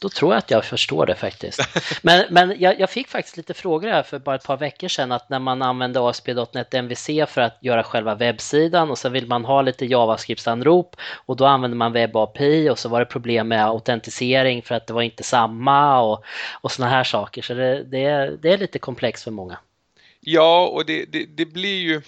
Då 0.00 0.08
tror 0.08 0.32
jag 0.32 0.38
att 0.38 0.50
jag 0.50 0.64
förstår 0.64 1.06
det 1.06 1.14
faktiskt. 1.14 1.60
Men, 2.02 2.24
men 2.30 2.54
jag, 2.58 2.80
jag, 2.80 2.90
fick 2.90 3.08
faktiskt 3.08 3.36
lite 3.36 3.54
frågor 3.54 3.88
här 3.88 4.02
för 4.02 4.18
bara 4.18 4.36
ett 4.36 4.44
par 4.44 4.56
veckor 4.56 4.88
sedan 4.88 5.12
att 5.12 5.30
när 5.30 5.38
man 5.38 5.62
använde 5.62 6.08
ASP.NET 6.08 6.74
MVC 6.74 7.06
för 7.28 7.40
att 7.40 7.58
göra 7.60 7.82
själva 7.82 8.14
webbsidan 8.14 8.90
och 8.90 8.98
så 8.98 9.08
vill 9.08 9.26
man 9.26 9.44
ha 9.44 9.62
lite 9.62 9.86
JavaScript-anrop 9.86 10.96
och 11.26 11.36
då 11.36 11.46
använder 11.46 11.76
man 11.76 11.92
webb 11.92 12.16
API 12.16 12.70
och 12.70 12.78
så 12.78 12.88
var 12.88 13.00
det 13.00 13.06
problem 13.06 13.48
med 13.48 13.66
autentisering 13.66 14.62
för 14.62 14.74
att 14.74 14.86
det 14.86 14.92
var 14.92 15.02
inte 15.02 15.22
samma 15.22 16.00
och, 16.00 16.24
och 16.60 16.72
sådana 16.72 16.90
här 16.90 17.04
saker. 17.04 17.42
Så 17.42 17.54
det, 17.54 17.82
det, 17.82 18.04
är, 18.04 18.30
det 18.42 18.52
är 18.52 18.58
lite 18.58 18.78
komplext 18.78 19.24
för 19.24 19.30
många. 19.30 19.58
Ja, 20.26 20.68
och 20.68 20.86
det, 20.86 21.04
det, 21.04 21.24
det 21.24 21.46
blir 21.46 21.82
ju 21.82 22.02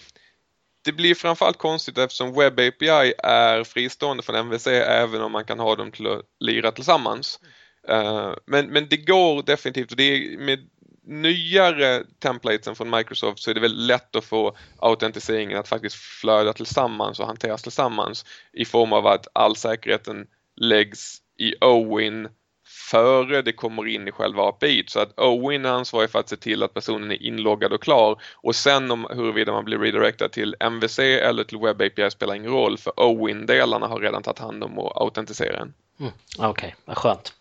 det 0.84 0.92
blir 0.92 1.14
framförallt 1.14 1.58
konstigt 1.58 1.98
eftersom 1.98 2.34
Web 2.34 2.60
API 2.60 3.12
är 3.18 3.64
fristående 3.64 4.22
från 4.22 4.36
MVC 4.36 4.66
även 4.66 5.20
om 5.20 5.32
man 5.32 5.44
kan 5.44 5.58
ha 5.58 5.76
dem 5.76 5.92
till 5.92 6.06
att 6.06 6.22
lira 6.40 6.72
tillsammans. 6.72 7.40
Eh, 7.88 8.32
men, 8.46 8.66
men 8.66 8.88
det 8.88 8.96
går 8.96 9.42
definitivt 9.42 9.90
och 9.90 9.96
det 9.96 10.02
är 10.02 10.38
med 10.38 10.58
nyare 11.06 12.04
templatesen 12.18 12.74
från 12.74 12.90
Microsoft 12.90 13.38
så 13.38 13.50
är 13.50 13.54
det 13.54 13.60
väldigt 13.60 13.86
lätt 13.86 14.16
att 14.16 14.24
få 14.24 14.56
autentiseringen 14.78 15.58
att 15.58 15.68
faktiskt 15.68 15.96
flöda 15.96 16.52
tillsammans 16.52 17.20
och 17.20 17.26
hanteras 17.26 17.62
tillsammans 17.62 18.24
i 18.52 18.64
form 18.64 18.92
av 18.92 19.06
att 19.06 19.26
all 19.32 19.56
säkerheten 19.56 20.26
läggs 20.56 21.18
i 21.38 21.54
OWIN 21.60 22.28
före 22.76 23.42
det 23.42 23.52
kommer 23.52 23.86
in 23.86 24.08
i 24.08 24.12
själva 24.12 24.42
API 24.42 24.84
så 24.86 25.00
att 25.00 25.18
Owin 25.18 25.64
är 25.64 25.70
ansvarig 25.70 26.10
för 26.10 26.18
att 26.18 26.28
se 26.28 26.36
till 26.36 26.62
att 26.62 26.74
personen 26.74 27.10
är 27.10 27.22
inloggad 27.22 27.72
och 27.72 27.82
klar 27.82 28.22
och 28.34 28.54
sen 28.54 28.90
om 28.90 29.06
huruvida 29.10 29.52
man 29.52 29.64
blir 29.64 29.78
redirectad 29.78 30.28
till 30.28 30.54
MVC 30.60 30.98
eller 30.98 31.44
till 31.44 31.58
Web 31.58 31.82
API 31.82 32.10
spelar 32.10 32.34
ingen 32.34 32.50
roll 32.50 32.78
för 32.78 32.92
Owin-delarna 32.96 33.86
har 33.86 34.00
redan 34.00 34.22
tagit 34.22 34.38
hand 34.38 34.64
om 34.64 34.78
att 34.78 34.96
autentisera 34.96 35.60
en. 35.60 35.74
Mm, 36.00 36.12
Okej, 36.38 36.48
okay, 36.48 36.72
vad 36.84 36.96
skönt. 36.98 37.32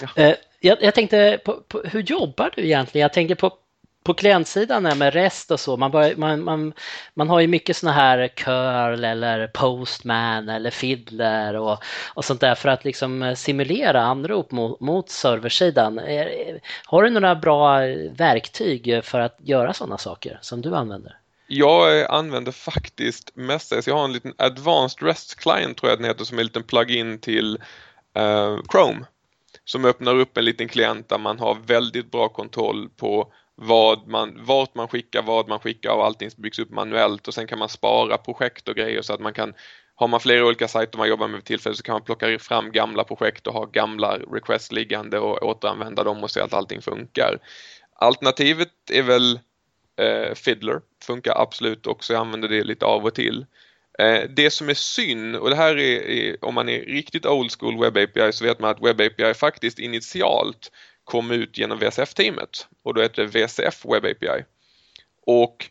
Ja. 0.00 0.22
Eh, 0.22 0.34
jag, 0.60 0.82
jag, 0.82 0.94
tänkte, 0.94 1.40
på, 1.44 1.52
på, 1.68 1.82
hur 1.84 2.02
jobbar 2.02 2.52
du 2.56 2.62
egentligen? 2.62 3.02
Jag 3.02 3.12
tänker 3.12 3.34
på 3.34 3.52
på 4.08 4.14
klientsidan 4.14 4.82
med 4.82 5.14
REST 5.14 5.50
och 5.50 5.60
så, 5.60 5.76
man, 5.76 5.90
bör, 5.90 6.16
man, 6.16 6.44
man, 6.44 6.72
man 7.14 7.28
har 7.28 7.40
ju 7.40 7.46
mycket 7.46 7.76
sådana 7.76 7.96
här 7.96 8.28
curl 8.28 9.04
eller 9.04 9.46
postman 9.46 10.48
eller 10.48 10.70
fiddler 10.70 11.54
och, 11.54 11.78
och 12.14 12.24
sånt 12.24 12.40
där 12.40 12.54
för 12.54 12.68
att 12.68 12.84
liksom 12.84 13.22
eh, 13.22 13.34
simulera 13.34 14.02
anrop 14.02 14.50
mot, 14.50 14.80
mot 14.80 15.10
serversidan. 15.10 15.98
Eh, 15.98 16.26
har 16.84 17.02
du 17.02 17.10
några 17.10 17.34
bra 17.34 17.78
verktyg 18.16 19.04
för 19.04 19.20
att 19.20 19.36
göra 19.42 19.72
sådana 19.72 19.98
saker 19.98 20.38
som 20.42 20.60
du 20.60 20.76
använder? 20.76 21.18
Jag 21.46 22.00
eh, 22.00 22.10
använder 22.10 22.52
faktiskt 22.52 23.36
mestadels, 23.36 23.86
jag 23.86 23.94
har 23.94 24.04
en 24.04 24.12
liten 24.12 24.34
advanced 24.38 25.02
REST 25.02 25.40
client 25.40 25.76
tror 25.76 25.90
jag 25.90 25.98
den 25.98 26.06
heter 26.06 26.24
som 26.24 26.38
är 26.38 26.40
en 26.40 26.46
liten 26.46 26.62
plugin 26.62 27.18
till 27.18 27.58
uh, 28.18 28.58
Chrome 28.72 29.04
som 29.64 29.84
öppnar 29.84 30.14
upp 30.14 30.36
en 30.36 30.44
liten 30.44 30.68
klient 30.68 31.08
där 31.08 31.18
man 31.18 31.38
har 31.38 31.56
väldigt 31.66 32.10
bra 32.10 32.28
kontroll 32.28 32.88
på 32.96 33.32
vad 33.60 34.08
man, 34.08 34.44
vart 34.44 34.74
man 34.74 34.88
skickar, 34.88 35.22
vad 35.22 35.48
man 35.48 35.60
skickar 35.60 35.90
och 35.90 36.04
allting 36.04 36.30
byggs 36.36 36.58
upp 36.58 36.70
manuellt 36.70 37.28
och 37.28 37.34
sen 37.34 37.46
kan 37.46 37.58
man 37.58 37.68
spara 37.68 38.18
projekt 38.18 38.68
och 38.68 38.76
grejer 38.76 39.02
så 39.02 39.12
att 39.12 39.20
man 39.20 39.32
kan 39.32 39.54
har 39.94 40.08
man 40.08 40.20
flera 40.20 40.46
olika 40.46 40.68
sajter 40.68 40.98
man 40.98 41.08
jobbar 41.08 41.28
med 41.28 41.36
vid 41.36 41.44
tillfälle 41.44 41.76
så 41.76 41.82
kan 41.82 41.92
man 41.92 42.02
plocka 42.02 42.38
fram 42.38 42.72
gamla 42.72 43.04
projekt 43.04 43.46
och 43.46 43.54
ha 43.54 43.64
gamla 43.64 44.18
requests 44.18 44.72
liggande 44.72 45.18
och 45.18 45.42
återanvända 45.42 46.04
dem 46.04 46.22
och 46.24 46.30
se 46.30 46.40
att 46.40 46.54
allting 46.54 46.82
funkar. 46.82 47.38
Alternativet 47.94 48.72
är 48.92 49.02
väl 49.02 49.40
eh, 49.96 50.34
Fiddler, 50.34 50.80
funkar 51.02 51.42
absolut 51.42 51.86
också, 51.86 52.12
jag 52.12 52.20
använder 52.20 52.48
det 52.48 52.64
lite 52.64 52.86
av 52.86 53.04
och 53.04 53.14
till. 53.14 53.46
Eh, 53.98 54.22
det 54.30 54.50
som 54.50 54.68
är 54.68 54.74
synd, 54.74 55.36
och 55.36 55.50
det 55.50 55.56
här 55.56 55.78
är, 55.78 56.10
är, 56.10 56.44
om 56.44 56.54
man 56.54 56.68
är 56.68 56.80
riktigt 56.80 57.26
old 57.26 57.52
school 57.58 57.80
Web 57.80 57.96
API 57.96 58.32
så 58.32 58.44
vet 58.44 58.60
man 58.60 58.70
att 58.70 58.82
Web 58.82 59.00
API 59.00 59.34
faktiskt 59.34 59.78
initialt 59.78 60.70
kom 61.08 61.30
ut 61.30 61.58
genom 61.58 61.78
VSF-teamet 61.78 62.68
och 62.82 62.94
då 62.94 63.02
hette 63.02 63.24
det 63.24 63.46
VSF 63.46 63.84
Web 63.84 64.04
API. 64.04 64.44
Och 65.26 65.70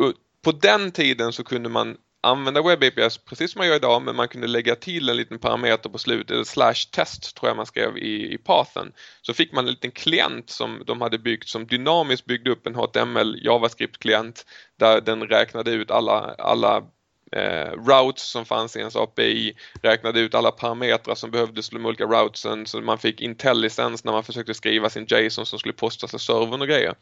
eh, 0.00 0.10
på 0.44 0.52
den 0.52 0.92
tiden 0.92 1.32
så 1.32 1.44
kunde 1.44 1.68
man 1.68 1.96
använda 2.20 2.62
Web 2.62 2.84
API 2.84 3.08
precis 3.28 3.52
som 3.52 3.58
man 3.58 3.66
gör 3.66 3.76
idag 3.76 4.02
men 4.02 4.16
man 4.16 4.28
kunde 4.28 4.46
lägga 4.46 4.74
till 4.74 5.08
en 5.08 5.16
liten 5.16 5.38
parameter 5.38 5.88
på 5.88 5.98
slutet, 5.98 6.30
eller 6.30 6.44
slash 6.44 6.90
test 6.90 7.36
tror 7.36 7.50
jag 7.50 7.56
man 7.56 7.66
skrev 7.66 7.98
i, 7.98 8.34
i 8.34 8.38
pathen. 8.38 8.92
Så 9.22 9.34
fick 9.34 9.52
man 9.52 9.64
en 9.64 9.70
liten 9.70 9.90
klient 9.90 10.50
som 10.50 10.82
de 10.86 11.00
hade 11.00 11.18
byggt 11.18 11.48
som 11.48 11.66
dynamiskt 11.66 12.26
byggde 12.26 12.50
upp 12.50 12.66
en 12.66 12.74
HTML 12.74 13.40
JavaScript-klient 13.44 14.46
där 14.78 15.00
den 15.00 15.22
räknade 15.22 15.70
ut 15.70 15.90
alla, 15.90 16.34
alla 16.38 16.82
eh, 17.32 17.72
routes 17.72 18.22
som 18.22 18.44
fanns 18.44 18.76
i 18.76 18.78
ens 18.78 18.96
API, 18.96 19.56
räknade 19.82 20.20
ut 20.20 20.34
alla 20.34 20.50
parametrar 20.50 21.14
som 21.14 21.30
behövdes 21.30 21.68
till 21.68 21.78
de 21.78 21.86
olika 21.86 22.04
routesen 22.04 22.66
så 22.66 22.80
man 22.80 22.98
fick 22.98 23.20
intelligence 23.20 24.02
när 24.04 24.12
man 24.12 24.24
försökte 24.24 24.54
skriva 24.54 24.90
sin 24.90 25.06
JSON 25.08 25.46
som 25.46 25.58
skulle 25.58 25.74
postas 25.74 26.10
till 26.10 26.20
servern 26.20 26.60
och 26.60 26.68
grejer. 26.68 26.94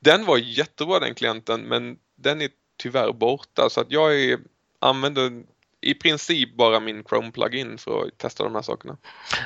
Den 0.00 0.24
var 0.24 0.38
jättebra 0.38 0.98
den 0.98 1.14
klienten 1.14 1.60
men 1.60 1.96
den 2.16 2.42
är 2.42 2.50
tyvärr 2.76 3.12
borta 3.12 3.70
så 3.70 3.80
att 3.80 3.90
jag 3.90 4.20
är, 4.20 4.38
använder 4.78 5.42
i 5.80 5.94
princip 5.94 6.56
bara 6.56 6.80
min 6.80 7.04
Chrome-plugin 7.04 7.78
för 7.78 8.06
att 8.06 8.18
testa 8.18 8.44
de 8.44 8.54
här 8.54 8.62
sakerna. 8.62 8.96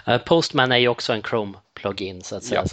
Eh, 0.07 0.18
Postman 0.18 0.73
är 0.73 0.77
ju 0.77 0.88
också 0.88 1.12
en 1.12 1.23
Chrome-plugin 1.23 2.23
så 2.23 2.37
att 2.37 2.45
säga. 2.45 2.64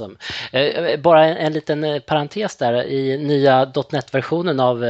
Ja. 0.52 0.60
Eh, 0.60 1.00
bara 1.00 1.26
en, 1.26 1.38
en, 1.38 1.54
liten 1.54 1.84
eh, 1.84 2.00
parentes 2.00 2.56
där, 2.56 2.84
i 2.84 3.18
nya 3.18 3.74
.NET-versionen 3.92 4.60
av 4.60 4.86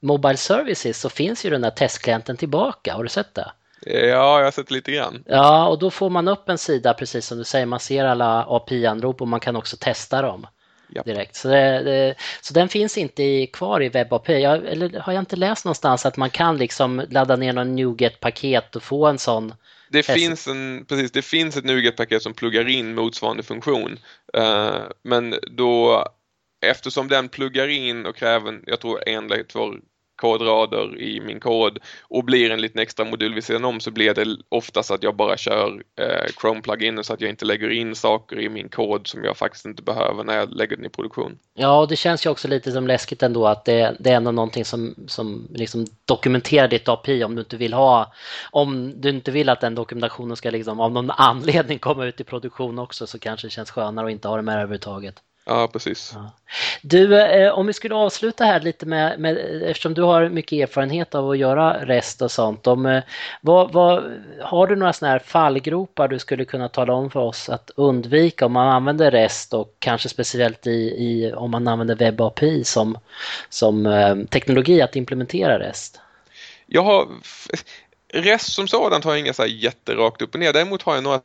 Mobile 0.00 0.36
Services 0.36 1.00
så 1.00 1.08
finns 1.08 1.44
ju 1.44 1.50
den 1.50 1.64
här 1.64 1.70
testklienten 1.70 2.36
tillbaka, 2.36 2.94
har 2.94 3.02
du 3.02 3.08
sett 3.08 3.34
det? 3.34 3.52
Ja, 3.86 4.38
jag 4.38 4.44
har 4.44 4.50
sett 4.50 4.70
lite 4.70 4.92
grann. 4.92 5.24
Ja, 5.26 5.66
och 5.66 5.78
då 5.78 5.90
får 5.90 6.10
man 6.10 6.28
upp 6.28 6.48
en 6.48 6.58
sida 6.58 6.94
precis 6.94 7.26
som 7.26 7.38
du 7.38 7.44
säger, 7.44 7.66
man 7.66 7.80
ser 7.80 8.04
alla 8.04 8.44
API-anrop 8.48 9.20
och 9.20 9.28
man 9.28 9.40
kan 9.40 9.56
också 9.56 9.76
testa 9.80 10.22
dem 10.22 10.46
direkt. 11.04 11.36
Så, 11.36 11.48
det, 11.48 11.82
det, 11.82 12.14
så 12.40 12.54
den 12.54 12.68
finns 12.68 12.98
inte 12.98 13.22
i, 13.22 13.46
kvar 13.46 13.82
i 13.82 13.88
WebAPI. 13.88 14.32
Jag, 14.32 14.66
eller 14.66 15.00
har 15.00 15.12
jag 15.12 15.22
inte 15.22 15.36
läst 15.36 15.64
någonstans 15.64 16.06
att 16.06 16.16
man 16.16 16.30
kan 16.30 16.56
liksom 16.56 17.02
ladda 17.10 17.36
ner 17.36 17.52
någon 17.52 17.76
NuGet-paket 17.76 18.76
och 18.76 18.82
få 18.82 19.06
en 19.06 19.18
sån 19.18 19.54
det 19.88 20.02
finns, 20.02 20.48
en, 20.48 20.84
precis, 20.88 21.12
det 21.12 21.22
finns 21.22 21.56
ett 21.56 21.64
NuGet-paket 21.64 22.22
som 22.22 22.34
pluggar 22.34 22.68
in 22.68 22.94
motsvarande 22.94 23.42
funktion. 23.42 23.98
Uh, 24.36 24.82
men 25.02 25.34
då 25.50 26.04
eftersom 26.66 27.08
den 27.08 27.28
pluggar 27.28 27.68
in 27.68 28.06
och 28.06 28.16
kräver, 28.16 28.60
jag 28.66 28.80
tror 28.80 29.08
en 29.08 29.24
eller 29.24 29.42
två 29.42 29.74
kodrader 30.24 31.00
i 31.00 31.20
min 31.20 31.40
kod 31.40 31.78
och 32.02 32.24
blir 32.24 32.50
en 32.50 32.60
liten 32.60 32.80
extra 32.80 33.04
modul 33.04 33.34
vid 33.34 33.44
sidan 33.44 33.64
om 33.64 33.80
så 33.80 33.90
blir 33.90 34.14
det 34.14 34.36
oftast 34.48 34.90
att 34.90 35.02
jag 35.02 35.16
bara 35.16 35.36
kör 35.36 35.82
eh, 36.00 36.32
Chrome 36.40 36.62
plugin 36.62 37.04
så 37.04 37.12
att 37.12 37.20
jag 37.20 37.30
inte 37.30 37.44
lägger 37.44 37.70
in 37.70 37.94
saker 37.94 38.40
i 38.40 38.48
min 38.48 38.68
kod 38.68 39.06
som 39.06 39.24
jag 39.24 39.36
faktiskt 39.36 39.66
inte 39.66 39.82
behöver 39.82 40.24
när 40.24 40.36
jag 40.36 40.52
lägger 40.52 40.76
den 40.76 40.86
i 40.86 40.88
produktion. 40.88 41.38
Ja, 41.54 41.80
och 41.80 41.88
det 41.88 41.96
känns 41.96 42.26
ju 42.26 42.30
också 42.30 42.48
lite 42.48 42.72
som 42.72 42.86
läskigt 42.86 43.22
ändå 43.22 43.46
att 43.46 43.64
det, 43.64 43.96
det 44.00 44.10
är 44.10 44.16
ändå 44.16 44.30
någonting 44.30 44.64
som, 44.64 44.94
som 45.06 45.48
liksom 45.54 45.86
dokumenterar 46.04 46.68
ditt 46.68 46.88
API 46.88 47.24
om 47.24 47.34
du 47.34 47.40
inte 47.40 47.56
vill 47.56 47.72
ha, 47.72 48.12
om 48.50 49.00
du 49.00 49.08
inte 49.08 49.30
vill 49.30 49.48
att 49.48 49.60
den 49.60 49.74
dokumentationen 49.74 50.36
ska 50.36 50.50
liksom 50.50 50.80
av 50.80 50.92
någon 50.92 51.10
anledning 51.16 51.78
komma 51.78 52.04
ut 52.04 52.20
i 52.20 52.24
produktion 52.24 52.78
också 52.78 53.06
så 53.06 53.18
kanske 53.18 53.46
det 53.46 53.50
känns 53.50 53.70
skönare 53.70 54.06
att 54.06 54.12
inte 54.12 54.28
ha 54.28 54.36
det 54.36 54.42
med 54.42 54.54
överhuvudtaget. 54.54 55.22
Ja, 55.46 55.68
precis. 55.72 56.12
Ja. 56.14 56.30
Du, 56.82 57.20
eh, 57.20 57.52
om 57.52 57.66
vi 57.66 57.72
skulle 57.72 57.94
avsluta 57.94 58.44
här 58.44 58.60
lite 58.60 58.86
med, 58.86 59.20
med, 59.20 59.62
eftersom 59.62 59.94
du 59.94 60.02
har 60.02 60.28
mycket 60.28 60.68
erfarenhet 60.68 61.14
av 61.14 61.30
att 61.30 61.38
göra 61.38 61.84
rest 61.84 62.22
och 62.22 62.30
sånt. 62.30 62.66
Om, 62.66 62.86
eh, 62.86 63.02
vad, 63.40 63.72
vad, 63.72 64.04
har 64.42 64.66
du 64.66 64.76
några 64.76 64.92
sådana 64.92 65.12
här 65.12 65.18
fallgropar 65.18 66.08
du 66.08 66.18
skulle 66.18 66.44
kunna 66.44 66.68
tala 66.68 66.92
om 66.92 67.10
för 67.10 67.20
oss 67.20 67.48
att 67.48 67.70
undvika 67.76 68.46
om 68.46 68.52
man 68.52 68.68
använder 68.68 69.10
rest 69.10 69.54
och 69.54 69.76
kanske 69.78 70.08
speciellt 70.08 70.66
i, 70.66 70.70
i 70.80 71.32
om 71.32 71.50
man 71.50 71.68
använder 71.68 71.94
WebAPI 71.94 72.64
som, 72.64 72.98
som 73.48 73.86
eh, 73.86 74.16
teknologi 74.16 74.82
att 74.82 74.96
implementera 74.96 75.58
rest? 75.58 76.00
Jag 76.66 76.82
har, 76.82 77.08
rest 78.12 78.52
som 78.52 78.68
sådant 78.68 79.04
har 79.04 79.12
jag 79.12 79.20
inga 79.20 79.32
så 79.32 79.42
här 79.42 79.48
jätterakt 79.48 80.22
upp 80.22 80.34
och 80.34 80.40
ner. 80.40 80.52
Däremot 80.52 80.82
har 80.82 80.94
jag 80.94 81.04
några 81.04 81.20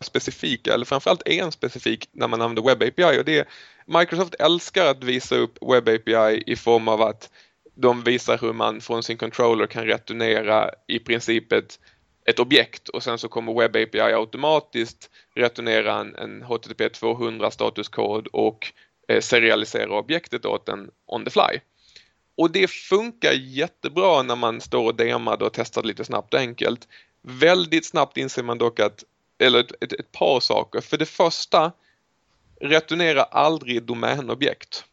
specifika, 0.00 0.74
eller 0.74 0.84
framförallt 0.84 1.28
en 1.28 1.52
specifik 1.52 2.08
när 2.12 2.28
man 2.28 2.42
använder 2.42 2.62
Web 2.62 2.82
API 2.82 3.20
och 3.20 3.24
det 3.24 3.38
är 3.38 3.48
Microsoft 3.86 4.34
älskar 4.34 4.86
att 4.86 5.04
visa 5.04 5.36
upp 5.36 5.58
Web 5.62 5.88
API 5.88 6.42
i 6.46 6.56
form 6.56 6.88
av 6.88 7.02
att 7.02 7.30
de 7.74 8.02
visar 8.02 8.38
hur 8.38 8.52
man 8.52 8.80
från 8.80 9.02
sin 9.02 9.16
controller 9.16 9.66
kan 9.66 9.86
returnera 9.86 10.70
i 10.86 10.98
princip 10.98 11.52
ett, 11.52 11.80
ett 12.24 12.38
objekt 12.38 12.88
och 12.88 13.02
sen 13.02 13.18
så 13.18 13.28
kommer 13.28 13.54
Web 13.54 13.76
API 13.76 14.00
automatiskt 14.00 15.10
returnera 15.34 16.00
en, 16.00 16.14
en 16.14 16.42
HTTP 16.42 16.88
200 16.88 17.50
statuskod 17.50 18.26
och 18.26 18.72
eh, 19.08 19.20
serialisera 19.20 19.98
objektet 19.98 20.44
åt 20.44 20.68
en 20.68 20.90
on 21.06 21.24
the 21.24 21.30
fly. 21.30 21.60
Och 22.36 22.50
det 22.50 22.70
funkar 22.70 23.32
jättebra 23.32 24.22
när 24.22 24.36
man 24.36 24.60
står 24.60 24.84
och 24.84 24.94
demar 24.94 25.42
och 25.42 25.52
testar 25.52 25.82
lite 25.82 26.04
snabbt 26.04 26.34
och 26.34 26.40
enkelt. 26.40 26.88
Väldigt 27.22 27.86
snabbt 27.86 28.16
inser 28.16 28.42
man 28.42 28.58
dock 28.58 28.80
att 28.80 29.04
eller 29.38 29.60
ett, 29.60 29.72
ett, 29.80 29.92
ett 29.92 30.12
par 30.12 30.40
saker. 30.40 30.80
För 30.80 30.96
det 30.96 31.06
första, 31.06 31.72
returnera 32.60 33.22
aldrig 33.22 33.82
domänobjekt. 33.82 34.84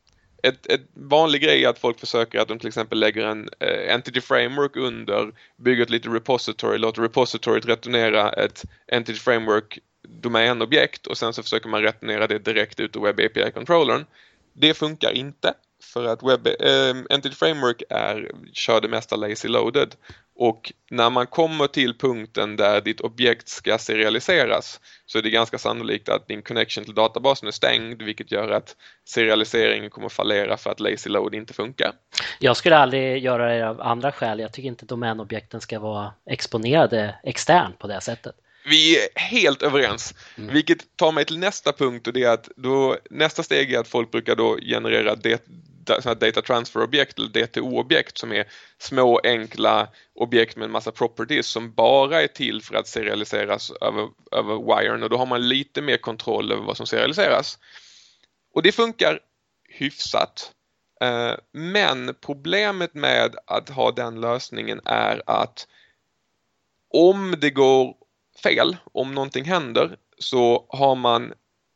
Ett, 0.44 0.68
ett 0.68 0.82
vanlig 0.94 1.42
grej 1.42 1.64
är 1.64 1.70
att 1.70 1.80
folk 1.80 2.00
försöker 2.00 2.40
att 2.40 2.48
de 2.48 2.60
till 2.60 2.68
exempel 2.68 3.00
lägger 3.00 3.26
en 3.26 3.50
eh, 3.60 3.94
Entity 3.94 4.22
Framework 4.22 4.76
under, 4.76 5.32
bygger 5.58 5.84
ett 5.84 5.90
litet 5.90 6.14
repository, 6.14 6.78
låter 6.78 7.02
repositoriet 7.02 7.66
returnera 7.66 8.32
ett 8.32 8.64
Entity 8.88 9.20
Framework 9.20 9.80
domänobjekt 10.08 11.08
och 11.08 11.18
sen 11.18 11.34
så 11.34 11.44
försöker 11.44 11.70
man 11.70 11.82
returnera 11.82 12.28
det 12.28 12.40
direkt 12.40 12.80
ut 12.80 12.96
ur 12.96 13.02
Web 13.02 13.20
API-controllern. 13.20 14.06
Det 14.54 14.74
funkar 14.74 15.12
inte 15.12 15.54
för 15.94 16.06
att 16.06 16.24
Web, 16.24 16.48
eh, 16.48 17.16
Entity 17.16 17.36
Framework 17.36 17.84
är, 17.90 18.32
kör 18.54 18.82
det 18.82 18.88
mesta 18.88 19.16
lazy 19.16 19.48
loaded 19.48 19.96
och 20.38 20.74
när 20.90 21.10
man 21.10 21.28
kommer 21.28 21.68
till 21.68 21.98
punkten 21.98 22.56
där 22.56 22.82
ditt 22.82 23.02
objekt 23.02 23.48
ska 23.48 23.78
serialiseras 23.78 24.80
så 25.06 25.18
är 25.18 25.22
det 25.22 25.30
ganska 25.30 25.58
sannolikt 25.58 26.10
att 26.10 26.28
din 26.28 26.42
connection 26.42 26.86
till 26.86 26.94
databasen 26.94 27.48
är 27.48 27.52
stängd 27.52 28.02
vilket 28.02 28.32
gör 28.32 28.50
att 28.50 28.76
serialiseringen 29.10 29.90
kommer 29.90 30.10
fallera 30.10 30.58
för 30.58 30.70
att 30.70 30.80
lazy 30.80 31.10
load 31.10 31.36
inte 31.36 31.54
funkar. 31.54 31.92
Jag 32.40 32.58
skulle 32.58 32.78
aldrig 32.78 33.24
göra 33.24 33.54
det 33.54 33.70
av 33.70 33.82
andra 33.82 34.12
skäl. 34.12 34.40
Jag 34.40 34.54
tycker 34.54 34.68
inte 34.68 34.86
domänobjekten 34.86 35.62
ska 35.62 35.80
vara 35.80 36.14
exponerade 36.30 37.16
externt 37.24 37.80
på 37.80 37.88
det 37.88 38.02
sättet. 38.02 38.36
Vi 38.70 38.98
är 38.98 39.20
helt 39.20 39.62
överens, 39.62 40.14
mm. 40.38 40.54
vilket 40.54 40.98
tar 40.98 41.12
mig 41.12 41.26
till 41.26 41.40
nästa 41.40 41.74
punkt 41.74 42.08
och 42.08 42.14
det 42.14 42.24
är 42.24 42.34
att 42.34 42.50
då, 42.56 42.98
nästa 43.10 43.44
steg 43.44 43.74
är 43.74 43.80
att 43.80 43.88
folk 43.88 44.12
brukar 44.12 44.36
då 44.36 44.58
generera 44.62 45.16
det 45.16 45.46
data 45.86 46.42
transfer-objekt 46.42 47.20
eller 47.20 47.30
DTO-objekt 47.30 48.18
som 48.18 48.32
är 48.32 48.46
små 48.78 49.20
enkla 49.24 49.88
objekt 50.16 50.56
med 50.56 50.66
en 50.66 50.72
massa 50.72 50.92
properties 50.92 51.48
som 51.48 51.74
bara 51.74 52.22
är 52.22 52.28
till 52.28 52.62
för 52.62 52.76
att 52.76 52.88
serialiseras 52.88 53.72
över, 53.82 54.10
över 54.32 54.76
wiren 54.76 55.04
och 55.04 55.10
då 55.10 55.18
har 55.18 55.26
man 55.26 55.48
lite 55.48 55.82
mer 55.82 55.98
kontroll 55.98 56.52
över 56.52 56.64
vad 56.64 56.78
som 56.78 56.88
serialiseras. 56.88 57.60
Och 58.54 58.64
det 58.64 58.72
funkar 58.72 59.20
hyfsat. 59.70 60.52
Eh, 61.02 61.34
men 61.52 62.16
problemet 62.22 62.94
med 62.94 63.36
att 63.48 63.70
ha 63.70 63.92
den 63.92 64.22
lösningen 64.22 64.82
är 64.86 65.22
att 65.26 65.68
om 66.94 67.36
det 67.38 67.50
går 67.50 67.96
fel, 68.44 68.78
om 68.94 69.14
någonting 69.14 69.46
händer, 69.46 69.98
så 70.18 70.66
har 70.70 70.96
man 70.96 71.34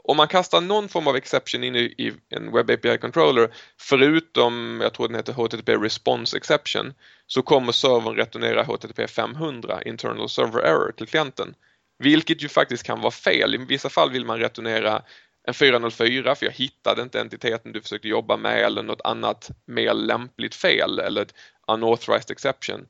om 0.09 0.17
man 0.17 0.27
kastar 0.27 0.61
någon 0.61 0.89
form 0.89 1.07
av 1.07 1.15
exception 1.15 1.63
in 1.63 1.75
i, 1.75 1.79
i 1.79 2.13
en 2.29 2.51
Web 2.51 2.71
API 2.71 2.97
controller 2.97 3.49
förutom, 3.77 4.79
jag 4.81 4.93
tror 4.93 5.07
den 5.07 5.15
heter 5.15 5.33
HTTP 5.33 5.75
Response 5.75 6.37
Exception, 6.37 6.93
så 7.27 7.41
kommer 7.41 7.71
servern 7.71 8.15
returnera 8.15 8.63
HTTP 8.63 9.07
500 9.07 9.81
Internal 9.81 10.29
Server 10.29 10.59
Error 10.59 10.91
till 10.91 11.07
klienten. 11.07 11.55
Vilket 11.99 12.43
ju 12.43 12.49
faktiskt 12.49 12.83
kan 12.83 13.01
vara 13.01 13.11
fel. 13.11 13.55
I 13.55 13.57
vissa 13.57 13.89
fall 13.89 14.11
vill 14.11 14.25
man 14.25 14.39
returnera 14.39 15.01
en 15.47 15.53
404 15.53 16.35
för 16.35 16.45
jag 16.45 16.53
hittade 16.53 17.01
inte 17.01 17.21
entiteten 17.21 17.71
du 17.71 17.81
försökte 17.81 18.07
jobba 18.07 18.37
med 18.37 18.59
eller 18.59 18.83
något 18.83 19.01
annat 19.03 19.49
mer 19.65 19.93
lämpligt 19.93 20.55
fel 20.55 20.99
eller 20.99 21.21
ett 21.21 21.35
unauthorized 21.67 22.31
exception. 22.31 22.85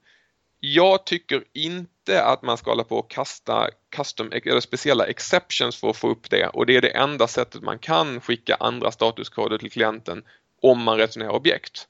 Jag 0.59 1.05
tycker 1.05 1.43
inte 1.53 2.23
att 2.23 2.41
man 2.41 2.57
ska 2.57 2.71
hålla 2.71 2.83
på 2.83 2.97
och 2.97 3.11
kasta 3.11 3.69
custom, 3.95 4.31
eller 4.31 4.59
speciella 4.59 5.05
exceptions 5.05 5.75
för 5.75 5.89
att 5.89 5.97
få 5.97 6.09
upp 6.09 6.29
det 6.29 6.47
och 6.47 6.65
det 6.65 6.75
är 6.75 6.81
det 6.81 6.97
enda 6.97 7.27
sättet 7.27 7.61
man 7.61 7.79
kan 7.79 8.21
skicka 8.21 8.55
andra 8.59 8.91
statuskoder 8.91 9.57
till 9.57 9.71
klienten 9.71 10.23
om 10.61 10.83
man 10.83 10.97
returnerar 10.97 11.31
objekt. 11.31 11.87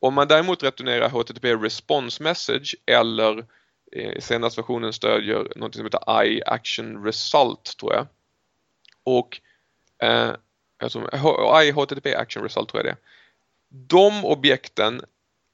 Om 0.00 0.14
man 0.14 0.28
däremot 0.28 0.62
returnerar 0.62 1.08
HTTP 1.08 1.54
response 1.54 2.22
message 2.22 2.76
eller 2.86 3.46
eh, 3.92 4.20
senaste 4.20 4.60
versionen 4.60 4.92
stödjer 4.92 5.52
något 5.56 5.74
som 5.74 5.84
heter 5.84 6.24
I 6.24 6.42
action 6.46 7.04
result 7.04 7.76
tror 7.80 7.94
jag. 7.94 8.06
Och 9.04 9.40
eh, 10.02 10.34
I 11.64 11.70
HTTP 11.70 12.14
action 12.14 12.42
result 12.42 12.68
tror 12.68 12.86
jag 12.86 12.94
det. 12.94 13.00
De 13.68 14.24
objekten 14.24 15.00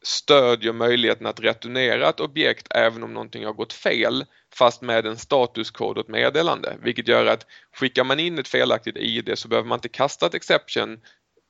stödjer 0.03 0.73
möjligheten 0.73 1.27
att 1.27 1.41
returnera 1.41 2.09
ett 2.09 2.21
objekt 2.21 2.67
även 2.71 3.03
om 3.03 3.15
någonting 3.15 3.45
har 3.45 3.53
gått 3.53 3.73
fel 3.73 4.25
fast 4.55 4.83
med 4.83 5.07
en 5.07 5.17
statuskod 5.17 5.99
och 5.99 6.05
ett 6.05 6.09
meddelande. 6.09 6.77
Vilket 6.83 7.09
gör 7.09 7.27
att 7.27 7.47
skickar 7.77 8.05
man 8.05 8.21
in 8.21 8.39
ett 8.39 8.49
felaktigt 8.49 8.97
ID 8.97 9.31
så 9.35 9.49
behöver 9.49 9.69
man 9.69 9.77
inte 9.77 9.89
kasta 9.89 10.27
ett 10.27 10.35
exception 10.35 11.01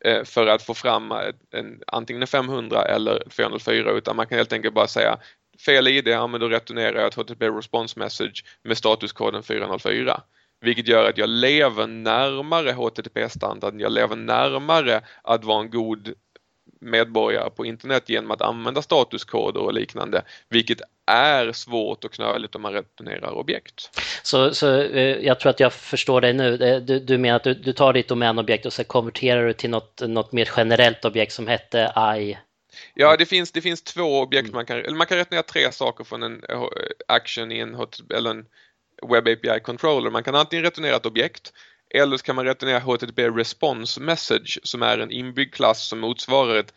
eh, 0.04 0.24
för 0.24 0.46
att 0.46 0.62
få 0.62 0.74
fram 0.74 1.12
en, 1.50 1.80
antingen 1.86 2.22
en 2.22 2.28
500 2.28 2.84
eller 2.84 3.22
404 3.30 3.90
utan 3.90 4.16
man 4.16 4.26
kan 4.26 4.38
helt 4.38 4.52
enkelt 4.52 4.74
bara 4.74 4.86
säga 4.86 5.18
fel 5.66 5.88
ID, 5.88 6.08
ja 6.08 6.26
men 6.26 6.40
då 6.40 6.48
returnerar 6.48 6.98
jag 6.98 7.06
ett 7.06 7.14
HTTP 7.14 7.48
response 7.48 7.98
message 7.98 8.44
med 8.64 8.78
statuskoden 8.78 9.42
404 9.42 10.22
vilket 10.62 10.88
gör 10.88 11.08
att 11.08 11.18
jag 11.18 11.28
lever 11.28 11.86
närmare 11.86 12.72
HTTP-standarden, 12.72 13.80
jag 13.80 13.92
lever 13.92 14.16
närmare 14.16 15.00
att 15.22 15.44
vara 15.44 15.60
en 15.60 15.70
god 15.70 16.14
medborgare 16.82 17.50
på 17.50 17.66
internet 17.66 18.08
genom 18.08 18.30
att 18.30 18.42
använda 18.42 18.82
statuskoder 18.82 19.60
och 19.60 19.72
liknande, 19.72 20.22
vilket 20.48 20.80
är 21.06 21.52
svårt 21.52 22.04
och 22.04 22.12
knöligt 22.12 22.54
om 22.54 22.62
man 22.62 22.72
returnerar 22.72 23.30
objekt. 23.30 24.00
Så, 24.22 24.54
så 24.54 24.80
eh, 24.80 25.18
jag 25.26 25.40
tror 25.40 25.50
att 25.50 25.60
jag 25.60 25.72
förstår 25.72 26.20
dig 26.20 26.32
nu. 26.32 26.54
Eh, 26.54 26.80
du, 26.80 27.00
du 27.00 27.18
menar 27.18 27.36
att 27.36 27.44
du, 27.44 27.54
du 27.54 27.72
tar 27.72 27.92
ditt 27.92 28.08
domänobjekt 28.08 28.66
och 28.66 28.72
så 28.72 28.84
konverterar 28.84 29.46
du 29.46 29.52
till 29.52 29.70
något, 29.70 30.02
något 30.06 30.32
mer 30.32 30.48
generellt 30.56 31.04
objekt 31.04 31.32
som 31.32 31.46
hette 31.46 31.92
I 32.18 32.38
Ja, 32.94 33.16
det 33.16 33.26
finns, 33.26 33.52
det 33.52 33.60
finns 33.60 33.82
två 33.82 34.20
objekt 34.20 34.52
man 34.52 34.66
kan, 34.66 34.78
eller 34.78 34.96
man 34.96 35.06
kan 35.06 35.18
returnera 35.18 35.42
tre 35.42 35.72
saker 35.72 36.04
från 36.04 36.22
en 36.22 36.44
eh, 36.48 36.62
action 37.08 37.52
i 37.52 37.58
en, 37.58 37.76
eller 38.14 38.30
en 38.30 38.46
Web 39.08 39.28
API 39.28 39.60
controller. 39.60 40.10
Man 40.10 40.22
kan 40.22 40.34
antingen 40.34 40.64
returnera 40.64 40.96
ett 40.96 41.06
objekt 41.06 41.52
eller 41.94 42.16
så 42.16 42.24
kan 42.24 42.36
man 42.36 42.44
returnera 42.44 42.78
HTTP 42.78 43.28
response 43.28 44.00
message 44.00 44.58
som 44.62 44.82
är 44.82 44.98
en 44.98 45.10
inbyggd 45.10 45.54
klass 45.54 45.88
som 45.88 46.00
motsvarar 46.00 46.56
ett, 46.56 46.74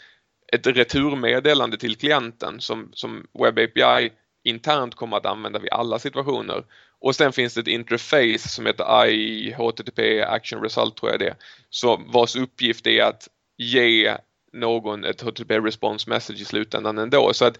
ett 0.53 0.67
returmeddelande 0.67 1.77
till 1.77 1.95
klienten 1.95 2.61
som, 2.61 2.89
som 2.93 3.27
Web 3.39 3.59
API 3.59 4.11
internt 4.43 4.95
kommer 4.95 5.17
att 5.17 5.25
använda 5.25 5.59
vid 5.59 5.71
alla 5.71 5.99
situationer. 5.99 6.65
Och 6.99 7.15
sen 7.15 7.33
finns 7.33 7.53
det 7.53 7.61
ett 7.61 7.67
interface 7.67 8.49
som 8.49 8.65
heter 8.65 9.05
IHTTP 9.05 10.21
Action 10.21 10.61
Result 10.61 10.97
tror 10.97 11.11
jag 11.11 11.19
det 11.19 11.35
så 11.69 12.01
vars 12.07 12.35
uppgift 12.35 12.87
är 12.87 13.03
att 13.03 13.27
ge 13.57 14.17
någon 14.53 15.03
ett 15.03 15.21
HTTP 15.21 15.59
response 15.59 16.09
message 16.09 16.41
i 16.41 16.45
slutändan 16.45 16.97
ändå. 16.97 17.33
Så 17.33 17.45
att 17.45 17.57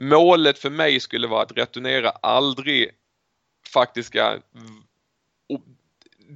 målet 0.00 0.58
för 0.58 0.70
mig 0.70 1.00
skulle 1.00 1.26
vara 1.26 1.42
att 1.42 1.56
returnera 1.56 2.10
aldrig 2.10 2.90
faktiska 3.72 4.38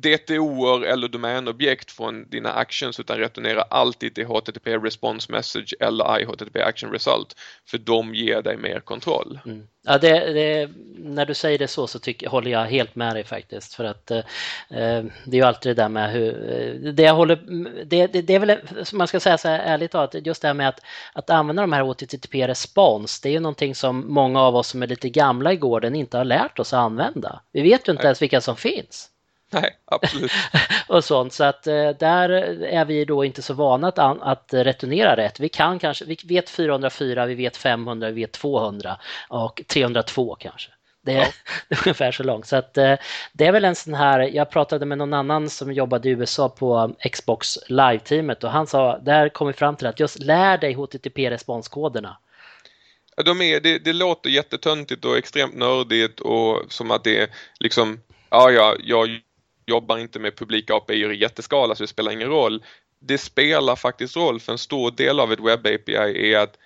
DTO 0.02 0.82
eller 0.84 1.08
domänobjekt 1.08 1.90
från 1.90 2.28
dina 2.28 2.52
actions 2.52 3.00
utan 3.00 3.18
returnera 3.18 3.62
alltid 3.62 4.14
till 4.14 4.26
HTTP 4.26 4.76
response 4.76 5.32
message 5.32 5.74
eller 5.80 6.20
IHTTP 6.20 6.62
action 6.62 6.90
result 6.90 7.36
för 7.70 7.78
de 7.78 8.14
ger 8.14 8.42
dig 8.42 8.56
mer 8.56 8.80
kontroll. 8.80 9.38
Mm. 9.46 9.66
Ja, 9.88 9.98
det, 9.98 10.32
det, 10.32 10.70
när 10.98 11.26
du 11.26 11.34
säger 11.34 11.58
det 11.58 11.68
så 11.68 11.86
så 11.86 11.98
tycker, 11.98 12.28
håller 12.28 12.50
jag 12.50 12.64
helt 12.64 12.96
med 12.96 13.16
dig 13.16 13.24
faktiskt 13.24 13.74
för 13.74 13.84
att 13.84 14.10
eh, 14.10 14.18
eh 14.18 15.04
det 15.24 15.36
är 15.36 15.40
ju 15.40 15.42
alltid 15.42 15.76
det 15.76 15.82
där 15.82 15.88
med 15.88 16.12
hur 16.12 16.52
eh, 16.52 16.92
det 16.92 17.02
jag 17.02 17.14
håller 17.14 17.36
det, 17.84 18.06
det, 18.06 18.22
det 18.22 18.34
är 18.34 18.38
väl 18.38 18.58
som 18.84 18.98
man 18.98 19.08
ska 19.08 19.20
säga 19.20 19.38
så 19.38 19.48
här 19.48 19.58
ärligt 19.58 19.90
talat 19.90 20.14
just 20.26 20.42
det 20.42 20.48
här 20.48 20.54
med 20.54 20.68
att, 20.68 20.80
att 21.12 21.30
använda 21.30 21.62
de 21.62 21.72
här 21.72 21.82
HTTP 21.82 22.48
respons 22.48 23.20
det 23.20 23.28
är 23.28 23.32
ju 23.32 23.40
någonting 23.40 23.74
som 23.74 24.14
många 24.14 24.40
av 24.40 24.56
oss 24.56 24.68
som 24.68 24.82
är 24.82 24.86
lite 24.86 25.08
gamla 25.08 25.52
i 25.52 25.56
gården 25.56 25.94
inte 25.94 26.16
har 26.16 26.24
lärt 26.24 26.58
oss 26.58 26.72
att 26.72 26.78
använda. 26.78 27.40
Vi 27.52 27.62
vet 27.62 27.88
ju 27.88 27.92
inte 27.92 28.06
ens 28.06 28.22
vilka 28.22 28.40
som 28.40 28.56
finns. 28.56 29.10
Nej, 29.50 29.76
absolut. 29.84 30.32
och 30.88 31.04
sånt. 31.04 31.32
Så 31.32 31.44
att 31.44 31.66
eh, 31.66 31.88
där 31.88 32.30
är 32.62 32.84
vi 32.84 33.04
då 33.04 33.24
inte 33.24 33.42
så 33.42 33.54
vana 33.54 33.88
att, 33.88 33.98
att 33.98 34.54
returnera 34.54 35.16
rätt. 35.16 35.40
Vi 35.40 35.48
kan 35.48 35.78
kanske, 35.78 36.04
vi 36.04 36.16
vet 36.24 36.50
404, 36.50 37.26
vi 37.26 37.34
vet 37.34 37.56
500, 37.56 38.10
vi 38.10 38.20
vet 38.20 38.32
200 38.32 38.96
och 39.28 39.62
302 39.68 40.36
kanske. 40.40 40.70
Det 41.02 41.12
är, 41.12 41.16
ja. 41.16 41.26
det 41.68 41.74
är 41.74 41.78
ungefär 41.86 42.12
så 42.12 42.22
långt. 42.22 42.46
Så 42.46 42.56
att, 42.56 42.78
eh, 42.78 42.94
det 43.32 43.46
är 43.46 43.52
väl 43.52 43.64
en 43.64 43.74
sån 43.74 43.94
här, 43.94 44.20
jag 44.20 44.50
pratade 44.50 44.86
med 44.86 44.98
någon 44.98 45.14
annan 45.14 45.50
som 45.50 45.72
jobbade 45.72 46.08
i 46.08 46.12
USA 46.12 46.48
på 46.48 46.94
Xbox 47.12 47.58
Live-teamet 47.68 48.44
och 48.44 48.50
han 48.50 48.66
sa, 48.66 48.98
där 48.98 49.28
kom 49.28 49.46
vi 49.46 49.52
fram 49.52 49.76
till 49.76 49.86
att 49.86 50.00
just 50.00 50.18
lär 50.18 50.58
dig 50.58 50.74
HTTP-responskoderna. 50.74 52.16
Ja, 53.16 53.22
de 53.22 53.42
är, 53.42 53.60
det, 53.60 53.78
det 53.78 53.92
låter 53.92 54.30
jättetöntigt 54.30 55.04
och 55.04 55.16
extremt 55.16 55.54
nördigt 55.54 56.20
och 56.20 56.62
som 56.68 56.90
att 56.90 57.04
det 57.04 57.20
är 57.20 57.28
liksom, 57.60 58.00
ja, 58.30 58.50
ja, 58.50 58.76
jag 58.84 59.20
jobbar 59.66 59.98
inte 59.98 60.18
med 60.18 60.36
publika 60.36 60.74
API 60.74 60.94
i 60.94 61.16
jätteskala 61.16 61.74
så 61.74 61.82
det 61.82 61.88
spelar 61.88 62.12
ingen 62.12 62.28
roll. 62.28 62.64
Det 62.98 63.18
spelar 63.18 63.76
faktiskt 63.76 64.16
roll 64.16 64.40
för 64.40 64.52
en 64.52 64.58
stor 64.58 64.90
del 64.90 65.20
av 65.20 65.32
ett 65.32 65.40
webb 65.40 65.66
API 65.66 66.32
är 66.32 66.38
att 66.38 66.56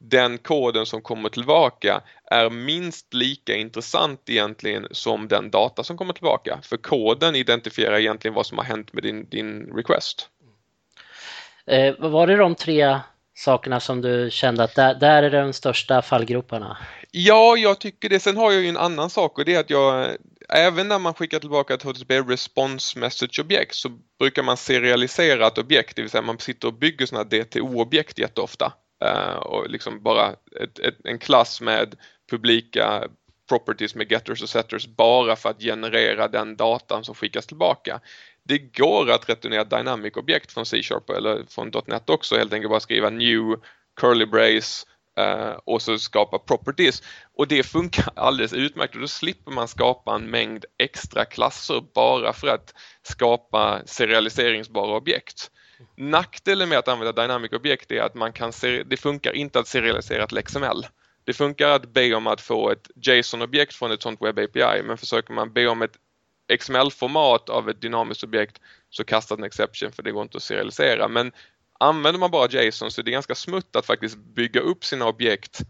den 0.00 0.38
koden 0.38 0.86
som 0.86 1.02
kommer 1.02 1.28
tillbaka 1.28 2.02
är 2.24 2.50
minst 2.50 3.14
lika 3.14 3.54
intressant 3.56 4.20
egentligen 4.28 4.86
som 4.90 5.28
den 5.28 5.50
data 5.50 5.84
som 5.84 5.96
kommer 5.96 6.12
tillbaka. 6.12 6.58
För 6.62 6.76
koden 6.76 7.36
identifierar 7.36 7.98
egentligen 7.98 8.34
vad 8.34 8.46
som 8.46 8.58
har 8.58 8.64
hänt 8.64 8.92
med 8.92 9.02
din, 9.02 9.28
din 9.28 9.76
request. 9.76 10.28
Eh, 11.66 11.94
var 11.98 12.26
det 12.26 12.36
de 12.36 12.54
tre 12.54 12.98
sakerna 13.38 13.80
som 13.80 14.00
du 14.00 14.28
kände 14.30 14.64
att 14.64 14.74
där, 14.74 14.94
där 14.94 15.22
är 15.22 15.30
de 15.30 15.52
största 15.52 16.02
fallgroparna? 16.02 16.76
Ja, 17.10 17.56
jag 17.56 17.80
tycker 17.80 18.08
det. 18.08 18.20
Sen 18.20 18.36
har 18.36 18.52
jag 18.52 18.62
ju 18.62 18.68
en 18.68 18.76
annan 18.76 19.10
sak 19.10 19.38
och 19.38 19.44
det 19.44 19.54
är 19.54 19.60
att 19.60 19.70
jag 19.70 20.16
även 20.48 20.88
när 20.88 20.98
man 20.98 21.14
skickar 21.14 21.38
tillbaka 21.38 21.74
ett 21.74 21.82
HTTP 21.82 22.20
response 22.20 22.98
message 22.98 23.40
objekt 23.40 23.74
så 23.74 23.88
brukar 24.18 24.42
man 24.42 24.56
serialisera 24.56 25.46
ett 25.46 25.58
objekt, 25.58 25.96
det 25.96 26.02
vill 26.02 26.10
säga 26.10 26.22
man 26.22 26.38
sitter 26.38 26.68
och 26.68 26.74
bygger 26.74 27.06
sådana 27.06 27.24
DTO-objekt 27.24 28.18
jätteofta. 28.18 28.72
Uh, 29.04 29.36
och 29.36 29.70
liksom 29.70 30.02
bara 30.02 30.28
ett, 30.62 30.78
ett, 30.78 30.94
en 31.04 31.18
klass 31.18 31.60
med 31.60 31.94
publika 32.30 33.08
properties 33.48 33.94
med 33.94 34.12
getters 34.12 34.42
och 34.42 34.48
setters 34.48 34.86
bara 34.86 35.36
för 35.36 35.48
att 35.48 35.62
generera 35.62 36.28
den 36.28 36.56
datan 36.56 37.04
som 37.04 37.14
skickas 37.14 37.46
tillbaka. 37.46 38.00
Det 38.48 38.58
går 38.58 39.10
att 39.10 39.28
returnera 39.28 39.64
dynamic 39.64 40.16
objekt 40.16 40.52
från 40.52 40.66
C-sharp 40.66 41.10
eller 41.10 41.44
från 41.48 41.72
.NET 41.86 42.10
också, 42.10 42.36
helt 42.36 42.52
enkelt 42.52 42.70
bara 42.70 42.80
skriva 42.80 43.10
new 43.10 43.60
curly 44.00 44.26
brace 44.26 44.86
eh, 45.18 45.56
och 45.64 45.82
så 45.82 45.98
skapa 45.98 46.38
properties. 46.38 47.02
Och 47.36 47.48
det 47.48 47.62
funkar 47.62 48.12
alldeles 48.16 48.52
utmärkt 48.52 48.94
och 48.94 49.00
då 49.00 49.08
slipper 49.08 49.52
man 49.52 49.68
skapa 49.68 50.14
en 50.14 50.30
mängd 50.30 50.64
extra 50.78 51.24
klasser 51.24 51.84
bara 51.94 52.32
för 52.32 52.48
att 52.48 52.74
skapa 53.02 53.82
serialiseringsbara 53.84 54.96
objekt. 54.96 55.50
Nackdelen 55.96 56.68
med 56.68 56.78
att 56.78 56.88
använda 56.88 57.22
dynamic 57.22 57.52
objekt 57.52 57.92
är 57.92 58.00
att 58.00 58.14
man 58.14 58.32
kan 58.32 58.52
det 58.86 59.00
funkar 59.00 59.32
inte 59.32 59.58
att 59.58 59.68
serialisera 59.68 60.24
ett 60.24 60.44
XML. 60.44 60.86
Det 61.24 61.32
funkar 61.32 61.68
att 61.68 61.92
be 61.92 62.14
om 62.14 62.26
att 62.26 62.40
få 62.40 62.70
ett 62.70 62.90
JSON-objekt 63.06 63.74
från 63.74 63.92
ett 63.92 64.02
sånt 64.02 64.22
webb 64.22 64.38
API 64.38 64.82
men 64.82 64.98
försöker 64.98 65.34
man 65.34 65.52
be 65.52 65.66
om 65.66 65.82
ett 65.82 65.96
XML-format 66.48 67.48
av 67.48 67.70
ett 67.70 67.80
dynamiskt 67.80 68.24
objekt 68.24 68.60
så 68.90 69.04
kastar 69.04 69.36
den 69.36 69.44
exception 69.44 69.92
för 69.92 70.02
det 70.02 70.12
går 70.12 70.22
inte 70.22 70.36
att 70.36 70.42
serialisera. 70.42 71.08
Men 71.08 71.32
använder 71.80 72.20
man 72.20 72.30
bara 72.30 72.48
JSON 72.48 72.90
så 72.90 73.00
är 73.00 73.04
det 73.04 73.10
ganska 73.10 73.34
smutt 73.34 73.76
att 73.76 73.86
faktiskt 73.86 74.16
bygga 74.16 74.60
upp 74.60 74.84
sina 74.84 75.06
objekt 75.06 75.60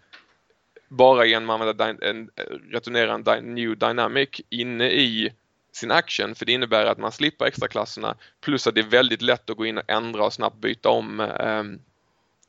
bara 0.89 1.24
genom 1.24 1.51
att 1.51 1.61
använda 1.61 2.09
en, 2.09 2.31
returnera 2.70 3.35
en 3.37 3.55
new 3.55 3.79
dynamic 3.79 4.41
inne 4.51 4.91
i 4.91 5.33
sin 5.72 5.91
action 5.91 6.35
för 6.35 6.47
det 6.47 6.53
innebär 6.53 6.87
att 6.87 6.99
man 6.99 7.12
slipper 7.12 7.45
extra 7.45 7.68
klasserna 7.68 8.16
plus 8.41 8.66
att 8.66 8.74
det 8.74 8.81
är 8.81 8.91
väldigt 8.91 9.22
lätt 9.22 9.51
att 9.51 9.57
gå 9.57 9.66
in 9.66 9.79
och 9.79 9.91
ändra 9.91 10.24
och 10.24 10.33
snabbt 10.33 10.57
byta 10.57 10.89
om 10.89 11.20
eh, 11.20 11.62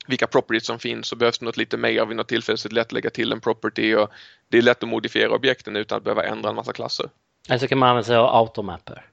vilka 0.06 0.26
properties 0.26 0.66
som 0.66 0.78
finns 0.78 1.12
och 1.12 1.18
behövs 1.18 1.38
det 1.38 1.44
något 1.44 1.56
lite 1.56 1.76
mer 1.76 2.06
vid 2.06 2.16
något 2.16 2.28
tillfälle 2.28 2.58
så 2.58 2.68
är 2.68 2.70
det 2.70 2.74
lätt 2.74 2.86
att 2.86 2.92
lägga 2.92 3.10
till 3.10 3.32
en 3.32 3.40
property 3.40 3.94
och 3.94 4.10
det 4.48 4.58
är 4.58 4.62
lätt 4.62 4.82
att 4.82 4.88
modifiera 4.88 5.34
objekten 5.34 5.76
utan 5.76 5.98
att 5.98 6.04
behöva 6.04 6.24
ändra 6.24 6.48
en 6.50 6.56
massa 6.56 6.72
klasser. 6.72 7.10
Eller 7.48 7.58
så 7.58 7.68
kan 7.68 7.78
man 7.78 7.88
använda 7.88 8.06
sig 8.06 8.16
av 8.16 8.34
automapper. 8.34 9.06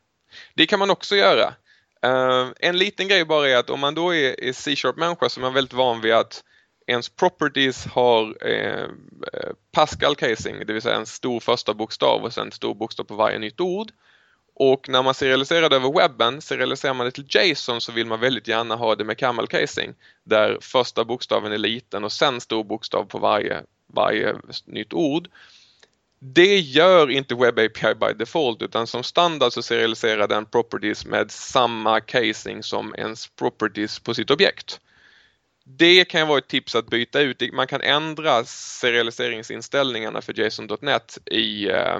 Det 0.54 0.68
kan 0.68 0.80
man 0.80 0.90
också 0.90 1.16
göra. 1.16 1.54
Uh, 2.06 2.52
en 2.60 2.78
liten 2.78 3.08
grej 3.08 3.26
bara 3.26 3.50
är 3.50 3.58
att 3.58 3.70
om 3.70 3.80
man 3.80 3.96
då 3.96 4.16
är, 4.16 4.44
är 4.44 4.54
C-sharp-människa 4.54 5.30
så 5.30 5.40
är 5.40 5.42
man 5.42 5.54
väldigt 5.54 5.74
van 5.74 6.02
vid 6.02 6.14
att 6.14 6.44
ens 6.88 7.10
properties 7.10 7.86
har 7.86 8.48
eh, 8.48 8.84
eh 9.34 9.52
Pascal 9.72 10.16
casing, 10.16 10.66
det 10.66 10.74
vill 10.74 10.82
säga 10.82 10.96
en 10.96 11.06
stor 11.06 11.40
första 11.40 11.74
bokstav 11.74 12.24
och 12.24 12.34
sen 12.34 12.48
en 12.48 12.52
stor 12.52 12.76
bokstav 12.76 13.04
på 13.04 13.16
varje 13.16 13.40
nytt 13.40 13.62
ord. 13.62 13.92
Och 14.60 14.90
när 14.90 15.04
man 15.04 15.14
serialiserar 15.14 15.70
det 15.70 15.76
över 15.76 15.94
webben, 15.94 16.42
serialiserar 16.42 16.94
man 16.94 17.06
det 17.06 17.12
till 17.12 17.28
JSON 17.30 17.82
så 17.82 17.92
vill 17.92 18.08
man 18.08 18.20
väldigt 18.20 18.48
gärna 18.48 18.76
ha 18.76 18.96
det 18.96 19.04
med 19.04 19.18
camel 19.18 19.48
casing 19.48 19.94
där 20.24 20.58
första 20.62 21.06
bokstaven 21.06 21.52
är 21.52 21.58
liten 21.58 22.04
och 22.04 22.12
sen 22.12 22.42
stor 22.42 22.64
bokstav 22.64 23.06
på 23.06 23.20
varje, 23.20 23.64
varje 23.94 24.36
nytt 24.66 24.94
ord. 24.94 25.28
Det 26.20 26.60
gör 26.60 27.10
inte 27.10 27.36
Web 27.36 27.60
API 27.60 27.96
by 27.96 28.14
default 28.14 28.62
utan 28.62 28.88
som 28.88 29.04
standard 29.04 29.54
så 29.54 29.62
serialiserar 29.62 30.28
den 30.28 30.46
properties 30.46 31.06
med 31.06 31.32
samma 31.32 32.00
casing 32.00 32.64
som 32.64 32.96
ens 32.98 33.28
properties 33.28 34.00
på 34.00 34.14
sitt 34.14 34.32
objekt. 34.32 34.80
Det 35.66 36.06
kan 36.06 36.28
vara 36.28 36.38
ett 36.38 36.48
tips 36.48 36.76
att 36.76 36.90
byta 36.90 37.22
ut. 37.22 37.54
Man 37.54 37.68
kan 37.68 37.82
ändra 37.82 38.44
serialiseringsinställningarna 38.46 40.22
för 40.22 40.40
JSON.NET 40.40 41.18
i 41.26 41.70
eh, 41.70 42.00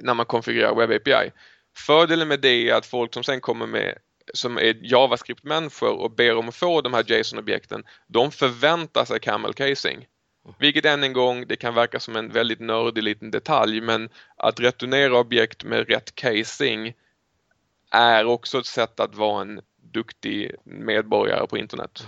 när 0.00 0.14
man 0.14 0.26
konfigurerar 0.26 0.74
Web 0.74 0.90
API. 0.90 1.30
Fördelen 1.76 2.28
med 2.28 2.40
det 2.40 2.68
är 2.70 2.74
att 2.74 2.86
folk 2.86 3.14
som 3.14 3.24
sen 3.24 3.40
kommer 3.40 3.66
med 3.66 3.98
som 4.34 4.58
är 4.58 4.92
JavaScript-människor 4.92 5.92
och 5.92 6.10
ber 6.10 6.36
om 6.36 6.48
att 6.48 6.54
få 6.54 6.80
de 6.80 6.94
här 6.94 7.04
JSON-objekten, 7.12 7.84
de 8.06 8.30
förväntar 8.30 9.04
sig 9.04 9.20
camel 9.20 9.54
casing. 9.54 10.06
Vilket 10.58 10.84
än 10.84 11.04
en 11.04 11.12
gång, 11.12 11.46
det 11.46 11.56
kan 11.56 11.74
verka 11.74 12.00
som 12.00 12.16
en 12.16 12.32
väldigt 12.32 12.60
nördig 12.60 13.02
liten 13.02 13.30
detalj 13.30 13.80
men 13.80 14.08
att 14.36 14.60
returnera 14.60 15.18
objekt 15.18 15.64
med 15.64 15.88
rätt 15.88 16.14
casing 16.14 16.94
är 17.90 18.24
också 18.24 18.58
ett 18.58 18.66
sätt 18.66 19.00
att 19.00 19.14
vara 19.14 19.42
en 19.42 19.60
duktig 19.76 20.54
medborgare 20.64 21.46
på 21.46 21.58
internet. 21.58 22.06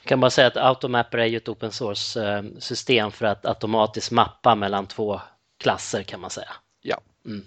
Jag 0.00 0.08
kan 0.08 0.20
bara 0.20 0.30
säga 0.30 0.46
att 0.46 0.56
Automapper 0.56 1.18
är 1.18 1.26
ju 1.26 1.36
ett 1.36 1.48
open 1.48 1.72
source 1.72 2.28
eh, 2.28 2.42
system 2.58 3.10
för 3.10 3.26
att 3.26 3.46
automatiskt 3.46 4.10
mappa 4.10 4.54
mellan 4.54 4.86
två 4.86 5.20
klasser 5.58 6.02
kan 6.02 6.20
man 6.20 6.30
säga. 6.30 6.52
Ja. 6.80 7.00
Mm. 7.26 7.44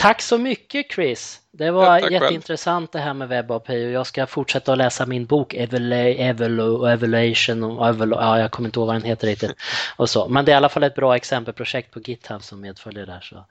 Tack 0.00 0.22
så 0.22 0.38
mycket 0.38 0.92
Chris! 0.92 1.40
Det 1.52 1.70
var 1.70 1.98
ja, 1.98 2.10
jätteintressant 2.10 2.92
själv. 2.92 3.02
det 3.02 3.06
här 3.06 3.14
med 3.14 3.28
WebAPI 3.28 3.86
och 3.86 3.90
jag 3.90 4.06
ska 4.06 4.26
fortsätta 4.26 4.72
att 4.72 4.78
läsa 4.78 5.06
min 5.06 5.26
bok 5.26 5.54
Evaluation 5.54 7.62
och 7.62 7.88
Evol 7.88 8.10
ja, 8.10 8.38
jag 8.38 8.50
kommer 8.50 8.68
inte 8.68 8.78
ihåg 8.78 8.86
vad 8.86 8.96
den 8.96 9.02
heter 9.02 9.26
riktigt. 9.26 9.52
Och 9.96 10.10
så. 10.10 10.28
Men 10.28 10.44
det 10.44 10.50
är 10.50 10.54
i 10.54 10.56
alla 10.56 10.68
fall 10.68 10.82
ett 10.82 10.94
bra 10.94 11.16
exempelprojekt 11.16 11.90
på 11.90 12.00
GitHub 12.00 12.42
som 12.42 12.60
medföljer 12.60 13.06
där. 13.06 13.20
Så. 13.20 13.46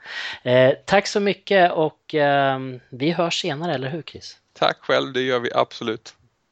Eh, 0.50 0.74
tack 0.86 1.08
så 1.08 1.20
mycket 1.20 1.72
och 1.72 2.16
eh, 2.16 2.60
vi 2.90 3.12
hörs 3.12 3.42
senare, 3.42 3.74
eller 3.74 3.90
hur 3.90 4.02
Chris? 4.02 4.38
Tack 4.60 4.78
själv, 4.82 5.14
det 5.14 5.22
gör 5.22 5.40
vi 5.40 5.54
absolut. 5.54 6.14